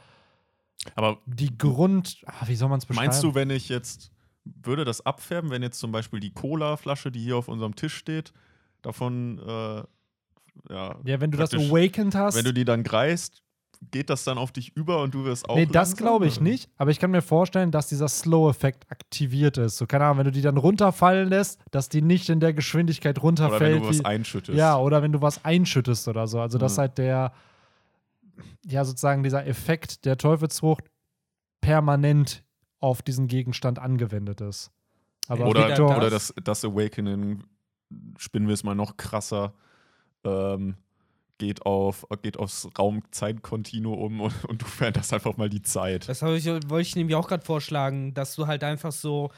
aber 0.95 1.17
die 1.25 1.57
Grund, 1.57 2.21
ach, 2.25 2.47
wie 2.47 2.55
soll 2.55 2.69
man 2.69 2.79
es 2.79 2.85
beschreiben? 2.85 3.07
Meinst 3.07 3.23
du, 3.23 3.35
wenn 3.35 3.49
ich 3.49 3.69
jetzt 3.69 4.11
würde 4.43 4.83
das 4.85 5.05
abfärben, 5.05 5.51
wenn 5.51 5.61
jetzt 5.61 5.79
zum 5.79 5.91
Beispiel 5.91 6.19
die 6.19 6.31
Cola-Flasche, 6.31 7.11
die 7.11 7.19
hier 7.19 7.37
auf 7.37 7.47
unserem 7.47 7.75
Tisch 7.75 7.95
steht, 7.95 8.33
davon, 8.81 9.39
äh, 9.39 9.83
ja. 10.73 10.95
Ja, 11.03 11.21
wenn 11.21 11.31
du 11.31 11.37
das 11.37 11.53
awakened 11.53 12.15
hast. 12.15 12.35
Wenn 12.35 12.45
du 12.45 12.53
die 12.53 12.65
dann 12.65 12.83
greist, 12.83 13.41
geht 13.91 14.09
das 14.09 14.23
dann 14.23 14.37
auf 14.37 14.51
dich 14.51 14.75
über 14.75 15.01
und 15.01 15.13
du 15.13 15.23
wirst 15.25 15.49
auch. 15.49 15.55
Nee, 15.55 15.65
das 15.65 15.95
glaube 15.95 16.27
ich 16.27 16.39
nicht. 16.39 16.69
Aber 16.77 16.91
ich 16.91 16.99
kann 16.99 17.09
mir 17.11 17.21
vorstellen, 17.21 17.71
dass 17.71 17.87
dieser 17.87 18.07
Slow-Effekt 18.07 18.91
aktiviert 18.91 19.57
ist. 19.57 19.77
So, 19.77 19.87
keine 19.87 20.05
Ahnung, 20.05 20.19
wenn 20.19 20.25
du 20.25 20.31
die 20.31 20.41
dann 20.41 20.57
runterfallen 20.57 21.29
lässt, 21.29 21.59
dass 21.71 21.89
die 21.89 22.01
nicht 22.01 22.29
in 22.29 22.39
der 22.39 22.53
Geschwindigkeit 22.53 23.17
Oder 23.17 23.23
wenn 23.23 23.39
runterfällt. 23.39 23.83
du 23.83 23.87
was 23.87 24.05
einschüttest. 24.05 24.57
ja, 24.57 24.77
oder 24.77 25.01
wenn 25.01 25.11
du 25.11 25.21
was 25.21 25.43
einschüttest 25.45 26.07
oder 26.07 26.27
so. 26.27 26.39
Also, 26.41 26.57
dass 26.57 26.75
Mhm. 26.77 26.81
halt 26.81 26.97
der, 26.97 27.33
ja, 28.65 28.83
sozusagen 28.85 29.23
dieser 29.23 29.45
Effekt 29.45 30.05
der 30.05 30.17
Teufelsfrucht 30.17 30.85
permanent 31.61 32.43
auf 32.79 33.01
diesen 33.01 33.27
Gegenstand 33.27 33.79
angewendet 33.79 34.41
ist. 34.41 34.71
Aber 35.27 35.47
Oder, 35.47 35.69
Victor, 35.69 35.95
oder 35.97 36.09
das, 36.09 36.33
das 36.43 36.65
Awakening, 36.65 37.43
spinnen 38.17 38.47
wir 38.47 38.53
es 38.53 38.63
mal 38.63 38.75
noch 38.75 38.97
krasser, 38.97 39.53
ähm, 40.23 40.75
geht, 41.37 41.65
auf, 41.65 42.05
geht 42.21 42.37
aufs 42.37 42.69
Raum-Zeit-Kontinuum 42.77 44.21
und, 44.21 44.45
und 44.45 44.61
du 44.61 44.65
veränderst 44.65 45.13
einfach 45.13 45.37
mal 45.37 45.49
die 45.49 45.61
Zeit. 45.61 46.09
Das 46.09 46.21
ich, 46.21 46.45
wollte 46.45 46.81
ich 46.81 46.95
nämlich 46.95 47.15
auch 47.15 47.27
gerade 47.27 47.45
vorschlagen, 47.45 48.13
dass 48.13 48.35
du 48.35 48.47
halt 48.47 48.63
einfach 48.63 48.91
so 48.91 49.31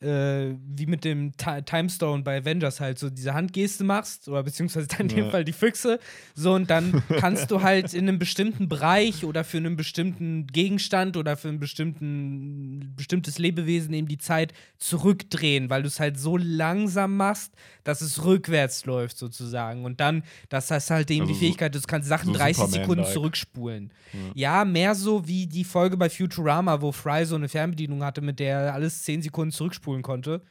äh, 0.00 0.54
wie 0.74 0.86
mit 0.86 1.04
dem 1.04 1.36
Ti- 1.36 1.62
Timestone 1.66 2.22
bei 2.22 2.38
Avengers 2.38 2.80
halt 2.80 2.98
so 2.98 3.10
diese 3.10 3.34
Handgeste 3.34 3.84
machst 3.84 4.28
oder 4.28 4.42
beziehungsweise 4.42 4.86
dann 4.86 5.00
in 5.02 5.08
dem 5.08 5.24
Ja. 5.26 5.30
Fall 5.30 5.44
die 5.44 5.52
Füchse 5.52 5.98
so 6.34 6.54
und 6.54 6.70
dann 6.70 7.02
kannst 7.18 7.50
du 7.50 7.60
halt 7.62 7.92
in 7.92 8.08
einem 8.08 8.18
bestimmten 8.18 8.68
Bereich 8.68 9.24
oder 9.26 9.44
für 9.44 9.58
einen 9.58 9.76
bestimmten 9.76 10.46
Gegenstand 10.46 11.18
oder 11.18 11.36
für 11.36 11.48
ein 11.48 11.58
bestimmten, 11.60 12.94
bestimmtes 12.96 13.38
Lebewesen 13.38 13.92
eben 13.92 14.08
die 14.08 14.16
Zeit 14.18 14.54
zurückdrehen, 14.78 15.68
weil 15.70 15.82
du 15.82 15.88
es 15.88 16.00
halt 16.00 16.18
so 16.18 16.36
langsam 16.36 17.16
machst, 17.16 17.52
dass 17.84 18.00
es 18.00 18.24
rückwärts 18.24 18.86
läuft 18.86 19.18
sozusagen 19.18 19.84
und 19.84 20.00
dann, 20.00 20.22
das 20.48 20.70
heißt 20.70 20.90
halt 20.90 21.10
eben 21.10 21.22
Also 21.22 21.34
die 21.34 21.38
Fähigkeit, 21.38 21.74
du 21.74 21.80
kannst 21.86 22.08
Sachen 22.08 22.28
so 22.28 22.32
30 22.32 22.56
Superman-like. 22.56 22.82
Sekunden 22.88 23.12
zurückspulen. 23.12 23.92
Ja, 24.34 24.64
mehr 24.64 24.94
so 24.94 25.26
wie 25.28 25.46
die 25.46 25.64
Folge 25.64 25.96
bei 25.96 26.08
Futurama, 26.10 26.80
wo 26.80 26.90
Fry 26.90 27.24
so 27.24 27.36
eine 27.36 27.48
Fernbedienung 27.48 28.02
hatte, 28.02 28.20
mit 28.20 28.40
der 28.40 28.58
er 28.60 28.74
alles 28.74 29.02
10 29.04 29.22
Sekunden 29.22 29.52
zurückspulen 29.52 29.89
konnte. 30.02 30.42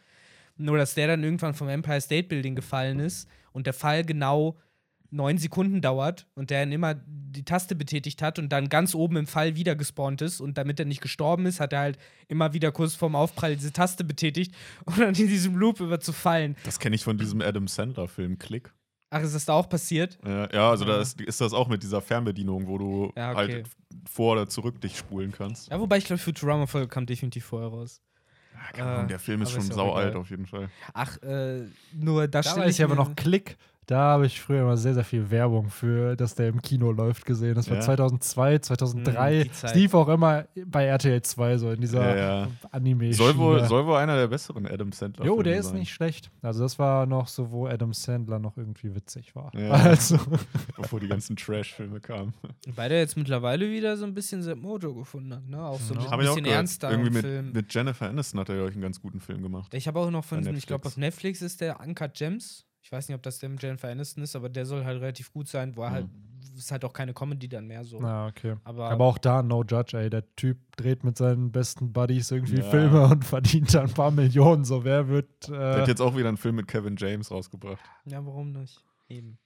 Nur, 0.58 0.78
dass 0.78 0.94
der 0.94 1.08
dann 1.08 1.24
irgendwann 1.24 1.54
vom 1.54 1.70
Empire 1.70 2.02
State 2.02 2.28
Building 2.28 2.56
gefallen 2.56 3.00
ist 3.00 3.30
und 3.54 3.66
der 3.66 3.74
Fall 3.74 4.04
genau 4.04 4.58
9 5.12 5.38
Sekunden 5.38 5.82
dauert 5.82 6.28
und 6.36 6.50
der 6.50 6.62
dann 6.62 6.72
immer 6.72 6.96
die 6.96 7.44
Taste 7.44 7.76
betätigt 7.76 8.22
hat 8.22 8.38
und 8.40 8.50
dann 8.50 8.70
ganz 8.70 8.94
oben 8.94 9.18
im 9.18 9.28
Fall 9.28 9.56
wieder 9.56 9.76
gespawnt 9.76 10.22
ist 10.22 10.40
und 10.40 10.58
damit 10.58 10.80
er 10.80 10.86
nicht 10.86 11.02
gestorben 11.02 11.46
ist, 11.46 11.60
hat 11.60 11.74
er 11.74 11.80
halt 11.80 12.00
immer 12.28 12.54
wieder 12.54 12.72
kurz 12.72 12.96
vorm 12.96 13.16
Aufprall 13.16 13.56
diese 13.56 13.74
Taste 13.74 14.04
betätigt 14.04 14.54
und 14.86 15.00
dann 15.00 15.16
in 15.16 15.28
diesem 15.28 15.56
Loop 15.56 15.80
über 15.80 16.00
zu 16.00 16.14
fallen. 16.14 16.56
Das 16.64 16.80
kenne 16.80 16.96
ich 16.96 17.04
von 17.04 17.18
diesem 17.18 17.42
Adam 17.42 17.68
Sandler-Film 17.68 18.38
Klick. 18.38 18.72
Ach, 19.12 19.22
ist 19.22 19.34
das 19.34 19.46
da 19.46 19.54
auch 19.54 19.68
passiert? 19.68 20.20
Ja, 20.24 20.54
ja, 20.54 20.70
also 20.70 20.86
da 20.86 21.02
ist, 21.02 21.20
ist 21.20 21.42
das 21.42 21.54
auch 21.54 21.68
mit 21.68 21.82
dieser 21.82 22.00
Fernbedienung, 22.00 22.68
wo 22.68 22.78
du 22.78 23.12
Ja, 23.16 23.32
okay. 23.32 23.38
halt 23.38 23.70
vor 24.08 24.34
oder 24.34 24.48
zurück 24.48 24.80
dich 24.82 24.98
spulen 24.98 25.32
kannst. 25.32 25.72
Ja, 25.72 25.80
wobei 25.80 25.98
ich 25.98 26.06
glaube, 26.06 26.20
Futurama-Folge 26.20 26.88
kam 26.88 27.08
definitiv 27.08 27.46
vorher 27.46 27.70
raus. 27.70 28.02
Ja, 28.78 29.04
Äh, 29.04 29.08
der 29.08 29.20
Film 29.20 29.42
ist 29.42 29.50
aber 29.50 29.62
schon 29.62 29.70
ist 29.72 29.76
ja 29.76 29.96
alt 29.96 30.10
egal. 30.10 30.22
auf 30.22 30.30
jeden 30.30 30.46
Fall. 30.46 30.70
Ach, 30.94 31.18
äh, 31.24 31.62
nur 31.94 32.28
das 32.28 32.46
da 32.46 32.52
stell 32.52 32.64
weiß 32.66 32.76
ich 32.76 32.84
aber 32.84 32.96
mir- 32.96 33.02
noch 33.02 33.16
Klick. 33.16 33.58
Da 33.90 33.98
habe 34.02 34.28
ich 34.28 34.40
früher 34.40 34.62
immer 34.62 34.78
sehr, 34.78 34.94
sehr 34.94 35.04
viel 35.04 35.32
Werbung 35.32 35.72
für, 35.72 36.16
dass 36.16 36.36
der 36.36 36.50
im 36.50 36.62
Kino 36.62 36.92
läuft, 36.92 37.26
gesehen. 37.26 37.56
Das 37.56 37.68
war 37.72 37.78
Ja. 37.78 37.82
2002, 37.82 38.60
2003. 38.60 39.40
Mm, 39.40 39.44
die 39.46 39.50
Es 39.64 39.74
lief 39.74 39.94
auch 39.96 40.08
immer 40.10 40.46
bei 40.68 40.86
RTL 40.86 41.20
2, 41.24 41.58
so 41.58 41.72
in 41.72 41.82
dieser 41.82 42.16
Ja, 42.16 42.42
ja. 42.42 42.48
anime 42.70 43.12
Soll 43.14 43.36
wohl, 43.38 43.66
soll 43.66 43.88
wohl 43.88 43.96
einer 43.98 44.16
der 44.16 44.28
besseren 44.28 44.68
Adam 44.68 44.92
Sandler 44.92 45.26
Jo, 45.26 45.42
der 45.42 45.58
ist 45.58 45.70
sein. 45.70 45.80
nicht 45.80 45.92
schlecht. 45.92 46.30
Also 46.44 46.62
das 46.62 46.78
war 46.78 47.08
noch 47.08 47.28
so, 47.28 47.50
wo 47.50 47.66
Adam 47.66 47.92
Sandler 47.94 48.38
noch 48.38 48.58
irgendwie 48.58 48.94
witzig 48.94 49.36
war. 49.36 49.52
Ja. 49.58 49.70
Also, 49.90 50.20
Bevor 50.78 51.00
die 51.00 51.08
ganzen 51.08 51.36
Trash-Filme 51.36 52.00
kamen. 52.00 52.36
Weil 52.76 52.90
der 52.90 53.00
jetzt 53.00 53.18
mittlerweile 53.18 53.72
wieder 53.72 53.98
so 53.98 54.06
ein 54.06 54.14
bisschen 54.14 54.44
sein 54.44 54.60
Mojo 54.60 54.94
gefunden 54.94 55.34
hat, 55.34 55.48
ne? 55.48 55.64
Auch 55.64 55.80
so 55.80 55.96
ein 55.96 56.00
ich 56.02 56.08
auch 56.10 56.18
bisschen 56.18 56.46
ernster 56.46 56.92
Irgendwie 56.92 57.10
mit, 57.10 57.22
Film. 57.26 57.52
mit 57.54 57.74
Jennifer 57.74 58.08
Aniston 58.08 58.40
hat 58.40 58.50
er 58.50 58.56
ja 58.58 58.62
euch 58.66 58.74
einen 58.74 58.84
ganz 58.84 59.02
guten 59.02 59.20
Film 59.20 59.42
gemacht. 59.42 59.74
ich 59.74 59.88
habe 59.88 59.98
auch 60.00 60.12
noch 60.12 60.24
von 60.24 60.46
ich 60.56 60.68
glaube 60.68 60.86
auf 60.86 60.96
Netflix 60.96 61.42
ist 61.42 61.60
der 61.62 61.80
Uncut 61.80 62.14
Gems. 62.14 62.66
Ich 62.90 62.92
weiß 62.92 63.08
nicht, 63.08 63.16
ob 63.16 63.22
das 63.22 63.38
der 63.38 63.50
mit 63.50 63.62
Jennifer 63.62 63.88
Aniston 63.88 64.24
ist, 64.24 64.36
aber 64.36 64.50
der 64.50 64.66
soll 64.66 64.84
halt 64.84 65.00
relativ 65.00 65.32
gut 65.32 65.48
sein, 65.48 65.76
wo 65.76 65.84
er 65.84 65.90
Mhm. 65.92 65.94
halt, 65.94 66.08
ist 66.58 66.72
halt 66.72 66.84
auch 66.84 66.92
keine 66.92 67.14
Comedy 67.14 67.48
dann 67.48 67.68
mehr 67.68 67.84
so. 67.86 68.00
na, 68.02 68.26
okay. 68.26 68.56
Aber, 68.64 68.90
Aber 68.90 69.06
auch 69.06 69.20
da, 69.20 69.44
no 69.44 69.64
judge, 69.64 69.96
ey. 69.96 70.10
Der 70.10 70.24
Typ 70.36 70.58
dreht 70.76 71.04
mit 71.04 71.16
seinen 71.16 71.52
besten 71.52 71.94
Buddies 71.94 72.32
irgendwie 72.32 72.58
Ja. 72.58 72.64
Filme 72.64 73.04
und 73.06 73.24
verdient 73.24 73.72
da 73.76 73.82
ein 73.84 73.94
paar 73.94 74.10
Millionen. 74.10 74.66
So, 74.66 74.84
wer 74.84 75.08
wird. 75.08 75.50
Äh, 75.50 75.54
hat 75.82 75.88
jetzt 75.88 76.02
auch 76.02 76.18
wieder 76.18 76.30
einen 76.30 76.38
Film 76.38 76.56
mit 76.56 76.68
Kevin 76.68 76.96
James 76.98 77.30
rausgebracht. 77.30 77.80
ja, 78.06 78.26
warum 78.26 78.54
nicht? 78.54 78.84
Eben. 79.08 79.38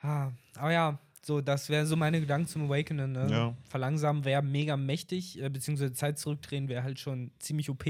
Ah, 0.00 0.32
aber 0.56 0.72
ja, 0.72 0.98
so, 1.24 1.40
das 1.40 1.68
wären 1.68 1.86
so 1.86 1.94
meine 1.94 2.20
Gedanken 2.20 2.48
zum 2.48 2.64
Awakening, 2.64 3.12
ne? 3.12 3.28
Ja. 3.30 3.54
Verlangsamen 3.68 4.24
wäre 4.24 4.42
mega 4.42 4.76
mächtig, 4.76 5.40
äh, 5.40 5.48
beziehungsweise 5.48 5.92
Zeit 5.92 6.18
zurückdrehen 6.18 6.68
wäre 6.68 6.82
halt 6.82 6.98
schon 6.98 7.30
ziemlich 7.38 7.70
OP. 7.70 7.84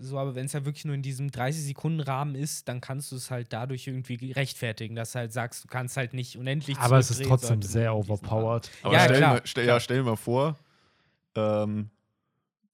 So, 0.00 0.16
aber 0.16 0.36
wenn 0.36 0.46
es 0.46 0.52
ja 0.52 0.64
wirklich 0.64 0.84
nur 0.84 0.94
in 0.94 1.02
diesem 1.02 1.28
30-Sekunden-Rahmen 1.28 2.36
ist, 2.36 2.68
dann 2.68 2.80
kannst 2.80 3.10
du 3.10 3.16
es 3.16 3.32
halt 3.32 3.52
dadurch 3.52 3.88
irgendwie 3.88 4.30
rechtfertigen, 4.30 4.94
dass 4.94 5.12
du 5.12 5.18
halt 5.18 5.32
sagst, 5.32 5.64
du 5.64 5.68
kannst 5.68 5.96
halt 5.96 6.14
nicht 6.14 6.38
unendlich 6.38 6.78
aber 6.78 6.98
es 6.98 7.10
ist 7.10 7.24
trotzdem 7.24 7.62
sehr 7.62 7.96
overpowered. 7.96 8.70
Aber 8.82 8.94
Ja, 8.94 9.00
stell, 9.00 9.16
klar, 9.18 9.32
mal, 9.34 9.40
stell. 9.44 9.66
Ja, 9.66 9.80
stell 9.80 9.96
dir 9.98 10.04
mal 10.04 10.16
vor, 10.16 10.56
ähm, 11.34 11.90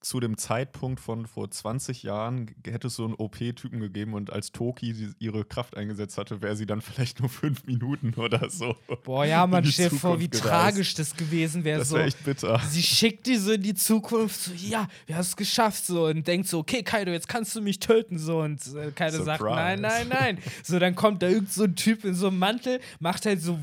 zu 0.05 0.21
dem 0.21 0.37
Zeitpunkt 0.37 1.01
von 1.01 1.27
vor 1.27 1.51
20 1.51 2.03
Jahren 2.03 2.55
hätte 2.67 2.89
es 2.89 2.97
so 2.97 3.05
einen 3.05 3.15
OP-Typen 3.15 3.81
gegeben 3.81 4.13
und 4.13 4.31
als 4.31 4.53
Toki 4.53 4.95
ihre 5.19 5.47
Kraft 5.47 5.77
eingesetzt 5.79 6.19
hatte, 6.19 6.43
wäre 6.43 6.57
sie 6.57 6.67
dann 6.67 6.81
vielleicht 6.83 7.21
nur 7.21 7.31
fünf 7.31 7.65
Minuten 7.65 8.13
oder 8.15 8.51
so. 8.51 8.77
Boah, 9.05 9.25
ja, 9.25 9.47
man 9.47 9.63
die 9.65 9.73
stell 9.73 9.89
dir 9.89 9.97
vor, 9.97 10.21
wie 10.21 10.29
gereist. 10.29 10.47
tragisch 10.47 10.95
das 10.95 11.17
gewesen 11.17 11.65
wäre. 11.65 11.79
Das 11.79 11.89
So, 11.89 11.97
wäre 11.97 12.07
echt 12.09 12.23
bitter. 12.23 12.61
sie 12.69 12.83
schickt 12.83 13.27
die 13.27 13.37
so 13.37 13.53
in 13.53 13.63
die 13.63 13.75
Zukunft, 13.75 14.39
so, 14.41 14.53
ja, 14.53 14.89
wir 15.07 15.15
haben 15.17 15.23
es 15.23 15.37
geschafft, 15.37 15.87
so, 15.87 16.07
und 16.07 16.29
denkt 16.29 16.49
so, 16.49 16.59
okay, 16.59 16.83
Kaido, 16.83 17.11
jetzt 17.11 17.29
kannst 17.29 17.57
du 17.57 17.63
mich 17.63 17.79
töten, 17.79 18.19
so, 18.19 18.41
und 18.41 18.61
äh, 18.77 18.91
Kaido 18.95 19.25
sagt, 19.25 19.39
Surprise. 19.41 19.57
nein, 19.57 19.81
nein, 19.81 20.09
nein. 20.09 20.39
So, 20.63 20.79
dann 20.79 20.95
kommt 20.95 21.23
da 21.23 21.29
irgend 21.29 21.51
so 21.51 21.65
ein 21.65 21.77
Typ 21.77 22.05
in 22.05 22.15
so 22.15 22.27
einem 22.29 22.39
Mantel, 22.39 22.79
macht 23.01 23.25
halt 23.25 23.41
so, 23.41 23.59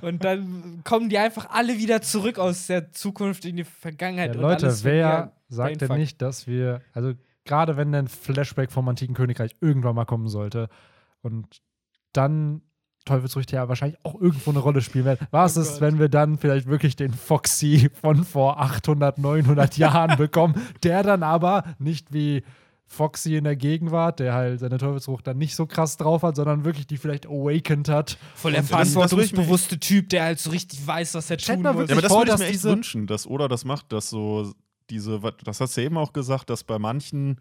und 0.00 0.24
dann 0.24 0.80
kommen 0.82 1.10
die 1.10 1.18
einfach 1.18 1.50
alle 1.50 1.76
wieder 1.78 2.00
zurück 2.00 2.38
aus 2.38 2.68
der 2.68 2.90
Zukunft 2.92 3.44
in 3.44 3.56
die 3.56 3.64
Vergangenheit. 3.64 4.13
Ja, 4.18 4.26
und 4.26 4.34
Leute, 4.34 4.72
wer 4.84 5.32
sagt 5.48 5.80
denn 5.80 5.96
nicht, 5.96 6.22
dass 6.22 6.46
wir, 6.46 6.80
also 6.92 7.12
gerade 7.44 7.76
wenn 7.76 7.94
ein 7.94 8.08
Flashback 8.08 8.72
vom 8.72 8.88
antiken 8.88 9.14
Königreich 9.14 9.54
irgendwann 9.60 9.94
mal 9.94 10.04
kommen 10.06 10.28
sollte 10.28 10.68
und 11.22 11.60
dann 12.12 12.62
Teufelsfrüchte 13.04 13.56
ja 13.56 13.68
wahrscheinlich 13.68 13.98
auch 14.02 14.18
irgendwo 14.18 14.50
eine 14.50 14.60
Rolle 14.60 14.80
spielen 14.80 15.04
werden. 15.04 15.26
Was 15.30 15.58
Oh 15.58 15.60
ist, 15.60 15.72
Gott. 15.72 15.80
wenn 15.82 15.98
wir 15.98 16.08
dann 16.08 16.38
vielleicht 16.38 16.66
wirklich 16.66 16.96
den 16.96 17.12
Foxy 17.12 17.90
von 18.00 18.24
vor 18.24 18.60
800, 18.60 19.18
900 19.18 19.76
Jahren 19.76 20.16
bekommen, 20.16 20.54
der 20.82 21.02
dann 21.02 21.22
aber 21.22 21.64
nicht 21.78 22.12
wie 22.14 22.42
Foxy 22.94 23.36
in 23.36 23.44
der 23.44 23.56
Gegenwart, 23.56 24.20
der 24.20 24.32
halt 24.34 24.60
seine 24.60 24.78
Teufelsfrucht 24.78 25.26
dann 25.26 25.36
nicht 25.38 25.54
so 25.54 25.66
krass 25.66 25.96
drauf 25.96 26.22
hat, 26.22 26.36
sondern 26.36 26.64
wirklich 26.64 26.86
die 26.86 26.96
vielleicht 26.96 27.26
awakened 27.26 27.88
hat. 27.88 28.16
Voll 28.34 28.52
der 28.52 28.62
verantwortungsbewusste 28.64 29.78
Typ, 29.78 30.08
der 30.08 30.24
halt 30.24 30.38
so 30.38 30.50
richtig 30.50 30.86
weiß, 30.86 31.14
was 31.14 31.30
er 31.30 31.38
Stellt 31.38 31.58
tun 31.58 31.64
muss. 31.64 31.74
wirklich 31.74 31.90
Ja, 31.90 31.94
aber 31.96 32.02
das 32.02 32.12
vor, 32.12 32.20
würde 32.20 32.30
ich 32.30 32.34
dass 32.36 32.40
mir 32.40 32.46
echt 32.54 32.64
wünschen, 32.64 33.06
dass 33.06 33.26
Oda 33.26 33.48
das 33.48 33.64
macht, 33.64 33.92
dass 33.92 34.08
so 34.10 34.52
diese, 34.90 35.20
das 35.44 35.60
hast 35.60 35.76
du 35.76 35.80
ja 35.80 35.86
eben 35.86 35.96
auch 35.98 36.12
gesagt, 36.12 36.50
dass 36.50 36.64
bei 36.64 36.78
manchen, 36.78 37.40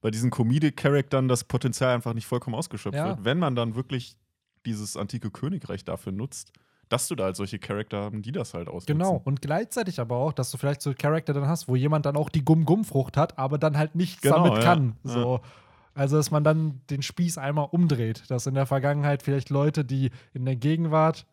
bei 0.00 0.10
diesen 0.10 0.30
Comedic-Charaktern 0.30 1.28
das 1.28 1.44
Potenzial 1.44 1.94
einfach 1.94 2.12
nicht 2.14 2.26
vollkommen 2.26 2.54
ausgeschöpft 2.56 2.96
Ja. 2.98 3.08
wird. 3.08 3.24
Wenn 3.24 3.38
man 3.38 3.56
dann 3.56 3.74
wirklich 3.74 4.16
dieses 4.66 4.96
antike 4.96 5.30
Königreich 5.30 5.84
dafür 5.84 6.12
nutzt, 6.12 6.52
dass 6.88 7.08
du 7.08 7.14
da 7.14 7.24
halt 7.24 7.36
solche 7.36 7.58
Charakter 7.58 8.00
haben, 8.00 8.22
die 8.22 8.32
das 8.32 8.54
halt 8.54 8.68
ausnutzen. 8.68 8.98
Genau. 8.98 9.20
Und 9.24 9.42
gleichzeitig 9.42 9.98
aber 10.00 10.16
auch, 10.16 10.32
dass 10.32 10.50
du 10.50 10.58
vielleicht 10.58 10.82
so 10.82 10.94
Charakter 10.96 11.32
dann 11.32 11.48
hast, 11.48 11.68
wo 11.68 11.76
jemand 11.76 12.06
dann 12.06 12.16
auch 12.16 12.28
die 12.28 12.44
Gum-Gum-Frucht 12.44 13.16
hat, 13.16 13.38
aber 13.38 13.58
dann 13.58 13.76
halt 13.76 13.94
nichts 13.94 14.22
Genau, 14.22 14.44
damit 14.44 14.58
ja. 14.58 14.64
kann. 14.64 14.96
Ja. 15.04 15.12
So. 15.12 15.40
Also, 15.94 16.16
dass 16.16 16.30
man 16.30 16.44
dann 16.44 16.80
den 16.90 17.02
Spieß 17.02 17.38
einmal 17.38 17.68
umdreht. 17.70 18.24
Dass 18.28 18.46
in 18.46 18.54
der 18.54 18.66
Vergangenheit 18.66 19.22
vielleicht 19.22 19.50
Leute, 19.50 19.84
die 19.84 20.10
in 20.34 20.44
der 20.44 20.56
Gegenwart 20.56 21.26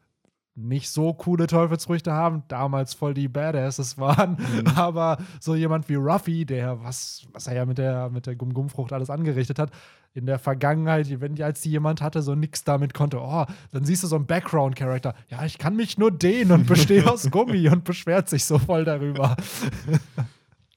nicht 0.56 0.90
so 0.90 1.14
coole 1.14 1.48
Teufelsfrüchte 1.48 2.12
haben, 2.12 2.44
damals 2.48 2.94
voll 2.94 3.14
die 3.14 3.28
Badasses 3.28 3.98
waren, 3.98 4.38
Mhm. 4.38 4.68
aber 4.76 5.18
so 5.40 5.56
jemand 5.56 5.90
wie 5.90 5.96
Ruffy, 5.96 6.46
der, 6.46 6.84
was, 6.84 7.26
was 7.34 7.48
er 7.48 7.56
ja 7.56 7.66
mit 7.66 7.78
der, 7.80 8.10
mit 8.10 8.28
der 8.28 8.36
Gum-Gum-Frucht 8.36 8.94
alles 8.94 9.10
angerichtet 9.10 9.58
hat, 9.58 9.72
in 10.14 10.28
der 10.28 10.38
Vergangenheit, 10.38 11.22
wenn 11.22 11.34
die 11.34 11.44
als 11.44 11.62
die 11.62 11.72
jemand 11.72 12.02
hatte, 12.02 12.22
so 12.22 12.36
nix 12.36 12.64
damit 12.64 12.94
konnte, 12.94 13.20
oh, 13.20 13.46
dann 13.72 13.84
siehst 13.84 14.04
du 14.04 14.08
so 14.08 14.16
einen 14.16 14.28
Background-Charakter, 14.28 15.16
ja, 15.30 15.44
ich 15.44 15.58
kann 15.58 15.76
mich 15.76 15.98
nur 15.98 16.12
dehnen 16.12 16.52
und 16.52 16.68
bestehe 16.68 17.08
aus 17.12 17.32
Gummi 17.32 17.68
und 17.70 17.84
beschwert 17.84 18.30
sich 18.30 18.46
so 18.46 18.60
voll 18.60 18.86
darüber. 18.86 19.36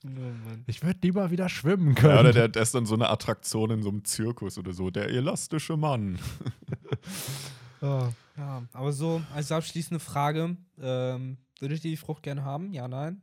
Oh. 0.04 0.10
Ich 0.68 0.84
würde 0.84 1.00
lieber 1.02 1.32
wieder 1.32 1.48
schwimmen 1.48 1.96
können. 1.96 2.14
Ja, 2.14 2.20
oder 2.20 2.32
der, 2.32 2.46
der 2.46 2.62
ist 2.62 2.72
dann 2.76 2.86
so 2.86 2.94
eine 2.94 3.10
Attraktion 3.10 3.70
in 3.72 3.82
so 3.82 3.88
einem 3.88 4.04
Zirkus 4.04 4.56
oder 4.56 4.72
so, 4.72 4.88
der 4.88 5.08
elastische 5.08 5.76
Mann. 5.76 6.20
Oh. 7.80 8.04
Ja, 8.36 8.62
aber 8.72 8.92
so 8.92 9.22
als 9.34 9.50
abschließende 9.52 10.00
Frage, 10.00 10.56
ähm, 10.80 11.38
würdet 11.58 11.84
ihr 11.84 11.90
die 11.92 11.96
Frucht 11.96 12.22
gerne 12.22 12.44
haben? 12.44 12.72
Ja, 12.72 12.86
nein? 12.88 13.22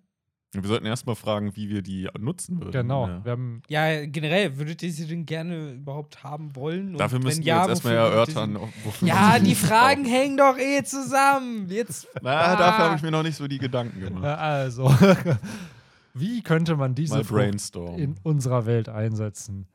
Wir 0.56 0.68
sollten 0.68 0.86
erstmal 0.86 1.16
fragen, 1.16 1.56
wie 1.56 1.70
wir 1.70 1.82
die 1.82 2.08
nutzen 2.20 2.60
würden. 2.60 2.72
Genau. 2.74 3.08
Ja. 3.08 3.26
Wir 3.26 3.32
haben, 3.32 3.62
Ja, 3.70 4.06
generell, 4.06 4.56
würdet 4.58 4.84
ihr 4.84 4.92
sie 4.92 5.08
denn 5.08 5.26
gerne 5.26 5.72
überhaupt 5.72 6.24
haben 6.24 6.56
wollen? 6.56 6.92
Und 6.92 7.00
Dafür 7.00 7.18
wenn 7.18 7.24
müssen 7.24 7.40
wir 7.40 7.48
ja, 7.48 7.62
jetzt 7.62 7.70
erstmal 7.70 7.96
erörtern, 7.96 8.60
Ja, 9.02 9.40
die 9.40 9.56
Fragen 9.56 10.06
hängen 10.06 10.38
doch 10.38 10.58
eh 10.60 10.84
zusammen. 10.84 11.68
Jetzt. 11.70 12.08
Na, 12.22 12.56
dafür 12.56 12.86
habe 12.86 12.96
ich 12.98 13.02
mir 13.02 13.10
noch 13.10 13.24
nicht 13.24 13.36
so 13.36 13.48
die 13.48 13.58
Gedanken 13.58 14.00
gemacht. 14.00 14.24
also, 14.26 14.94
wie 16.14 16.44
könnte 16.44 16.76
man 16.76 16.94
diese 16.94 17.24
Frucht 17.24 17.76
in 17.98 18.16
unserer 18.22 18.68
Welt 18.68 18.90
einsetzen? 18.90 19.68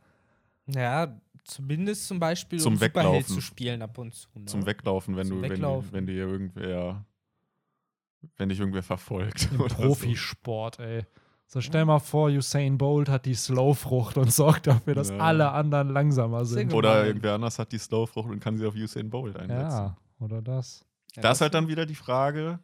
Ja, 0.67 1.19
zumindest 1.49 2.07
zum 2.07 2.19
Beispiel, 2.21 2.59
Zum 2.61 2.75
um 2.75 2.79
Superheld 2.79 3.13
Weglaufen. 3.15 3.35
zu 3.35 3.41
spielen 3.41 3.83
ab 3.83 3.99
und 3.99 4.15
zu. 4.15 4.29
Ne? 4.35 4.45
Zum 4.47 4.67
Weglaufen, 4.67 5.17
wenn 5.17 5.27
Zum 5.27 5.37
du, 5.37 5.43
wenn, 5.43 5.51
Weglaufen. 5.51 5.93
wenn 5.93 6.07
dir 6.07 6.15
irgendwer, 6.15 7.05
wenn 8.37 8.49
dich 8.49 8.59
irgendwer 8.61 8.83
verfolgt. 8.83 9.49
Im 9.53 9.61
oder 9.61 9.75
so. 9.75 9.83
Profisport, 9.83 10.79
ey. 10.81 11.05
So 11.51 11.61
stell 11.63 11.87
mal 11.87 11.99
vor, 11.99 12.29
Usain 12.29 12.77
Bolt 12.77 13.09
hat 13.09 13.25
die 13.25 13.35
Slowfrucht 13.35 14.19
und 14.19 14.31
sorgt 14.33 14.67
dafür, 14.67 14.95
dass 14.95 15.09
Ja. 15.09 15.17
alle 15.19 15.51
anderen 15.51 15.89
langsamer 15.89 16.45
sind. 16.45 16.75
Oder 16.75 17.07
irgendwer 17.07 17.35
anders 17.35 17.59
hat 17.59 17.73
die 17.73 17.79
Slowfrucht 17.79 18.29
und 18.31 18.41
kann 18.41 18.59
sie 18.59 18.67
auf 18.67 18.75
Usain 18.75 19.09
Bolt 19.09 19.35
einsetzen. 19.37 19.71
Ja, 19.71 19.97
oder 20.21 20.43
das. 20.43 20.85
Ja, 21.17 21.23
da 21.23 21.31
ist 21.33 21.41
halt 21.41 21.55
dann 21.55 21.67
wieder 21.69 21.87
die 21.87 21.95
Frage, 21.95 22.59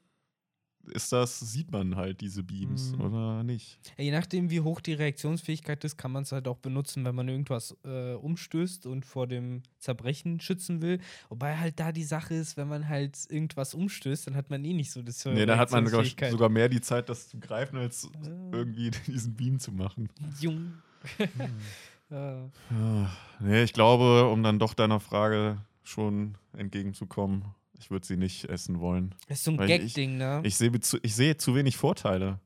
ist 0.92 1.12
das, 1.12 1.40
sieht 1.40 1.70
man 1.72 1.96
halt 1.96 2.20
diese 2.20 2.42
Beams 2.42 2.92
Mhm. 2.92 3.00
oder 3.00 3.42
nicht? 3.44 3.78
Je 3.98 4.10
nachdem, 4.10 4.50
wie 4.50 4.60
hoch 4.60 4.80
die 4.80 4.92
Reaktionsfähigkeit 4.94 5.82
ist, 5.84 5.96
kann 5.96 6.12
man 6.12 6.22
es 6.24 6.32
halt 6.32 6.46
auch 6.48 6.58
benutzen, 6.58 7.04
wenn 7.04 7.14
man 7.14 7.28
irgendwas 7.28 7.76
äh, 7.84 8.14
umstößt 8.14 8.86
und 8.86 9.04
vor 9.06 9.26
dem 9.26 9.62
Zerbrechen 9.78 10.40
schützen 10.40 10.82
will. 10.82 11.00
Wobei 11.28 11.56
halt 11.56 11.78
da 11.80 11.92
die 11.92 12.04
Sache 12.04 12.34
ist, 12.34 12.56
wenn 12.56 12.68
man 12.68 12.88
halt 12.88 13.18
irgendwas 13.28 13.74
umstößt, 13.74 14.26
dann 14.26 14.36
hat 14.36 14.50
man 14.50 14.64
eh 14.64 14.72
nicht 14.72 14.90
so 14.92 15.02
das 15.02 15.24
Nee, 15.24 15.46
da 15.46 15.56
hat 15.58 15.70
man 15.70 15.86
sogar 15.86 16.48
mehr 16.48 16.68
die 16.68 16.80
Zeit, 16.80 17.08
das 17.08 17.28
zu 17.28 17.38
greifen, 17.40 17.76
als 17.78 18.08
Ja. 18.24 18.30
irgendwie 18.52 18.90
diesen 19.06 19.34
Beam 19.34 19.58
zu 19.58 19.72
machen. 19.72 20.08
Jung. 20.40 20.72
Hm. 21.16 21.30
Ah, 22.70 23.10
Nee, 23.40 23.62
ich 23.64 23.72
glaube, 23.72 24.28
um 24.30 24.42
dann 24.42 24.58
doch 24.58 24.74
deiner 24.74 25.00
Frage 25.00 25.58
schon 25.82 26.36
entgegenzukommen, 26.56 27.44
ich 27.84 27.90
würde 27.90 28.06
sie 28.06 28.16
nicht 28.16 28.46
essen 28.46 28.80
wollen. 28.80 29.14
Das 29.28 29.38
ist 29.40 29.44
so 29.44 29.50
ein 29.50 29.58
Gag-Ding, 29.58 30.16
ne? 30.16 30.40
Ich 30.44 30.56
sehe 30.56 30.72
zu, 30.80 30.98
ich 31.02 31.14
sehe 31.14 31.36
zu 31.36 31.54
wenig 31.54 31.76
Vorteile. 31.76 32.40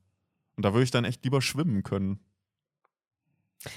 Und 0.57 0.65
da 0.65 0.73
würde 0.73 0.83
ich 0.83 0.91
dann 0.91 1.05
echt 1.05 1.23
lieber 1.23 1.41
schwimmen 1.41 1.83
können. 1.83 2.19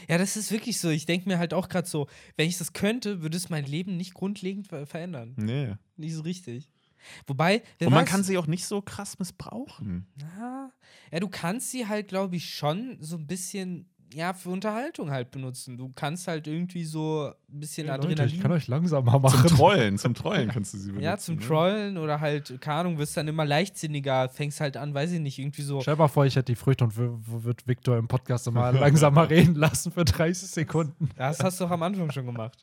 Ja, 0.09 0.19
das 0.19 0.37
ist 0.37 0.51
wirklich 0.51 0.81
so. 0.81 0.91
Ich 0.91 1.07
denke 1.07 1.29
mir 1.29 1.39
halt 1.39 1.55
auch 1.55 1.69
gerade 1.69 1.89
so, 1.89 2.09
wenn 2.37 2.49
ich 2.49 2.59
das 2.59 2.73
könnte, 2.73 3.23
würde 3.23 3.37
es 3.37 3.49
mein 3.49 3.65
Leben 3.65 3.97
nicht 3.97 4.13
grundlegend 4.15 4.67
ver 4.67 4.87
verändern. 4.87 5.35
Nee. 5.37 5.75
Nicht 5.97 6.15
so 6.15 6.23
richtig. 6.23 6.69
Wobei, 7.29 7.63
Und 7.81 7.91
man 7.91 8.05
weiß- 8.05 8.09
kann 8.09 8.25
sie 8.25 8.39
auch 8.39 8.47
nicht 8.49 8.65
so 8.65 8.83
krass 8.83 9.21
missbrauchen. 9.21 10.07
Ja, 10.21 10.73
ja, 11.13 11.21
du 11.21 11.29
kannst 11.29 11.71
sie 11.71 11.87
halt, 11.87 12.09
glaube 12.09 12.35
ich, 12.37 12.53
schon 12.55 12.97
so 13.01 13.17
ein 13.17 13.27
bisschen, 13.29 13.89
ja, 14.15 14.33
für 14.33 14.51
Unterhaltung 14.51 15.11
halt 15.11 15.31
benutzen. 15.31 15.77
Du 15.77 15.91
kannst 15.95 16.29
halt 16.29 16.47
irgendwie 16.47 16.85
so 16.85 17.33
ein 17.53 17.61
bisschen 17.61 17.87
Leute, 17.87 18.01
Adrenalin. 18.01 18.35
ich 18.35 18.41
kann 18.41 18.53
euch 18.53 18.69
langsamer 18.69 19.13
Zum 19.13 19.23
machen. 19.23 19.49
Trollen, 19.49 19.99
zum 19.99 20.15
Trollen 20.15 20.49
kannst 20.51 20.75
du 20.75 20.79
sie 20.79 20.89
benutzen. 20.89 21.05
ja, 21.05 21.17
zum 21.19 21.37
ne? 21.37 21.41
Trollen 21.43 21.99
oder 21.99 22.21
halt, 22.21 22.61
keine 22.61 22.81
Ahnung, 22.81 22.99
wirst 22.99 23.17
dann 23.17 23.29
immer 23.29 23.45
leichtsinniger, 23.45 24.29
fängst 24.29 24.61
halt 24.61 24.77
an, 24.77 24.95
weiß 24.95 25.13
ich 25.13 25.21
nicht, 25.21 25.39
irgendwie 25.39 25.63
so. 25.63 25.81
Stell 25.81 25.97
mal 25.97 26.09
vor, 26.09 26.27
ich 26.27 26.37
hätte 26.37 26.53
die 26.53 26.57
Früchte 26.57 26.85
und 26.85 26.97
wird 26.97 27.67
Victor 27.67 27.97
im 27.97 28.09
Podcast 28.09 28.47
immer 28.47 28.73
langsamer 28.73 29.29
reden 29.29 29.55
lassen 29.55 29.93
für 29.93 30.05
30 30.05 30.49
Sekunden. 30.49 31.09
Das 31.17 31.41
hast 31.41 31.61
du 31.61 31.65
doch 31.65 31.71
am 31.71 31.83
Anfang 31.83 32.11
schon 32.11 32.27
gemacht. 32.27 32.59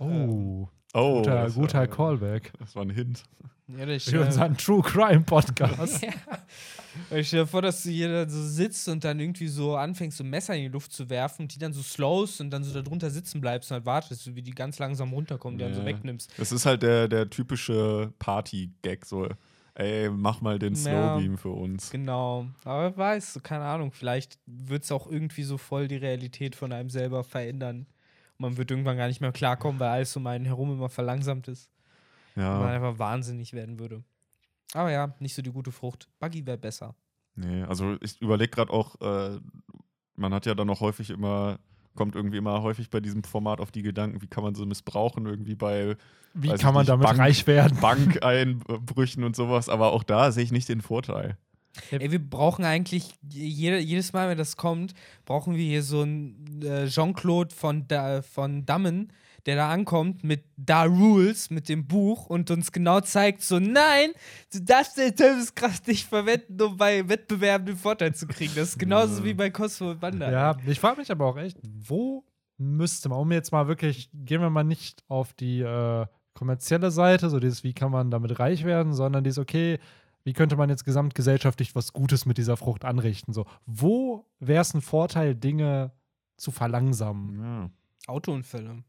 Oh, 0.00 0.68
Oh, 0.92 1.18
guter, 1.18 1.44
das 1.44 1.54
guter 1.54 1.78
war, 1.80 1.86
Callback. 1.86 2.52
Das 2.58 2.74
war 2.74 2.82
ein 2.82 2.90
Hint. 2.90 3.22
Ja, 3.68 3.86
das 3.86 4.02
Für 4.10 4.22
unseren 4.22 4.56
True 4.56 4.82
Crime 4.82 5.20
Podcast. 5.20 6.02
ja. 6.02 6.10
Ich 7.16 7.28
stell 7.28 7.42
dir 7.42 7.46
vor, 7.46 7.62
dass 7.62 7.84
du 7.84 7.90
hier 7.90 8.10
dann 8.10 8.28
so 8.28 8.42
sitzt 8.42 8.88
und 8.88 9.04
dann 9.04 9.20
irgendwie 9.20 9.46
so 9.46 9.76
anfängst, 9.76 10.18
so 10.18 10.24
Messer 10.24 10.56
in 10.56 10.62
die 10.62 10.68
Luft 10.68 10.92
zu 10.92 11.08
werfen 11.08 11.42
und 11.42 11.54
die 11.54 11.60
dann 11.60 11.72
so 11.72 11.80
slowst 11.80 12.40
und 12.40 12.50
dann 12.50 12.64
so 12.64 12.74
da 12.74 12.82
drunter 12.82 13.10
sitzen 13.10 13.40
bleibst 13.40 13.70
und 13.70 13.76
halt 13.76 13.86
wartest, 13.86 14.34
wie 14.34 14.42
die 14.42 14.50
ganz 14.50 14.80
langsam 14.80 15.12
runterkommen, 15.12 15.56
die 15.58 15.64
dann 15.64 15.74
so 15.74 15.80
Ja. 15.82 15.86
wegnimmst. 15.86 16.32
Das 16.36 16.50
ist 16.50 16.66
halt 16.66 16.82
der, 16.82 17.06
der 17.06 17.30
typische 17.30 18.12
Party-Gag, 18.18 19.06
so, 19.06 19.28
ey, 19.74 20.10
mach 20.10 20.40
mal 20.40 20.58
den 20.58 20.74
Ja. 20.74 20.80
Slowbeam 21.14 21.38
für 21.38 21.50
uns. 21.50 21.90
Genau. 21.90 22.46
Aber 22.64 22.82
wer 22.82 22.96
weiß, 22.96 23.38
keine 23.44 23.64
Ahnung, 23.66 23.92
vielleicht 23.92 24.40
wird 24.46 24.82
es 24.82 24.90
auch 24.90 25.06
irgendwie 25.08 25.44
so 25.44 25.56
voll 25.58 25.86
die 25.86 25.96
Realität 25.96 26.56
von 26.56 26.72
einem 26.72 26.90
selber 26.90 27.22
verändern. 27.22 27.86
Man 28.40 28.56
wird 28.56 28.70
irgendwann 28.70 28.96
gar 28.96 29.06
nicht 29.08 29.20
mehr 29.20 29.32
klarkommen, 29.32 29.78
weil 29.78 29.90
alles 29.90 30.16
um 30.16 30.26
einen 30.26 30.46
herum 30.46 30.72
immer 30.72 30.88
verlangsamt 30.88 31.46
ist. 31.48 31.70
Und 32.36 32.42
man 32.42 32.60
Ja, 32.60 32.66
einfach 32.68 32.98
wahnsinnig 32.98 33.52
werden 33.52 33.78
würde. 33.78 34.02
Aber 34.72 34.90
ja, 34.90 35.14
nicht 35.18 35.34
so 35.34 35.42
die 35.42 35.50
gute 35.52 35.72
Frucht. 35.72 36.08
Buggy 36.20 36.46
wäre 36.46 36.56
besser. 36.58 36.94
nee, 37.34 37.62
also 37.64 37.96
ich 38.00 38.20
überlege 38.22 38.50
gerade 38.50 38.72
auch, 38.72 39.00
äh, 39.00 39.38
man 40.16 40.32
hat 40.32 40.46
ja 40.46 40.54
dann 40.54 40.70
auch 40.70 40.80
häufig 40.80 41.10
immer, 41.10 41.58
kommt 41.96 42.14
irgendwie 42.14 42.36
immer 42.38 42.62
häufig 42.62 42.88
bei 42.88 43.00
diesem 43.00 43.24
Format 43.24 43.60
auf 43.60 43.72
die 43.72 43.82
Gedanken, 43.82 44.22
wie 44.22 44.26
kann 44.28 44.44
man 44.44 44.54
so 44.54 44.64
missbrauchen, 44.64 45.26
irgendwie 45.26 45.54
bei 45.56 45.96
Wie 46.34 46.48
kann 46.54 46.72
man 46.72 46.82
nicht, 46.82 46.88
damit 46.90 47.06
Bank- 47.06 47.18
reich 47.18 47.46
werden? 47.46 47.78
Bankeinbrüchen 47.80 49.24
und 49.24 49.36
sowas, 49.36 49.68
aber 49.68 49.92
auch 49.92 50.02
da 50.04 50.30
sehe 50.32 50.44
ich 50.44 50.52
nicht 50.52 50.68
den 50.68 50.80
Vorteil. 50.80 51.36
Ey, 51.90 52.10
wir 52.10 52.18
brauchen 52.18 52.64
eigentlich, 52.64 53.14
jede, 53.28 53.78
jedes 53.78 54.12
Mal, 54.12 54.28
wenn 54.28 54.38
das 54.38 54.56
kommt, 54.56 54.94
brauchen 55.24 55.54
wir 55.54 55.64
hier 55.64 55.82
so 55.82 56.02
einen 56.02 56.62
äh, 56.62 56.86
Jean-Claude 56.86 57.54
von, 57.54 57.86
da, 57.86 58.22
von 58.22 58.66
Dammen, 58.66 59.12
der 59.46 59.56
da 59.56 59.70
ankommt 59.70 60.22
mit 60.24 60.44
Da 60.56 60.84
Rules, 60.84 61.50
mit 61.50 61.68
dem 61.68 61.86
Buch 61.86 62.26
und 62.26 62.50
uns 62.50 62.72
genau 62.72 63.00
zeigt, 63.00 63.42
so, 63.42 63.58
nein, 63.58 64.10
du 64.52 64.60
darfst 64.60 64.98
den 64.98 65.14
Tötungskraft 65.14 65.86
nicht 65.88 66.06
verwenden, 66.06 66.60
um 66.60 66.76
bei 66.76 67.08
Wettbewerben 67.08 67.66
den 67.66 67.76
Vorteil 67.76 68.14
zu 68.14 68.26
kriegen. 68.26 68.52
Das 68.54 68.70
ist 68.70 68.78
genauso 68.78 69.24
wie 69.24 69.34
bei 69.34 69.50
Cosmo 69.50 69.92
und 69.92 70.02
Wanda. 70.02 70.30
Ja, 70.30 70.56
ich 70.66 70.80
frage 70.80 70.98
mich 71.00 71.10
aber 71.10 71.26
auch 71.26 71.38
echt, 71.38 71.58
wo 71.62 72.24
müsste 72.58 73.08
man, 73.08 73.18
um 73.18 73.32
jetzt 73.32 73.52
mal 73.52 73.68
wirklich, 73.68 74.10
gehen 74.12 74.42
wir 74.42 74.50
mal 74.50 74.64
nicht 74.64 75.02
auf 75.08 75.32
die 75.32 75.60
äh, 75.60 76.06
kommerzielle 76.34 76.90
Seite, 76.90 77.30
so 77.30 77.40
dieses, 77.40 77.64
wie 77.64 77.72
kann 77.72 77.90
man 77.90 78.10
damit 78.10 78.38
reich 78.38 78.64
werden, 78.64 78.92
sondern 78.92 79.24
dieses, 79.24 79.38
okay, 79.38 79.78
wie 80.24 80.32
könnte 80.32 80.56
man 80.56 80.68
jetzt 80.70 80.84
gesamtgesellschaftlich 80.84 81.74
was 81.74 81.92
Gutes 81.92 82.26
mit 82.26 82.38
dieser 82.38 82.56
Frucht 82.56 82.84
anrichten? 82.84 83.32
So, 83.32 83.46
wo 83.66 84.26
wäre 84.38 84.62
es 84.62 84.74
ein 84.74 84.82
Vorteil, 84.82 85.34
Dinge 85.34 85.92
zu 86.36 86.50
verlangsamen? 86.50 87.42
Ja. 87.42 87.70
Autounfälle. 88.06 88.84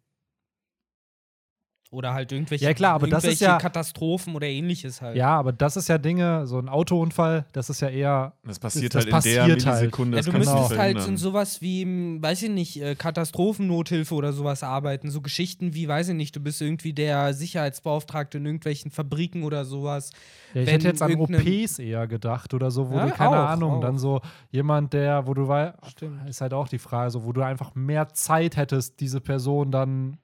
Oder 1.93 2.13
halt 2.13 2.31
irgendwelche, 2.31 2.63
Ja, 2.63 2.73
klar, 2.73 2.93
aber 2.93 3.07
das 3.07 3.25
ist 3.25 3.41
irgendwelche 3.41 3.51
ja- 3.51 3.57
Katastrophen 3.57 4.33
oder 4.33 4.47
ähnliches 4.47 5.01
halt. 5.01 5.17
Ja, 5.17 5.37
aber 5.37 5.51
das 5.51 5.75
ist 5.75 5.89
ja 5.89 5.97
Dinge, 5.97 6.47
so 6.47 6.57
ein 6.57 6.69
Autounfall, 6.69 7.43
das 7.51 7.69
ist 7.69 7.81
ja 7.81 7.89
eher, 7.89 8.31
Das 8.45 8.59
passiert 8.59 8.95
Das 8.95 9.03
halt 9.03 9.11
passiert 9.11 9.49
in 9.49 9.55
der 9.59 9.65
halt. 9.65 9.65
Millisekunde. 9.81 10.15
Ja, 10.17 10.23
das 10.23 10.31
du 10.31 10.37
müsstest 10.37 10.77
halt 10.77 11.05
in 11.05 11.17
sowas 11.17 11.61
wie, 11.61 11.81
im, 11.81 12.23
weiß 12.23 12.43
ich 12.43 12.49
nicht, 12.49 12.81
äh, 12.81 12.95
Katastrophennothilfe 12.95 14.15
oder 14.15 14.31
sowas 14.31 14.63
arbeiten. 14.63 15.11
So 15.11 15.19
Geschichten 15.19 15.73
wie, 15.73 15.87
weiß 15.89 16.07
ich 16.09 16.15
nicht, 16.15 16.33
du 16.33 16.39
bist 16.39 16.61
irgendwie 16.61 16.93
der 16.93 17.33
Sicherheitsbeauftragte 17.33 18.37
in 18.37 18.45
irgendwelchen 18.45 18.89
Fabriken 18.91 19.43
oder 19.43 19.65
sowas. 19.65 20.11
ja, 20.53 20.61
ich 20.61 20.67
Wenn 20.67 20.75
hätte 20.75 20.87
jetzt 20.87 21.01
an 21.01 21.15
OPs 21.15 21.79
eher 21.79 22.07
gedacht 22.07 22.53
oder 22.53 22.71
so, 22.71 22.89
wo 22.89 22.95
Ja, 22.97 23.07
du, 23.07 23.11
keine 23.11 23.31
auch, 23.31 23.49
Ahnung, 23.49 23.71
auch. 23.73 23.81
dann 23.81 23.97
so 23.97 24.21
jemand, 24.49 24.93
der, 24.93 25.27
wo 25.27 25.33
du 25.33 25.45
weißt, 25.47 25.73
Stimmt. 25.91 26.29
ist 26.29 26.39
halt 26.39 26.53
auch 26.53 26.69
die 26.69 26.79
Frage, 26.79 27.11
so, 27.11 27.25
wo 27.25 27.33
du 27.33 27.41
einfach 27.41 27.75
mehr 27.75 28.07
Zeit 28.13 28.55
hättest, 28.55 29.01
diese 29.01 29.19
Person 29.19 29.71
dann 29.71 30.15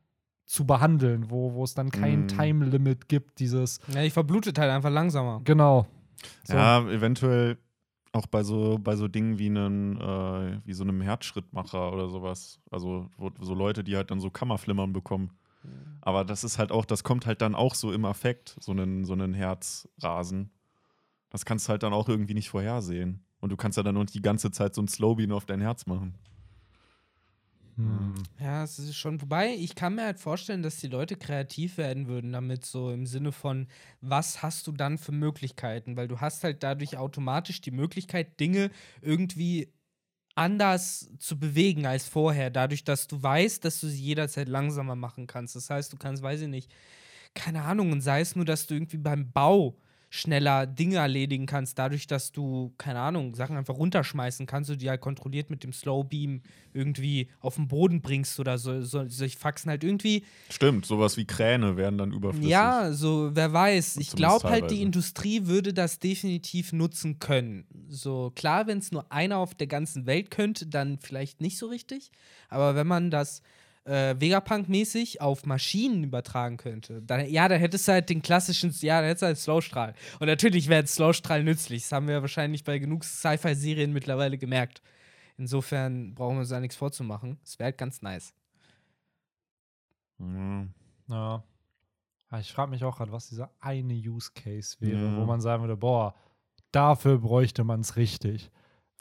zu 0.47 0.65
behandeln, 0.65 1.29
wo, 1.29 1.53
wo 1.53 1.63
es 1.63 1.73
dann 1.75 1.91
kein 1.91 2.23
Mm. 2.23 2.27
Time-Limit 2.29 3.07
gibt, 3.09 3.39
dieses, 3.39 3.79
Ja, 3.93 4.01
die 4.01 4.09
verblutet 4.09 4.57
halt 4.57 4.71
einfach 4.71 4.89
langsamer. 4.89 5.41
genau. 5.43 5.85
So. 6.43 6.53
Ja, 6.55 6.81
eventuell 6.89 7.57
auch 8.13 8.25
bei 8.25 8.41
so, 8.43 8.79
bei 8.81 8.95
so 8.95 9.07
Dingen 9.07 9.37
wie, 9.37 9.47
einen, 9.47 9.99
äh, 10.01 10.59
wie 10.65 10.73
so 10.73 10.83
einem 10.83 11.01
Herzschrittmacher 11.01 11.91
oder 11.93 12.09
sowas. 12.09 12.59
Also 12.71 13.07
wo, 13.17 13.29
so 13.41 13.53
Leute, 13.53 13.83
die 13.83 13.95
halt 13.95 14.09
dann 14.09 14.19
so 14.19 14.31
Kammerflimmern 14.31 14.91
bekommen. 14.93 15.31
Aber 16.01 16.23
das 16.23 16.45
ist 16.45 16.57
halt 16.57 16.71
auch, 16.71 16.85
das 16.85 17.03
kommt 17.03 17.25
halt 17.25 17.41
dann 17.41 17.53
auch 17.53 17.75
so 17.75 17.91
im 17.91 18.05
Affekt, 18.05 18.55
so 18.61 18.71
einen, 18.71 19.03
so 19.03 19.11
einen 19.13 19.33
Herzrasen. 19.33 20.49
Das 21.29 21.43
kannst 21.43 21.67
du 21.67 21.71
halt 21.71 21.83
dann 21.83 21.91
auch 21.93 22.07
irgendwie 22.07 22.33
nicht 22.33 22.49
vorhersehen. 22.49 23.25
Und 23.41 23.51
du 23.51 23.57
kannst 23.57 23.77
ja 23.77 23.83
dann 23.83 23.95
nur 23.95 24.05
die 24.05 24.21
ganze 24.21 24.49
Zeit 24.51 24.73
so 24.73 24.81
ein 24.81 24.87
Slowbean 24.87 25.33
auf 25.33 25.45
dein 25.45 25.59
Herz 25.59 25.85
machen. 25.85 26.15
Hm. 27.77 28.23
Ja, 28.39 28.63
es 28.63 28.79
ist 28.79 28.95
schon. 28.95 29.21
Wobei, 29.21 29.53
ich 29.53 29.75
kann 29.75 29.95
mir 29.95 30.05
halt 30.05 30.19
vorstellen, 30.19 30.63
dass 30.63 30.77
die 30.77 30.87
Leute 30.87 31.15
kreativ 31.15 31.77
werden 31.77 32.07
würden 32.07 32.31
damit, 32.31 32.65
so 32.65 32.91
im 32.91 33.05
Sinne 33.05 33.31
von, 33.31 33.67
was 34.01 34.41
hast 34.41 34.65
du 34.67 34.71
dann 34.71 34.97
für 34.97 35.11
Möglichkeiten? 35.11 35.95
Weil 35.95 36.07
du 36.07 36.19
hast 36.19 36.43
halt 36.43 36.63
dadurch 36.63 36.97
automatisch 36.97 37.61
die 37.61 37.71
Möglichkeit, 37.71 38.39
Dinge 38.39 38.71
irgendwie 39.01 39.71
anders 40.35 41.09
zu 41.19 41.39
bewegen 41.39 41.85
als 41.87 42.07
vorher, 42.07 42.49
dadurch, 42.51 42.83
dass 42.85 43.07
du 43.07 43.21
weißt, 43.23 43.65
dass 43.65 43.81
du 43.81 43.87
sie 43.87 44.01
jederzeit 44.03 44.49
langsamer 44.49 44.95
machen 44.95 45.27
kannst. 45.27 45.55
Das 45.55 45.69
heißt, 45.69 45.93
du 45.93 45.97
kannst, 45.97 46.23
weiß 46.23 46.41
ich 46.41 46.47
nicht, 46.49 46.71
keine 47.35 47.63
Ahnung, 47.63 47.91
und 47.91 48.01
sei 48.01 48.21
es 48.21 48.35
nur, 48.35 48.45
dass 48.45 48.67
du 48.67 48.75
irgendwie 48.75 48.97
beim 48.97 49.31
Bau 49.31 49.77
schneller 50.17 50.65
Dinge 50.65 50.97
erledigen 50.97 51.45
kannst, 51.45 51.77
dadurch, 51.77 52.07
dass 52.07 52.31
du, 52.31 52.73
keine 52.77 52.99
Ahnung, 52.99 53.35
Sachen 53.35 53.55
einfach 53.55 53.75
runterschmeißen 53.75 54.45
kannst 54.45 54.69
und 54.69 54.81
die 54.81 54.89
halt 54.89 55.01
kontrolliert 55.01 55.49
mit 55.49 55.63
dem 55.63 55.73
Slow 55.73 56.03
Beam 56.03 56.41
irgendwie 56.73 57.29
auf 57.39 57.55
den 57.55 57.67
Boden 57.67 58.01
bringst 58.01 58.39
oder 58.39 58.57
so, 58.57 58.81
so 58.81 59.07
solche 59.07 59.37
Faxen 59.37 59.69
halt 59.69 59.83
irgendwie. 59.83 60.23
Stimmt, 60.49 60.85
sowas 60.85 61.17
wie 61.17 61.25
Kräne 61.25 61.77
werden 61.77 61.97
dann 61.97 62.11
überflüssig. 62.11 62.49
Ja, 62.49 62.91
so, 62.91 63.31
wer 63.33 63.53
weiß. 63.53 63.97
Ich 63.97 64.11
glaube 64.11 64.49
halt, 64.49 64.71
die. 64.71 64.81
Industrie 64.87 65.47
würde 65.47 65.73
das 65.73 65.99
definitiv 65.99 66.71
nutzen 66.71 67.19
können. 67.19 67.65
So, 67.89 68.31
klar, 68.35 68.67
wenn 68.67 68.77
es 68.77 68.91
nur 68.91 69.11
einer 69.11 69.37
auf 69.37 69.53
der 69.53 69.67
ganzen 69.67 70.05
Welt 70.05 70.31
könnte, 70.31 70.67
dann 70.67 70.97
vielleicht 70.99 71.41
nicht 71.41 71.57
so 71.57 71.67
richtig. 71.67 72.11
Aber 72.49 72.75
wenn 72.75 72.87
man 72.87 73.11
das 73.11 73.41
äh, 73.87 74.15
Vegapunk-mäßig 74.19 75.21
auf 75.21 75.45
Maschinen 75.45 76.03
übertragen 76.03 76.57
könnte, 76.57 77.01
dann, 77.01 77.27
ja, 77.29 77.47
dann 77.47 77.59
hättest 77.59 77.87
du 77.87 77.93
halt 77.93 78.09
den 78.09 78.21
klassischen, 78.21 78.71
ja, 78.81 78.97
dann 78.99 79.05
hättest 79.07 79.21
du 79.23 79.25
halt 79.27 79.37
Slowstrahl. 79.37 79.93
Und 80.19 80.27
natürlich 80.27 80.67
wäre 80.67 80.83
ein 80.83 80.87
Slowstrahl 80.87 81.43
nützlich. 81.43 81.83
Das 81.83 81.91
haben 81.93 82.07
wir 82.07 82.21
wahrscheinlich 82.21 82.63
bei 82.63 82.77
genug 82.79 83.03
Sci-Fi-Serien 83.03 83.93
mittlerweile 83.93 84.37
gemerkt. 84.37 84.81
Insofern 85.37 86.13
brauchen 86.15 86.35
wir 86.35 86.39
uns 86.41 86.49
da 86.49 86.59
nichts 86.59 86.75
vorzumachen. 86.75 87.39
Es 87.43 87.57
wäre 87.59 87.65
halt 87.67 87.77
ganz 87.77 88.01
nice. 88.01 88.33
Ja. 90.19 90.67
Ja. 91.09 91.43
Ich 92.39 92.51
frage 92.51 92.71
mich 92.71 92.83
auch 92.83 92.97
gerade, 92.97 93.11
was 93.11 93.29
dieser 93.29 93.51
eine 93.61 93.93
Use 93.93 94.31
Case 94.35 94.75
wäre, 94.79 95.05
Ja. 95.05 95.17
wo 95.17 95.25
man 95.25 95.39
sagen 95.39 95.63
würde, 95.63 95.77
boah, 95.77 96.13
dafür 96.71 97.19
bräuchte 97.19 97.63
man 97.63 97.79
es 97.81 97.95
richtig. 97.95 98.51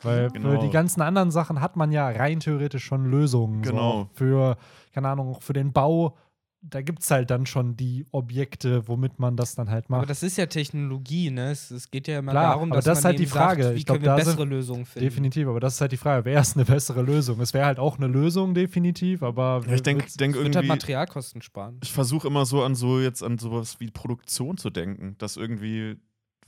Weil 0.02 0.28
für 0.30 0.34
Genau. 0.34 0.60
die 0.62 0.70
ganzen 0.70 1.00
anderen 1.02 1.30
Sachen 1.30 1.60
hat 1.60 1.76
man 1.76 1.90
ja 1.92 2.08
rein 2.08 2.40
theoretisch 2.40 2.84
schon 2.84 3.06
Lösungen. 3.10 3.62
Genau. 3.62 4.02
So. 4.02 4.08
Für, 4.14 4.56
keine 4.92 5.08
Ahnung, 5.08 5.28
auch 5.34 5.42
für 5.42 5.52
den 5.54 5.72
Bau, 5.72 6.16
da 6.60 6.82
gibt 6.82 7.00
es 7.02 7.10
halt 7.12 7.30
dann 7.30 7.46
schon 7.46 7.76
die 7.76 8.04
Objekte, 8.10 8.88
womit 8.88 9.20
man 9.20 9.36
das 9.36 9.54
dann 9.54 9.70
halt 9.70 9.88
macht. 9.88 9.98
Aber 9.98 10.06
das 10.06 10.22
ist 10.24 10.36
ja 10.36 10.46
Technologie, 10.46 11.30
ne? 11.30 11.50
Es, 11.52 11.70
es 11.70 11.90
geht 11.92 12.08
ja 12.08 12.18
immer 12.18 12.32
Klar, 12.32 12.54
darum, 12.54 12.72
aber 12.72 12.76
dass 12.78 12.86
das 12.86 12.98
ist 12.98 13.04
man 13.04 13.10
halt 13.10 13.18
die 13.20 13.22
eben 13.22 13.32
sagt, 13.32 13.44
Frage. 13.60 13.70
wie 13.74 13.78
Ich 13.78 13.86
glaub, 13.86 13.98
können 13.98 14.06
wir 14.10 14.16
bessere 14.16 14.36
sind- 14.38 14.48
Lösungen 14.50 14.84
finden. 14.84 15.08
Definitiv, 15.08 15.46
aber 15.48 15.60
das 15.60 15.74
ist 15.74 15.80
halt 15.80 15.92
die 15.92 15.96
Frage, 15.96 16.24
wer 16.24 16.40
ist 16.40 16.56
eine 16.56 16.64
bessere 16.64 17.02
Lösung? 17.02 17.40
Es 17.40 17.54
wäre 17.54 17.66
halt 17.66 17.78
auch 17.78 17.98
eine 17.98 18.08
Lösung, 18.08 18.52
definitiv, 18.54 19.22
aber 19.22 19.60
Ich 19.72 19.82
denke 19.82 20.06
denk 20.18 20.34
Es 20.34 20.42
wird 20.42 20.46
halt 20.46 20.54
irgendwie. 20.56 20.68
Materialkosten 20.68 21.40
sparen. 21.40 21.78
Ich 21.84 21.92
versuche 21.92 22.26
immer 22.26 22.44
so 22.46 22.62
an 22.64 22.74
so 22.74 23.00
jetzt 23.00 23.22
an 23.22 23.38
sowas 23.38 23.78
wie 23.80 23.90
Produktion 23.90 24.56
zu 24.56 24.68
denken, 24.70 25.14
dass 25.18 25.36
irgendwie 25.36 25.96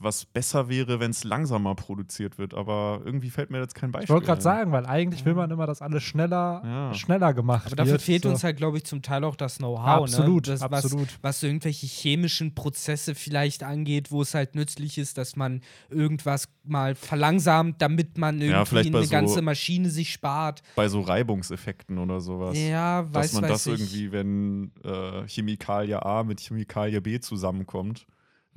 was 0.01 0.23
besser 0.25 0.69
wäre, 0.69 1.01
wenn 1.01 1.11
es 1.11 1.25
langsamer 1.25 1.75
produziert 1.75 2.37
wird, 2.37 2.53
aber 2.53 3.01
irgendwie 3.03 3.29
fällt 3.29 3.49
mir 3.51 3.59
jetzt 3.59 3.75
kein 3.75 3.91
Beispiel. 3.91 4.05
Ich 4.05 4.09
wollte 4.09 4.27
gerade 4.27 4.41
sagen, 4.41 4.71
weil 4.71 4.85
eigentlich 4.85 5.25
will 5.25 5.33
man 5.33 5.51
immer, 5.51 5.67
dass 5.67 5.81
alles 5.81 6.03
schneller, 6.03 6.61
Ja. 6.63 6.93
schneller 6.93 7.33
gemacht 7.33 7.67
Aber 7.67 7.75
dafür 7.75 7.91
wird. 7.93 8.01
fehlt 8.01 8.23
so. 8.23 8.29
uns 8.29 8.43
halt, 8.45 8.55
glaube 8.55 8.77
ich, 8.77 8.85
zum 8.85 9.01
Teil 9.01 9.25
auch 9.25 9.35
das 9.35 9.57
Know-how. 9.57 10.03
Absolut, 10.03 10.47
ne? 10.47 10.53
das, 10.53 10.61
absolut. 10.61 11.07
Was, 11.15 11.19
was 11.21 11.39
so 11.41 11.47
irgendwelche 11.47 11.85
chemischen 11.85 12.55
Prozesse 12.55 13.13
vielleicht 13.13 13.61
angeht, 13.63 14.09
wo 14.09 14.21
es 14.21 14.33
halt 14.33 14.55
nützlich 14.55 14.97
ist, 14.97 15.17
dass 15.17 15.35
man 15.35 15.59
irgendwas 15.89 16.47
mal 16.63 16.95
verlangsamt, 16.95 17.81
damit 17.81 18.17
man 18.17 18.35
irgendwie 18.35 18.51
Ja, 18.53 18.63
vielleicht 18.65 18.95
eine 18.95 19.03
so- 19.03 19.11
ganze 19.11 19.41
Maschine 19.41 19.89
sich 19.89 20.13
spart. 20.13 20.61
Bei 20.75 20.87
so 20.87 21.01
Reibungseffekten 21.01 21.97
oder 21.97 22.21
sowas. 22.21 22.57
Ja, 22.57 23.01
dass 23.01 23.13
weiß, 23.13 23.33
man 23.33 23.43
weiß 23.43 23.49
das 23.51 23.67
ich. 23.67 23.73
irgendwie, 23.81 24.11
wenn 24.13 24.71
äh, 24.85 25.27
Chemikalie 25.27 26.01
A 26.05 26.23
mit 26.23 26.39
Chemikalie 26.39 27.01
B 27.01 27.19
zusammenkommt, 27.19 28.05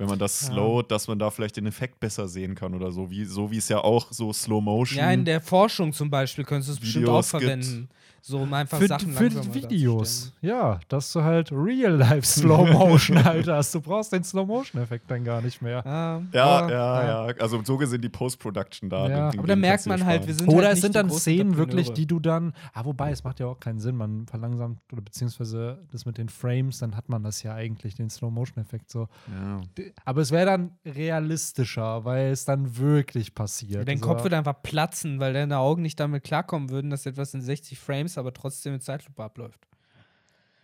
wenn 0.03 0.09
man 0.09 0.19
das 0.19 0.41
Ja. 0.41 0.47
slowt, 0.53 0.91
dass 0.91 1.07
man 1.07 1.17
da 1.17 1.29
vielleicht 1.31 1.57
den 1.57 1.65
Effekt 1.65 1.99
besser 1.99 2.27
sehen 2.27 2.53
kann 2.55 2.73
oder 2.75 2.91
so, 2.91 3.09
wie, 3.09 3.25
so 3.25 3.49
wie 3.49 3.57
es 3.57 3.69
ja 3.69 3.79
auch 3.79 4.11
so 4.11 4.31
Slow 4.31 4.61
Motion. 4.61 4.99
Ja, 4.99 5.11
in 5.11 5.25
der 5.25 5.41
Forschung 5.41 5.91
zum 5.93 6.09
Beispiel 6.09 6.43
könntest 6.43 6.69
du 6.69 6.73
es 6.73 6.79
bestimmt 6.79 7.09
auch 7.09 7.17
gibt. 7.21 7.25
verwenden. 7.29 7.89
So 8.25 8.37
um 8.39 8.53
einfach 8.53 8.77
für, 8.79 8.87
Sachen 8.87 9.11
für 9.11 9.53
Videos. 9.53 10.31
Ja, 10.41 10.79
dass 10.87 11.11
du 11.11 11.23
halt 11.23 11.51
Real-Life 11.51 12.25
Slow 12.25 12.71
Motion 12.71 13.17
halt 13.25 13.49
hast. 13.49 13.75
Du 13.75 13.81
brauchst 13.81 14.13
den 14.13 14.23
Slow 14.23 14.45
Motion-Effekt 14.45 15.11
dann 15.11 15.25
gar 15.25 15.41
nicht 15.41 15.61
mehr. 15.61 15.85
Ah, 15.85 16.21
ja, 16.31 16.45
aber- 16.45 16.71
ja, 16.71 17.27
ja, 17.29 17.35
Also 17.41 17.61
so 17.65 17.75
gesehen 17.77 18.01
die 18.01 18.07
Post-Production 18.07 18.89
da. 18.89 19.09
Ja. 19.09 19.29
den- 19.31 19.39
Aber 19.39 19.47
da 19.49 19.57
merkt 19.57 19.85
man 19.87 20.05
halt, 20.05 20.25
wir 20.25 20.33
sind 20.33 20.47
Oder 20.47 20.67
halt 20.67 20.75
es 20.77 20.81
sind 20.81 20.95
die 20.95 20.99
dann 20.99 21.09
Szenen 21.09 21.57
wirklich, 21.57 21.91
die 21.91 22.05
du 22.05 22.21
dann. 22.21 22.53
Ah, 22.73 22.85
wobei, 22.85 23.11
es 23.11 23.25
macht 23.25 23.41
ja 23.41 23.47
auch 23.47 23.59
keinen 23.59 23.79
Sinn. 23.79 23.97
Man 23.97 24.25
verlangsamt 24.25 24.79
oder 24.93 25.01
beziehungsweise 25.01 25.79
das 25.91 26.05
mit 26.05 26.17
den 26.17 26.29
Frames, 26.29 26.79
dann 26.79 26.95
hat 26.95 27.09
man 27.09 27.23
das 27.23 27.43
ja 27.43 27.53
eigentlich, 27.53 27.95
den 27.95 28.09
Slow 28.09 28.31
Motion-Effekt 28.31 28.89
so. 28.89 29.09
Ja. 29.29 29.59
Aber 30.05 30.21
es 30.21 30.31
wäre 30.31 30.45
dann 30.45 30.77
realistischer, 30.85 32.03
weil 32.05 32.31
es 32.31 32.45
dann 32.45 32.77
wirklich 32.77 33.33
passiert. 33.35 33.87
Dein 33.87 33.99
so. 33.99 34.07
Kopf 34.07 34.23
würde 34.23 34.37
einfach 34.37 34.61
platzen, 34.61 35.19
weil 35.19 35.33
deine 35.33 35.57
Augen 35.59 35.81
nicht 35.81 35.99
damit 35.99 36.23
klarkommen 36.23 36.69
würden, 36.69 36.89
dass 36.89 37.05
etwas 37.05 37.33
in 37.33 37.41
60 37.41 37.79
Frames, 37.79 38.17
aber 38.17 38.33
trotzdem 38.33 38.73
in 38.73 38.81
Zeitlupe 38.81 39.23
abläuft. 39.23 39.67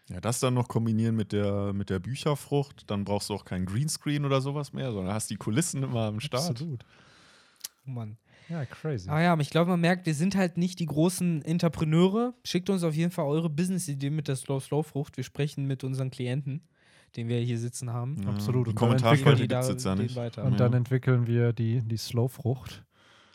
ja, 0.09 0.19
das 0.19 0.39
dann 0.39 0.55
noch 0.55 0.67
kombinieren 0.67 1.15
mit 1.15 1.31
der, 1.31 1.71
mit 1.73 1.89
der 1.89 1.99
Bücherfrucht, 1.99 2.89
dann 2.89 3.05
brauchst 3.05 3.29
du 3.29 3.33
auch 3.33 3.45
keinen 3.45 3.65
Greenscreen 3.65 4.25
oder 4.25 4.41
sowas 4.41 4.73
mehr, 4.73 4.91
sondern 4.91 5.13
hast 5.13 5.29
die 5.29 5.37
Kulissen 5.37 5.83
immer 5.83 6.07
am 6.07 6.19
Start. 6.19 6.49
Absolut. 6.49 6.83
Oh 7.87 7.91
Mann. 7.91 8.17
Ja, 8.49 8.65
crazy. 8.65 9.07
Aber 9.07 9.21
ja, 9.21 9.31
aber 9.31 9.43
ich 9.43 9.51
glaube, 9.51 9.69
man 9.69 9.79
merkt, 9.79 10.07
wir 10.07 10.15
sind 10.15 10.35
halt 10.35 10.57
nicht 10.57 10.79
die 10.79 10.87
großen 10.87 11.43
Entrepreneure. 11.43 12.33
Schickt 12.43 12.69
uns 12.71 12.83
auf 12.83 12.95
jeden 12.95 13.11
Fall 13.11 13.25
eure 13.25 13.49
Business-Idee 13.49 14.09
mit 14.09 14.27
der 14.27 14.35
Slow-Slow-Frucht. 14.35 15.17
Wir 15.17 15.23
sprechen 15.23 15.67
mit 15.67 15.83
unseren 15.83 16.09
Klienten, 16.09 16.63
den 17.15 17.27
wir 17.27 17.39
hier 17.39 17.57
sitzen 17.57 17.91
haben. 17.91 18.17
Ja, 18.23 18.29
Absolut. 18.29 18.67
Die 18.67 18.69
Und 18.71 18.75
dann 18.81 18.87
Kommentarspalte 18.89 19.43
entwickeln 19.43 19.47
gibt 19.49 19.53
es 19.61 19.65
die 19.67 19.71
jetzt 19.73 19.85
da 19.85 19.89
ja 19.89 19.95
nicht. 19.95 20.15
weiter. 20.15 20.43
Und 20.43 20.51
Ja. 20.53 20.57
dann 20.57 20.73
entwickeln 20.73 21.27
wir 21.27 21.53
die, 21.53 21.81
die 21.81 21.97
Slow-Frucht. 21.97 22.83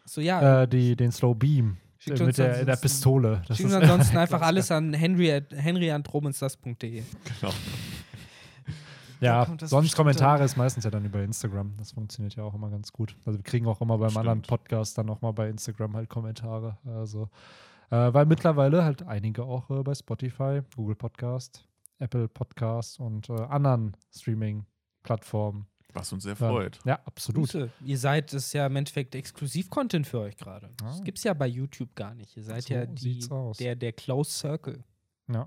So, 0.07 0.20
ja, 0.20 0.62
Äh, 0.62 0.68
die, 0.68 0.97
den 0.97 1.12
Slow 1.12 1.35
Beam. 1.35 1.77
Schickt 1.99 2.20
mit 2.20 2.37
der, 2.37 2.64
der 2.66 2.77
Pistole. 2.77 3.43
Das 3.49 3.57
schicken 3.57 3.70
ist- 3.70 3.77
uns 3.77 3.83
ansonsten 3.91 4.18
einfach 4.18 4.43
alles 4.43 4.70
an 4.70 4.93
henry 4.93 5.33
at, 5.33 5.45
henry.romansdas.de. 5.53 7.03
Genau. 7.41 7.53
Ja, 9.20 9.47
sonst 9.62 9.97
Kommentare 9.97 10.41
an. 10.41 10.45
ist 10.45 10.57
meistens 10.57 10.85
ja 10.85 10.91
dann 10.91 11.05
über 11.07 11.22
Instagram. 11.22 11.72
Das 11.79 11.93
funktioniert 11.93 12.35
ja 12.35 12.43
auch 12.43 12.53
immer 12.55 12.68
ganz 12.68 12.93
gut. 12.93 13.16
Also 13.25 13.39
wir 13.39 13.43
kriegen 13.45 13.66
auch 13.66 13.81
immer 13.81 13.97
beim 13.97 14.11
Stimmt. 14.11 14.20
anderen 14.20 14.43
Podcast 14.43 14.99
dann 14.99 15.09
auch 15.09 15.22
mal 15.22 15.33
bei 15.33 15.49
Instagram 15.49 15.97
halt 15.97 16.11
Kommentare. 16.11 16.77
Also, 16.85 17.31
äh, 17.91 18.12
weil 18.12 18.27
mittlerweile 18.27 18.85
halt 18.85 19.03
einige 19.07 19.45
auch 19.45 19.70
äh, 19.70 19.83
bei 19.83 19.95
Spotify, 19.95 20.61
Google 20.77 20.97
Podcast, 20.97 21.64
Apple 21.99 22.28
Podcast 22.28 22.99
und 23.01 23.28
äh, 23.30 23.34
anderen 23.34 23.97
Streaming-Plattformen. 24.14 25.66
Was 25.92 26.12
uns 26.12 26.24
sehr 26.24 26.34
freut. 26.34 26.80
Ja, 26.84 26.99
absolut. 27.05 27.45
Grüße. 27.51 27.70
Ihr 27.84 27.99
seid 27.99 28.32
es 28.34 28.53
ja 28.53 28.66
im 28.66 28.74
Endeffekt 28.74 29.14
Exklusiv-Content 29.14 30.07
für 30.07 30.18
euch 30.20 30.36
gerade. 30.36 30.72
Das 30.78 30.99
Ah. 31.01 31.05
gibt 31.05 31.18
es 31.18 31.24
ja 31.24 31.34
bei 31.34 31.47
YouTube 31.47 31.95
gar 31.95 32.14
nicht. 32.14 32.36
Ihr 32.36 32.42
seid 32.42 32.64
So 32.64 32.74
ja 32.74 32.86
die, 32.86 33.28
der, 33.61 33.76
der 33.76 33.92
Close 33.92 34.30
Circle. 34.32 34.82
Ja. 35.32 35.47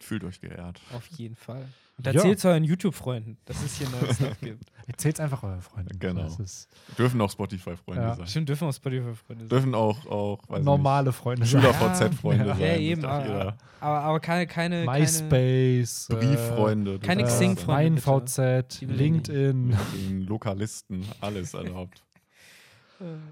Fühlt 0.00 0.24
euch 0.24 0.40
geehrt. 0.40 0.80
Auf 0.94 1.06
jeden 1.08 1.34
Fall. 1.36 1.66
Und 1.98 2.06
erzählt 2.06 2.38
es 2.38 2.44
euren 2.44 2.62
YouTube-Freunden, 2.62 3.38
dass 3.44 3.60
es 3.64 3.76
hier 3.78 3.88
neue 3.90 4.14
Stuff 4.14 4.38
gibt. 4.40 4.70
Erzählt's 4.86 5.18
einfach 5.18 5.42
euren 5.42 5.60
Freunden. 5.60 5.98
Genau. 5.98 6.22
Das 6.22 6.38
ist 6.38 6.68
Dürfen 6.96 7.20
auch 7.20 7.30
Spotify-Freunde 7.30 8.02
Ja. 8.02 8.14
sein. 8.14 8.26
Stimmt, 8.28 8.48
dürfen 8.48 8.68
auch 8.68 8.72
Spotify-Freunde 8.72 9.42
sein. 9.44 9.48
Dürfen 9.48 9.74
auch, 9.74 10.06
auch 10.06 10.38
weiß 10.48 10.64
normale 10.64 11.12
Freunde. 11.12 11.44
sein. 11.44 11.60
Schüler-VZ-Freunde 11.60 12.46
Ja. 12.46 12.54
sein. 12.54 12.62
Ja, 12.64 12.76
eben. 12.76 13.04
Aber, 13.04 13.56
aber, 13.80 14.00
aber 14.00 14.20
keine, 14.20 14.46
keine, 14.46 14.84
keine 14.86 15.00
MySpace. 15.00 16.08
äh, 16.10 16.14
Brieffreunde. 16.14 16.98
keine 17.00 17.24
dürfen 17.24 17.34
Xing- 17.36 17.52
auch 17.52 17.56
sein. 17.56 17.64
Freunde, 17.66 17.94
bitte. 17.96 18.10
MeinVZ, 18.10 18.80
Die 18.80 18.88
will 18.88 18.94
ich 18.94 19.00
nicht. 19.00 19.28
LinkedIn. 19.28 19.76
Den 19.96 20.20
Lokalisten, 20.22 21.04
alles 21.20 21.54
erlaubt. 21.54 22.02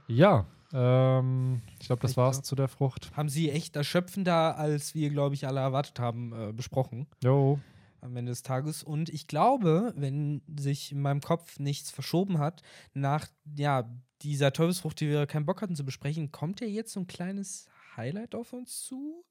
Ja, 0.09 0.45
ähm, 0.77 1.63
ich 1.81 1.87
glaube, 1.87 2.03
das 2.03 2.13
Ich 2.13 2.17
war's 2.17 2.37
glaub- 2.37 2.45
zu 2.45 2.55
der 2.55 2.69
Frucht. 2.69 3.11
haben 3.17 3.29
sie 3.29 3.51
echt 3.51 3.77
erschöpfender, 3.77 4.57
als 4.59 4.95
wir, 4.95 5.11
glaube 5.11 5.35
ich, 5.35 5.47
alle 5.47 5.61
erwartet 5.61 5.99
haben, 5.99 6.33
äh, 6.33 6.53
besprochen 6.53 7.07
Jo, 7.25 7.59
am 8.03 8.15
Ende 8.17 8.31
des 8.33 8.43
Tages. 8.43 8.83
Und 8.83 9.09
ich 9.09 9.27
glaube, 9.27 9.93
wenn 9.97 10.43
sich 10.59 10.93
in 10.93 11.01
meinem 11.01 11.21
Kopf 11.21 11.59
nichts 11.59 11.91
verschoben 11.91 12.39
hat, 12.39 12.63
nach 12.95 13.27
ja, 13.57 13.91
dieser 14.23 14.53
Teufelsfrucht, 14.53 15.01
die 15.01 15.09
wir 15.09 15.27
keinen 15.27 15.47
Bock 15.47 15.63
hatten 15.63 15.77
zu 15.77 15.85
besprechen, 15.85 16.31
kommt 16.31 16.61
ja 16.61 16.67
jetzt 16.67 16.93
so 16.93 17.01
ein 17.01 17.07
kleines 17.07 17.69
Highlight 17.97 18.35
auf 18.35 18.53
uns 18.53 18.85
zu. 18.85 19.25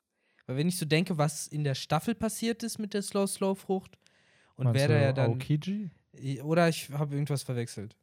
Weil 0.47 0.57
wenn 0.57 0.67
ich 0.67 0.77
so 0.77 0.85
denke, 0.85 1.17
was 1.17 1.47
in 1.47 1.63
der 1.63 1.75
Staffel 1.75 2.15
passiert 2.15 2.63
ist 2.63 2.77
mit 2.79 2.93
der 2.93 3.01
Slow-Slow-Frucht 3.01 3.97
und 4.55 4.65
meinst 4.65 4.79
wer 4.79 4.87
da 4.87 4.97
ja 4.99 5.13
dann. 5.13 5.31
Aokiji? 5.33 5.89
Oder 6.43 6.69
ich 6.69 6.89
habe 6.91 7.13
irgendwas 7.15 7.43
verwechselt. 7.43 7.95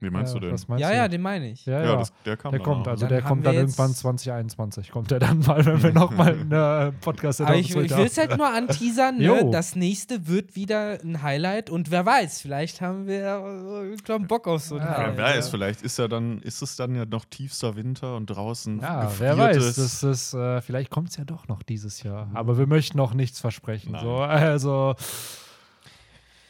Wie 0.00 0.10
meinst 0.10 0.32
ja, 0.32 0.38
du 0.38 0.46
denn? 0.46 0.54
Was 0.54 0.68
meinst 0.68 0.80
ja, 0.82 0.90
du? 0.90 0.96
ja, 0.96 1.08
den 1.08 1.20
meine 1.20 1.50
ich. 1.50 1.66
Ja, 1.66 1.80
Ja, 1.80 1.84
ja. 1.86 1.96
das, 1.96 2.12
der 2.24 2.36
kam 2.36 2.52
der 2.52 2.60
kommt, 2.60 2.86
danach. 2.86 2.92
also 2.92 3.06
Dann 3.06 3.08
der 3.14 3.22
kommt 3.22 3.44
dann 3.44 3.54
irgendwann 3.56 3.92
2021. 3.92 4.90
Kommt 4.92 5.10
der 5.10 5.18
dann 5.18 5.40
mal, 5.40 5.64
wenn 5.66 5.82
wir 5.82 5.92
nochmal 5.92 6.38
eine 6.40 6.92
Podcast 7.00 7.40
Aber 7.40 7.56
ich, 7.56 7.70
ich 7.70 7.74
will 7.96 8.06
es 8.06 8.16
halt 8.16 8.36
nur 8.36 8.46
anteasern, 8.48 9.18
ne? 9.18 9.48
Das 9.50 9.74
nächste 9.74 10.28
wird 10.28 10.54
wieder 10.54 10.98
ein 11.02 11.22
Highlight 11.22 11.68
und 11.70 11.90
wer 11.90 12.06
weiß, 12.06 12.40
vielleicht 12.40 12.80
haben 12.80 13.06
wir 13.08 13.18
äh, 13.22 13.88
irgendwann 13.88 14.26
Bock 14.28 14.46
auf 14.46 14.62
so 14.62 14.76
ein 14.76 14.82
Ja, 14.82 14.98
Highlight. 14.98 15.16
wer 15.16 15.24
weiß, 15.24 15.48
vielleicht 15.48 15.82
ist 15.82 15.98
ja 15.98 16.06
dann, 16.06 16.40
ist 16.42 16.62
es 16.62 16.76
dann 16.76 16.94
ja 16.94 17.04
noch 17.04 17.24
tiefster 17.24 17.74
Winter 17.74 18.14
und 18.14 18.26
draußen 18.26 18.80
Ja, 18.80 19.10
wer 19.18 19.36
weiß, 19.36 19.74
das 19.76 20.02
ist, 20.04 20.34
äh, 20.34 20.60
vielleicht 20.60 20.90
kommt 20.90 21.08
es 21.10 21.16
ja 21.16 21.24
doch 21.24 21.48
noch 21.48 21.62
dieses 21.64 22.02
Jahr. 22.04 22.30
Aber 22.34 22.56
wir 22.56 22.66
möchten 22.68 22.96
noch 22.98 23.14
nichts 23.14 23.40
versprechen. 23.40 23.96
So, 24.00 24.18
also, 24.18 24.94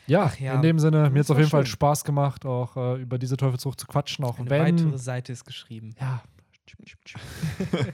ja, 0.09 0.33
ja, 0.39 0.55
in 0.55 0.63
dem 0.63 0.79
Sinne, 0.79 1.11
mir 1.11 1.19
hat 1.21 1.25
es 1.27 1.31
auf 1.31 1.39
jeden 1.39 1.51
Fall 1.51 1.67
schön. 1.67 1.73
Spaß 1.73 2.05
gemacht, 2.05 2.45
auch 2.47 2.77
äh, 2.77 3.01
über 3.01 3.19
diese 3.19 3.37
Teufelsfrucht 3.37 3.81
zu 3.81 3.87
quatschen, 3.87 4.25
auch 4.25 4.39
Eine 4.39 4.51
wenn. 4.51 4.79
weitere 4.79 4.99
Seite 4.99 5.33
ist 5.33 5.45
geschrieben. 5.45 5.95
Ja. 6.01 6.23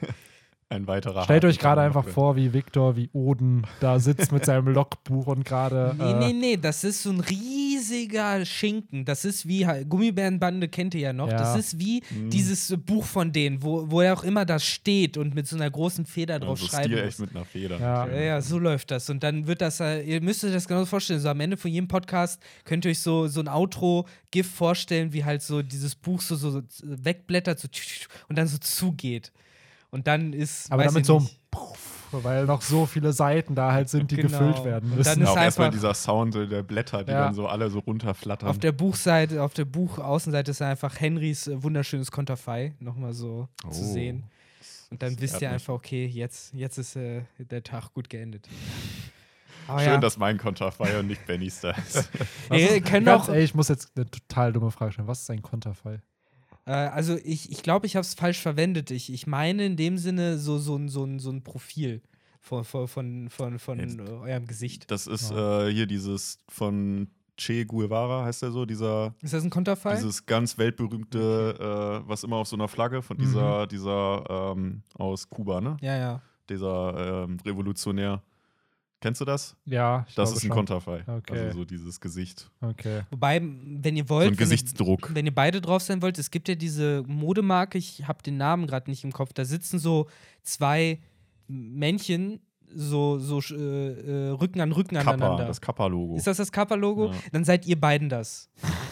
ein 0.74 0.86
weiterer 0.86 1.24
Stellt 1.24 1.42
Haken 1.44 1.50
euch 1.52 1.58
gerade 1.58 1.80
einfach 1.80 2.06
vor, 2.06 2.36
wie 2.36 2.52
Viktor, 2.52 2.96
wie 2.96 3.08
Oden 3.12 3.66
da 3.80 3.98
sitzt 3.98 4.32
mit 4.32 4.44
seinem 4.44 4.68
Logbuch 4.74 5.26
und 5.28 5.44
gerade. 5.44 5.94
Nee, 5.98 6.10
äh, 6.10 6.14
nee, 6.18 6.32
nee, 6.32 6.56
das 6.56 6.84
ist 6.84 7.02
so 7.02 7.10
ein 7.10 7.20
riesiger 7.20 8.44
Schinken. 8.44 9.04
Das 9.04 9.24
ist 9.24 9.46
wie, 9.48 9.66
Gummibärenbande 9.88 10.68
kennt 10.68 10.94
ihr 10.94 11.00
ja 11.00 11.12
noch. 11.12 11.28
Ja. 11.30 11.36
Das 11.38 11.56
ist 11.56 11.78
wie 11.78 12.02
Mhm. 12.10 12.30
dieses 12.30 12.70
äh, 12.70 12.76
Buch 12.76 13.04
von 13.04 13.32
denen, 13.32 13.62
wo, 13.62 13.90
wo 13.90 14.00
er 14.00 14.14
auch 14.14 14.24
immer 14.24 14.44
das 14.44 14.64
steht 14.64 15.16
und 15.16 15.34
mit 15.34 15.46
so 15.46 15.56
einer 15.56 15.70
großen 15.70 16.06
Feder 16.06 16.38
drauf 16.38 16.60
Also 16.60 16.66
schreiben 16.66 16.84
Stil 16.92 16.96
muss. 17.04 17.08
echt 17.08 17.20
mit 17.20 17.30
einer 17.34 17.44
Feder. 17.44 17.78
Ja. 17.80 18.06
Ja, 18.08 18.20
ja, 18.20 18.40
so 18.42 18.58
läuft 18.58 18.90
das. 18.90 19.08
Und 19.10 19.22
dann 19.22 19.46
wird 19.46 19.60
das, 19.60 19.80
äh, 19.80 20.02
ihr 20.02 20.20
müsst 20.20 20.44
euch 20.44 20.52
das 20.52 20.66
genauso 20.68 20.86
vorstellen. 20.86 21.20
So 21.20 21.28
am 21.28 21.40
Ende 21.40 21.56
von 21.56 21.70
jedem 21.70 21.88
Podcast 21.88 22.40
könnt 22.64 22.84
ihr 22.84 22.90
euch 22.90 22.98
so, 23.00 23.26
so 23.28 23.40
ein 23.40 23.48
Outro-GIF 23.48 24.50
vorstellen, 24.50 25.12
wie 25.12 25.24
halt 25.24 25.42
so 25.42 25.62
dieses 25.62 25.94
Buch 25.94 26.20
so, 26.20 26.36
so, 26.36 26.50
so 26.50 26.62
wegblättert 26.82 27.58
so, 27.60 27.68
und 28.28 28.36
dann 28.38 28.46
so 28.48 28.58
zugeht. 28.58 29.32
Und 29.94 30.06
dann 30.08 30.32
ist. 30.32 30.70
Aber 30.72 30.82
damit 30.84 31.06
so 31.06 31.18
ein. 31.20 31.28
Puff, 31.52 32.08
weil 32.10 32.46
noch 32.46 32.62
so 32.62 32.84
viele 32.84 33.12
Seiten 33.12 33.54
da 33.54 33.70
halt 33.72 33.88
sind, 33.88 34.10
die 34.10 34.16
Genau. 34.16 34.28
gefüllt 34.38 34.64
werden 34.64 34.90
Und 34.90 34.98
müssen. 34.98 35.08
dann 35.10 35.18
Ja, 35.20 35.24
ist 35.24 35.30
auch 35.30 35.36
erstmal 35.42 35.66
einfach- 35.68 35.78
dieser 35.78 35.94
Sound 35.94 36.34
der 36.34 36.62
Blätter, 36.64 37.04
die 37.04 37.12
Ja. 37.12 37.26
dann 37.26 37.34
so 37.34 37.46
alle 37.46 37.70
so 37.70 37.78
runterflattern. 37.78 38.48
Auf 38.48 38.58
der 38.58 38.72
Buchseite, 38.72 39.40
auf 39.42 39.54
der 39.54 39.64
Buchaußenseite 39.66 40.50
ist 40.50 40.60
einfach 40.62 40.98
Henrys 41.00 41.46
äh, 41.46 41.62
wunderschönes 41.62 42.10
Konterfei 42.10 42.74
nochmal 42.80 43.12
so 43.14 43.48
zu 43.70 43.82
Oh. 43.82 43.92
sehen. 43.92 44.24
Und 44.90 45.02
dann 45.02 45.12
Das 45.14 45.22
wisst 45.22 45.42
ihr 45.42 45.50
einfach, 45.50 45.74
okay, 45.74 46.06
jetzt, 46.06 46.52
jetzt 46.54 46.78
ist 46.78 46.96
äh, 46.96 47.22
der 47.38 47.62
Tag 47.62 47.92
gut 47.94 48.10
geendet. 48.10 48.48
Aber 49.68 49.78
Schön, 49.78 49.88
ja, 49.92 49.98
dass 49.98 50.18
mein 50.18 50.38
Konterfei 50.38 50.98
und 50.98 51.06
nicht 51.06 51.24
Bennys 51.26 51.60
da 51.60 51.70
ist. 51.70 52.08
Was 52.48 52.84
ganz 52.84 53.08
auch, 53.08 53.28
ehrlich, 53.28 53.44
ich 53.44 53.54
muss 53.54 53.68
jetzt 53.68 53.92
eine 53.96 54.10
total 54.10 54.52
dumme 54.52 54.70
Frage 54.70 54.92
stellen. 54.92 55.08
Was 55.08 55.22
ist 55.22 55.30
ein 55.30 55.40
Konterfei? 55.40 56.00
Äh, 56.66 56.70
also 56.72 57.16
ich, 57.24 57.50
ich 57.50 57.62
glaube, 57.62 57.86
ich 57.86 57.96
habe 57.96 58.02
es 58.04 58.14
falsch 58.14 58.40
verwendet. 58.40 58.90
Ich, 58.90 59.12
ich 59.12 59.26
meine 59.26 59.64
in 59.66 59.76
dem 59.76 59.98
Sinne 59.98 60.38
so, 60.38 60.58
so, 60.58 60.76
ein- 60.76 60.88
so, 60.88 61.04
ein- 61.04 61.18
so 61.18 61.30
ein 61.30 61.42
Profil 61.42 62.02
von, 62.40 62.64
von, 62.64 62.88
von, 62.88 63.28
von, 63.30 63.58
von 63.58 63.78
Jetzt- 63.78 64.00
eurem 64.00 64.46
Gesicht. 64.46 64.90
Das 64.90 65.06
ist 65.06 65.30
äh, 65.30 65.70
hier 65.72 65.86
dieses 65.86 66.38
von 66.48 67.08
Che 67.36 67.64
Guevara, 67.64 68.24
heißt 68.26 68.42
der 68.42 68.52
so, 68.52 68.64
dieser 68.64 69.12
Ist 69.20 69.34
das 69.34 69.42
ein 69.42 69.50
Konterfei? 69.50 69.96
dieses 69.96 70.24
ganz 70.24 70.56
weltberühmte, 70.56 72.02
äh, 72.04 72.08
was 72.08 72.22
immer 72.22 72.36
auf 72.36 72.46
so 72.48 72.54
einer 72.56 72.68
Flagge 72.68 73.02
von 73.02 73.16
dieser, 73.18 73.66
dieser 73.66 74.52
ähm, 74.56 74.82
aus 74.94 75.28
Kuba, 75.28 75.60
ne? 75.60 75.76
Ja, 75.80 75.96
ja. 75.96 76.22
Dieser 76.48 77.24
ähm, 77.24 77.38
Revolutionär. 77.44 78.22
Kennst 79.04 79.20
du 79.20 79.26
das? 79.26 79.54
Ja, 79.66 80.06
ich 80.08 80.14
Das 80.14 80.30
ist 80.30 80.36
ein 80.38 80.40
schon. 80.46 80.50
Konterfei. 80.56 81.04
Okay. 81.06 81.38
Also 81.38 81.58
so 81.58 81.64
dieses 81.66 82.00
Gesicht. 82.00 82.50
Okay. 82.62 83.02
Wobei, 83.10 83.38
wenn 83.42 83.96
ihr 83.96 84.04
So 84.04 84.08
wollt, 84.08 84.28
ein 84.28 84.30
wenn 84.30 84.34
ihr- 84.34 84.38
Gesichtsdruck. 84.38 85.14
Wenn 85.14 85.26
ihr 85.26 85.34
beide 85.34 85.60
drauf 85.60 85.82
sein 85.82 86.00
wollt, 86.00 86.18
es 86.18 86.30
gibt 86.30 86.48
ja 86.48 86.54
diese 86.54 87.02
Modemarke, 87.06 87.76
ich 87.76 88.08
habe 88.08 88.22
den 88.22 88.38
Namen 88.38 88.66
gerade 88.66 88.88
nicht 88.88 89.04
im 89.04 89.12
Kopf, 89.12 89.34
da 89.34 89.44
sitzen 89.44 89.78
so 89.78 90.08
zwei 90.42 91.00
Männchen, 91.48 92.40
so, 92.74 93.18
so 93.18 93.40
äh, 93.54 94.28
äh, 94.28 94.30
Rücken 94.30 94.60
an 94.60 94.72
Rücken 94.72 94.96
Kappa, 94.96 95.12
aneinander. 95.12 95.46
das 95.46 95.60
Kappa-Logo. 95.60 96.16
ist 96.16 96.26
das 96.26 96.36
das 96.36 96.52
Kappa-Logo? 96.52 97.06
Ja. 97.06 97.12
Dann 97.32 97.44
seid 97.44 97.66
ihr 97.66 97.80
beiden 97.80 98.08
das. 98.08 98.48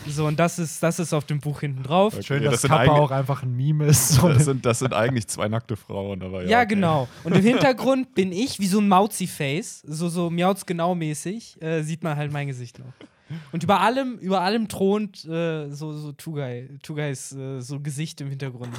so, 0.07 0.27
und 0.27 0.39
das 0.39 0.59
ist, 0.59 0.83
das 0.83 0.99
ist 0.99 1.13
auf 1.13 1.25
dem 1.25 1.41
Buch 1.41 1.61
hinten 1.61 1.83
drauf. 1.83 2.15
Okay. 2.15 2.23
Schön, 2.23 2.43
Ja, 2.43 2.51
dass 2.51 2.63
das 2.63 2.71
sind 2.71 2.71
Kappa 2.71 2.93
auch 2.93 3.11
einfach 3.11 3.43
ein 3.43 3.55
Meme 3.55 3.87
ist. 3.87 4.09
So 4.11 4.29
Das 4.33 4.45
sind, 4.45 4.65
das 4.65 4.79
sind 4.79 4.95
eigentlich 4.95 5.27
zwei 5.29 5.49
nackte 5.49 5.77
Frauen, 5.77 6.23
aber 6.23 6.43
ja. 6.43 6.49
Ja, 6.49 6.59
okay. 6.61 6.75
genau. 6.75 7.09
Und 7.25 7.35
im 7.35 7.43
Hintergrund 7.45 8.15
bin 8.15 8.33
ich 8.33 8.61
wie 8.61 8.67
so 8.67 8.79
ein 8.79 8.89
Mauzi-Face, 8.89 9.83
so, 9.87 10.09
so 10.09 10.31
Miauz 10.31 10.67
genau 10.67 10.95
mäßig, 10.95 11.61
äh, 11.61 11.83
sieht 11.83 12.03
man 12.03 12.17
halt 12.17 12.33
mein 12.33 12.47
Gesicht 12.47 12.79
noch. 12.79 12.93
Und 13.51 13.63
über 13.63 13.81
allem, 13.81 14.19
über 14.19 14.41
allem 14.43 14.69
thront 14.69 15.25
äh, 15.25 15.71
so, 15.71 15.93
so 15.93 16.13
Tugai, 16.13 16.69
Tugais 16.83 17.33
äh, 17.33 17.61
so 17.61 17.81
Gesicht 17.81 18.21
im 18.21 18.29
Hintergrund. 18.29 18.73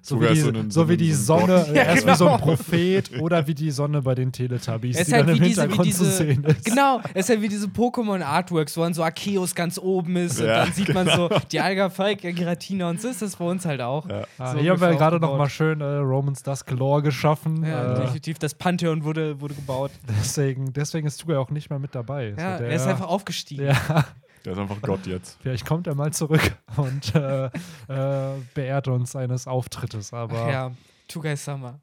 So 0.00 0.14
Sogar 0.16 0.30
wie 0.30 0.34
die, 0.34 0.40
so 0.40 0.48
einen- 0.48 0.70
so 0.70 0.80
so 0.82 0.88
wie 0.88 0.96
die 0.96 1.12
Sonne, 1.12 1.66
äh, 1.68 1.76
Ja, 1.76 1.82
erst 1.84 2.06
wie 2.06 2.14
so 2.14 2.28
ein 2.28 2.36
genau. 2.40 2.44
Prophet 2.56 3.20
oder 3.20 3.46
wie 3.46 3.54
die 3.54 3.70
Sonne 3.70 4.02
bei 4.02 4.14
den 4.14 4.30
Teletubbies, 4.32 4.96
Es 4.96 5.02
ist 5.02 5.08
die 5.08 5.14
halt 5.14 5.28
dann 5.28 5.36
im 5.36 5.42
wie 5.42 5.48
diese, 5.48 5.62
wie 5.62 5.66
Hintergrund 5.68 5.94
zu 5.94 6.04
diese 6.04 6.16
sehen 6.16 6.44
ist. 6.44 6.64
genau, 6.64 7.00
es 7.14 7.24
ist 7.26 7.28
halt 7.30 7.42
wie 7.42 7.48
diese 7.48 7.66
Pokémon-Artworks, 7.66 8.76
wo 8.76 8.82
dann 8.82 8.94
so 8.94 9.02
Arceus 9.02 9.54
ganz 9.54 9.78
oben 9.78 10.16
ist 10.16 10.40
und 10.40 10.46
Ja, 10.46 10.64
dann 10.64 10.72
sieht 10.72 10.92
man 10.94 11.08
so 11.08 11.28
die 11.50 11.60
Alga 11.60 11.90
Falk, 11.90 12.20
Giratina 12.20 12.90
und 12.90 13.00
so 13.00 13.08
ist 13.08 13.22
das 13.22 13.36
bei 13.36 13.44
uns 13.44 13.64
halt 13.64 13.80
auch. 13.80 14.08
Ja. 14.08 14.24
Ah, 14.38 14.52
So 14.52 14.58
hier 14.58 14.70
haben 14.72 14.80
wir 14.80 14.94
gerade 14.94 15.18
noch 15.20 15.36
mal 15.36 15.48
schön 15.48 15.80
äh, 15.80 15.84
Romans 15.84 16.42
Dusk 16.42 16.70
Lore 16.70 17.02
geschaffen. 17.02 17.64
Ja, 17.64 17.92
äh, 17.94 18.00
definitiv. 18.02 18.38
Das 18.38 18.54
Pantheon 18.54 19.04
wurde, 19.04 19.40
wurde 19.40 19.54
gebaut. 19.54 19.90
deswegen, 20.08 20.72
deswegen 20.72 21.06
ist 21.06 21.18
Tuga 21.20 21.38
auch 21.38 21.50
nicht 21.50 21.70
mehr 21.70 21.78
mit 21.78 21.94
dabei. 21.94 22.34
Ja, 22.36 22.58
so, 22.58 22.64
er 22.64 22.68
der, 22.68 22.70
ist 22.72 22.86
einfach 22.86 23.08
aufgestiegen. 23.08 23.66
ja, 23.66 24.04
Der 24.44 24.52
ist 24.52 24.58
einfach 24.58 24.80
Gott 24.82 25.06
jetzt. 25.06 25.38
vielleicht 25.40 25.64
kommt 25.66 25.86
er 25.86 25.94
mal 25.94 26.12
zurück 26.12 26.56
und 26.76 27.14
äh, 27.14 27.46
äh, 27.46 28.40
beehrt 28.54 28.88
uns 28.88 29.14
eines 29.16 29.46
Auftrittes. 29.46 30.12
Aber 30.12 30.44
Ach 30.44 30.50
ja, 30.50 30.72
Tugai 31.08 31.36
Summer. 31.36 31.80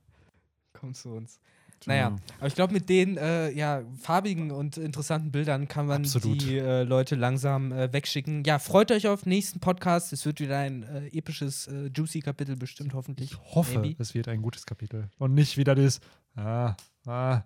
Komm 0.74 0.93
zu 0.93 1.10
uns. 1.10 1.39
Naja, 1.86 2.16
aber 2.39 2.47
ich 2.47 2.55
glaube, 2.55 2.74
mit 2.74 2.89
den 2.89 3.18
äh, 3.18 3.51
ja, 3.51 3.84
farbigen 4.01 4.51
und 4.51 4.78
interessanten 4.78 5.32
Bildern 5.32 5.68
kann 5.68 5.86
man 5.86 6.01
Absolut. 6.01 6.41
die 6.41 6.57
äh, 6.57 6.84
Leute 6.84 7.16
langsam 7.16 7.72
äh, 7.72 7.91
wegschicken. 7.93 8.43
Ja, 8.43 8.60
freut 8.60 8.91
euch 8.91 9.07
auf 9.07 9.24
den 9.24 9.30
nächsten 9.30 9.60
Podcast. 9.60 10.12
Es 10.12 10.26
wird 10.26 10.41
wieder 10.41 10.57
ein 10.57 10.84
äh, 10.84 11.07
episches, 11.18 11.68
äh, 11.68 11.89
juicy 11.95 12.20
Kapitel 12.20 12.57
bestimmt, 12.57 12.93
hoffentlich. 12.93 13.32
ich 13.32 13.55
hoffe, 13.55 13.80
Maybe. 13.80 13.95
es 13.99 14.14
wird 14.14 14.28
ein 14.28 14.41
gutes 14.41 14.66
Kapitel. 14.66 15.10
Und 15.20 15.34
nicht 15.34 15.55
wieder 15.57 15.74
dieses, 15.74 16.01
ah, 16.36 16.76
ah, 17.05 17.43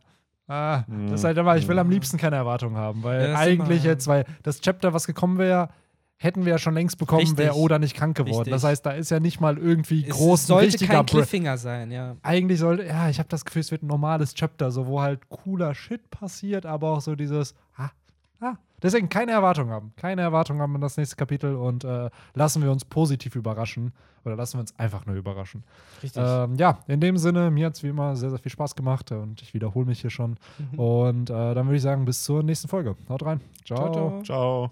ah. 0.48 0.84
Mhm. 0.88 1.10
Das 1.10 1.22
ist 1.22 1.24
halt 1.24 1.38
immer, 1.38 1.56
ich 1.58 1.68
will 1.68 1.80
am 1.80 1.90
liebsten 1.90 2.18
keine 2.18 2.36
Erwartungen 2.38 2.78
haben, 2.78 3.04
weil 3.04 3.30
Ja, 3.30 3.36
eigentlich 3.38 3.84
immer- 3.84 3.92
jetzt, 3.92 4.08
weil 4.08 4.26
das 4.44 4.62
Chapter, 4.62 4.94
was 4.94 5.08
gekommen 5.08 5.38
wäre, 5.38 5.70
hätten 6.18 6.46
wir 6.46 6.52
ja 6.54 6.58
schon 6.58 6.74
längst 6.74 6.98
bekommen, 6.98 7.38
wäre 7.38 7.56
Oda 7.56 7.80
nicht 7.80 7.96
krank 7.96 8.16
geworden. 8.16 8.38
Richtig. 8.38 8.54
Das 8.54 8.64
heißt, 8.64 8.86
da 8.86 8.92
ist 8.92 9.12
ja 9.12 9.20
nicht 9.20 9.42
mal 9.42 9.58
irgendwie 9.58 10.06
Es 10.08 10.16
groß 10.16 10.44
ein 10.44 10.48
sollte 10.48 10.68
richtiger 10.68 10.94
kein 10.94 11.06
Cliffhanger 11.06 11.58
sein, 11.58 11.92
ja. 11.92 12.16
eigentlich 12.24 12.60
sollte, 12.60 12.86
ja, 12.86 13.10
ich 13.10 13.20
habe 13.20 13.28
das 13.30 13.44
Gefühl, 13.44 13.60
es 13.62 13.72
wird 13.72 13.84
ein 13.84 13.88
normales 13.88 14.34
Chapter, 14.34 14.72
so 14.72 14.88
wo 14.88 15.02
halt 15.02 15.28
cooler 15.30 15.76
Shit 15.76 16.10
passiert, 16.10 16.66
aber 16.66 16.92
auch 16.92 17.02
so 17.02 17.16
dieses, 17.16 17.54
ah, 17.76 17.90
ah. 18.40 18.54
Deswegen 18.84 19.10
keine 19.10 19.32
Erwartung 19.32 19.70
haben. 19.70 19.94
Keine 19.96 20.22
Erwartung 20.22 20.60
haben 20.60 20.76
an 20.76 20.82
das 20.82 20.98
nächste 20.98 21.16
Kapitel 21.16 21.56
und 21.56 21.84
äh, 21.84 22.10
lassen 22.36 22.62
wir 22.62 22.72
uns 22.72 22.86
positiv 22.86 23.36
überraschen. 23.36 23.94
Oder 24.26 24.36
lassen 24.36 24.58
wir 24.58 24.62
uns 24.62 24.78
einfach 24.78 25.06
nur 25.06 25.16
überraschen. 25.16 25.64
Richtig. 26.02 26.24
Ähm, 26.26 26.56
ja, 26.56 26.80
in 26.88 27.02
dem 27.02 27.18
Sinne, 27.18 27.52
mir 27.52 27.66
hat 27.66 27.74
es 27.74 27.84
wie 27.84 27.90
immer 27.90 28.16
sehr, 28.16 28.30
sehr 28.30 28.40
viel 28.40 28.52
Spaß 28.52 28.76
gemacht 28.76 29.12
und 29.12 29.42
ich 29.42 29.54
wiederhole 29.54 29.86
mich 29.86 30.02
hier 30.02 30.10
schon. 30.10 30.38
Mhm. 30.72 30.80
Und 30.80 31.30
äh, 31.30 31.34
dann 31.54 31.66
würde 31.66 31.78
ich 31.78 31.82
sagen, 31.82 32.06
bis 32.06 32.24
zur 32.24 32.44
nächsten 32.44 32.68
Folge. 32.68 32.96
Haut 33.10 33.26
rein. 33.26 33.42
Ciao, 33.66 33.92
ciao. 33.92 34.22
Ciao. 34.24 34.72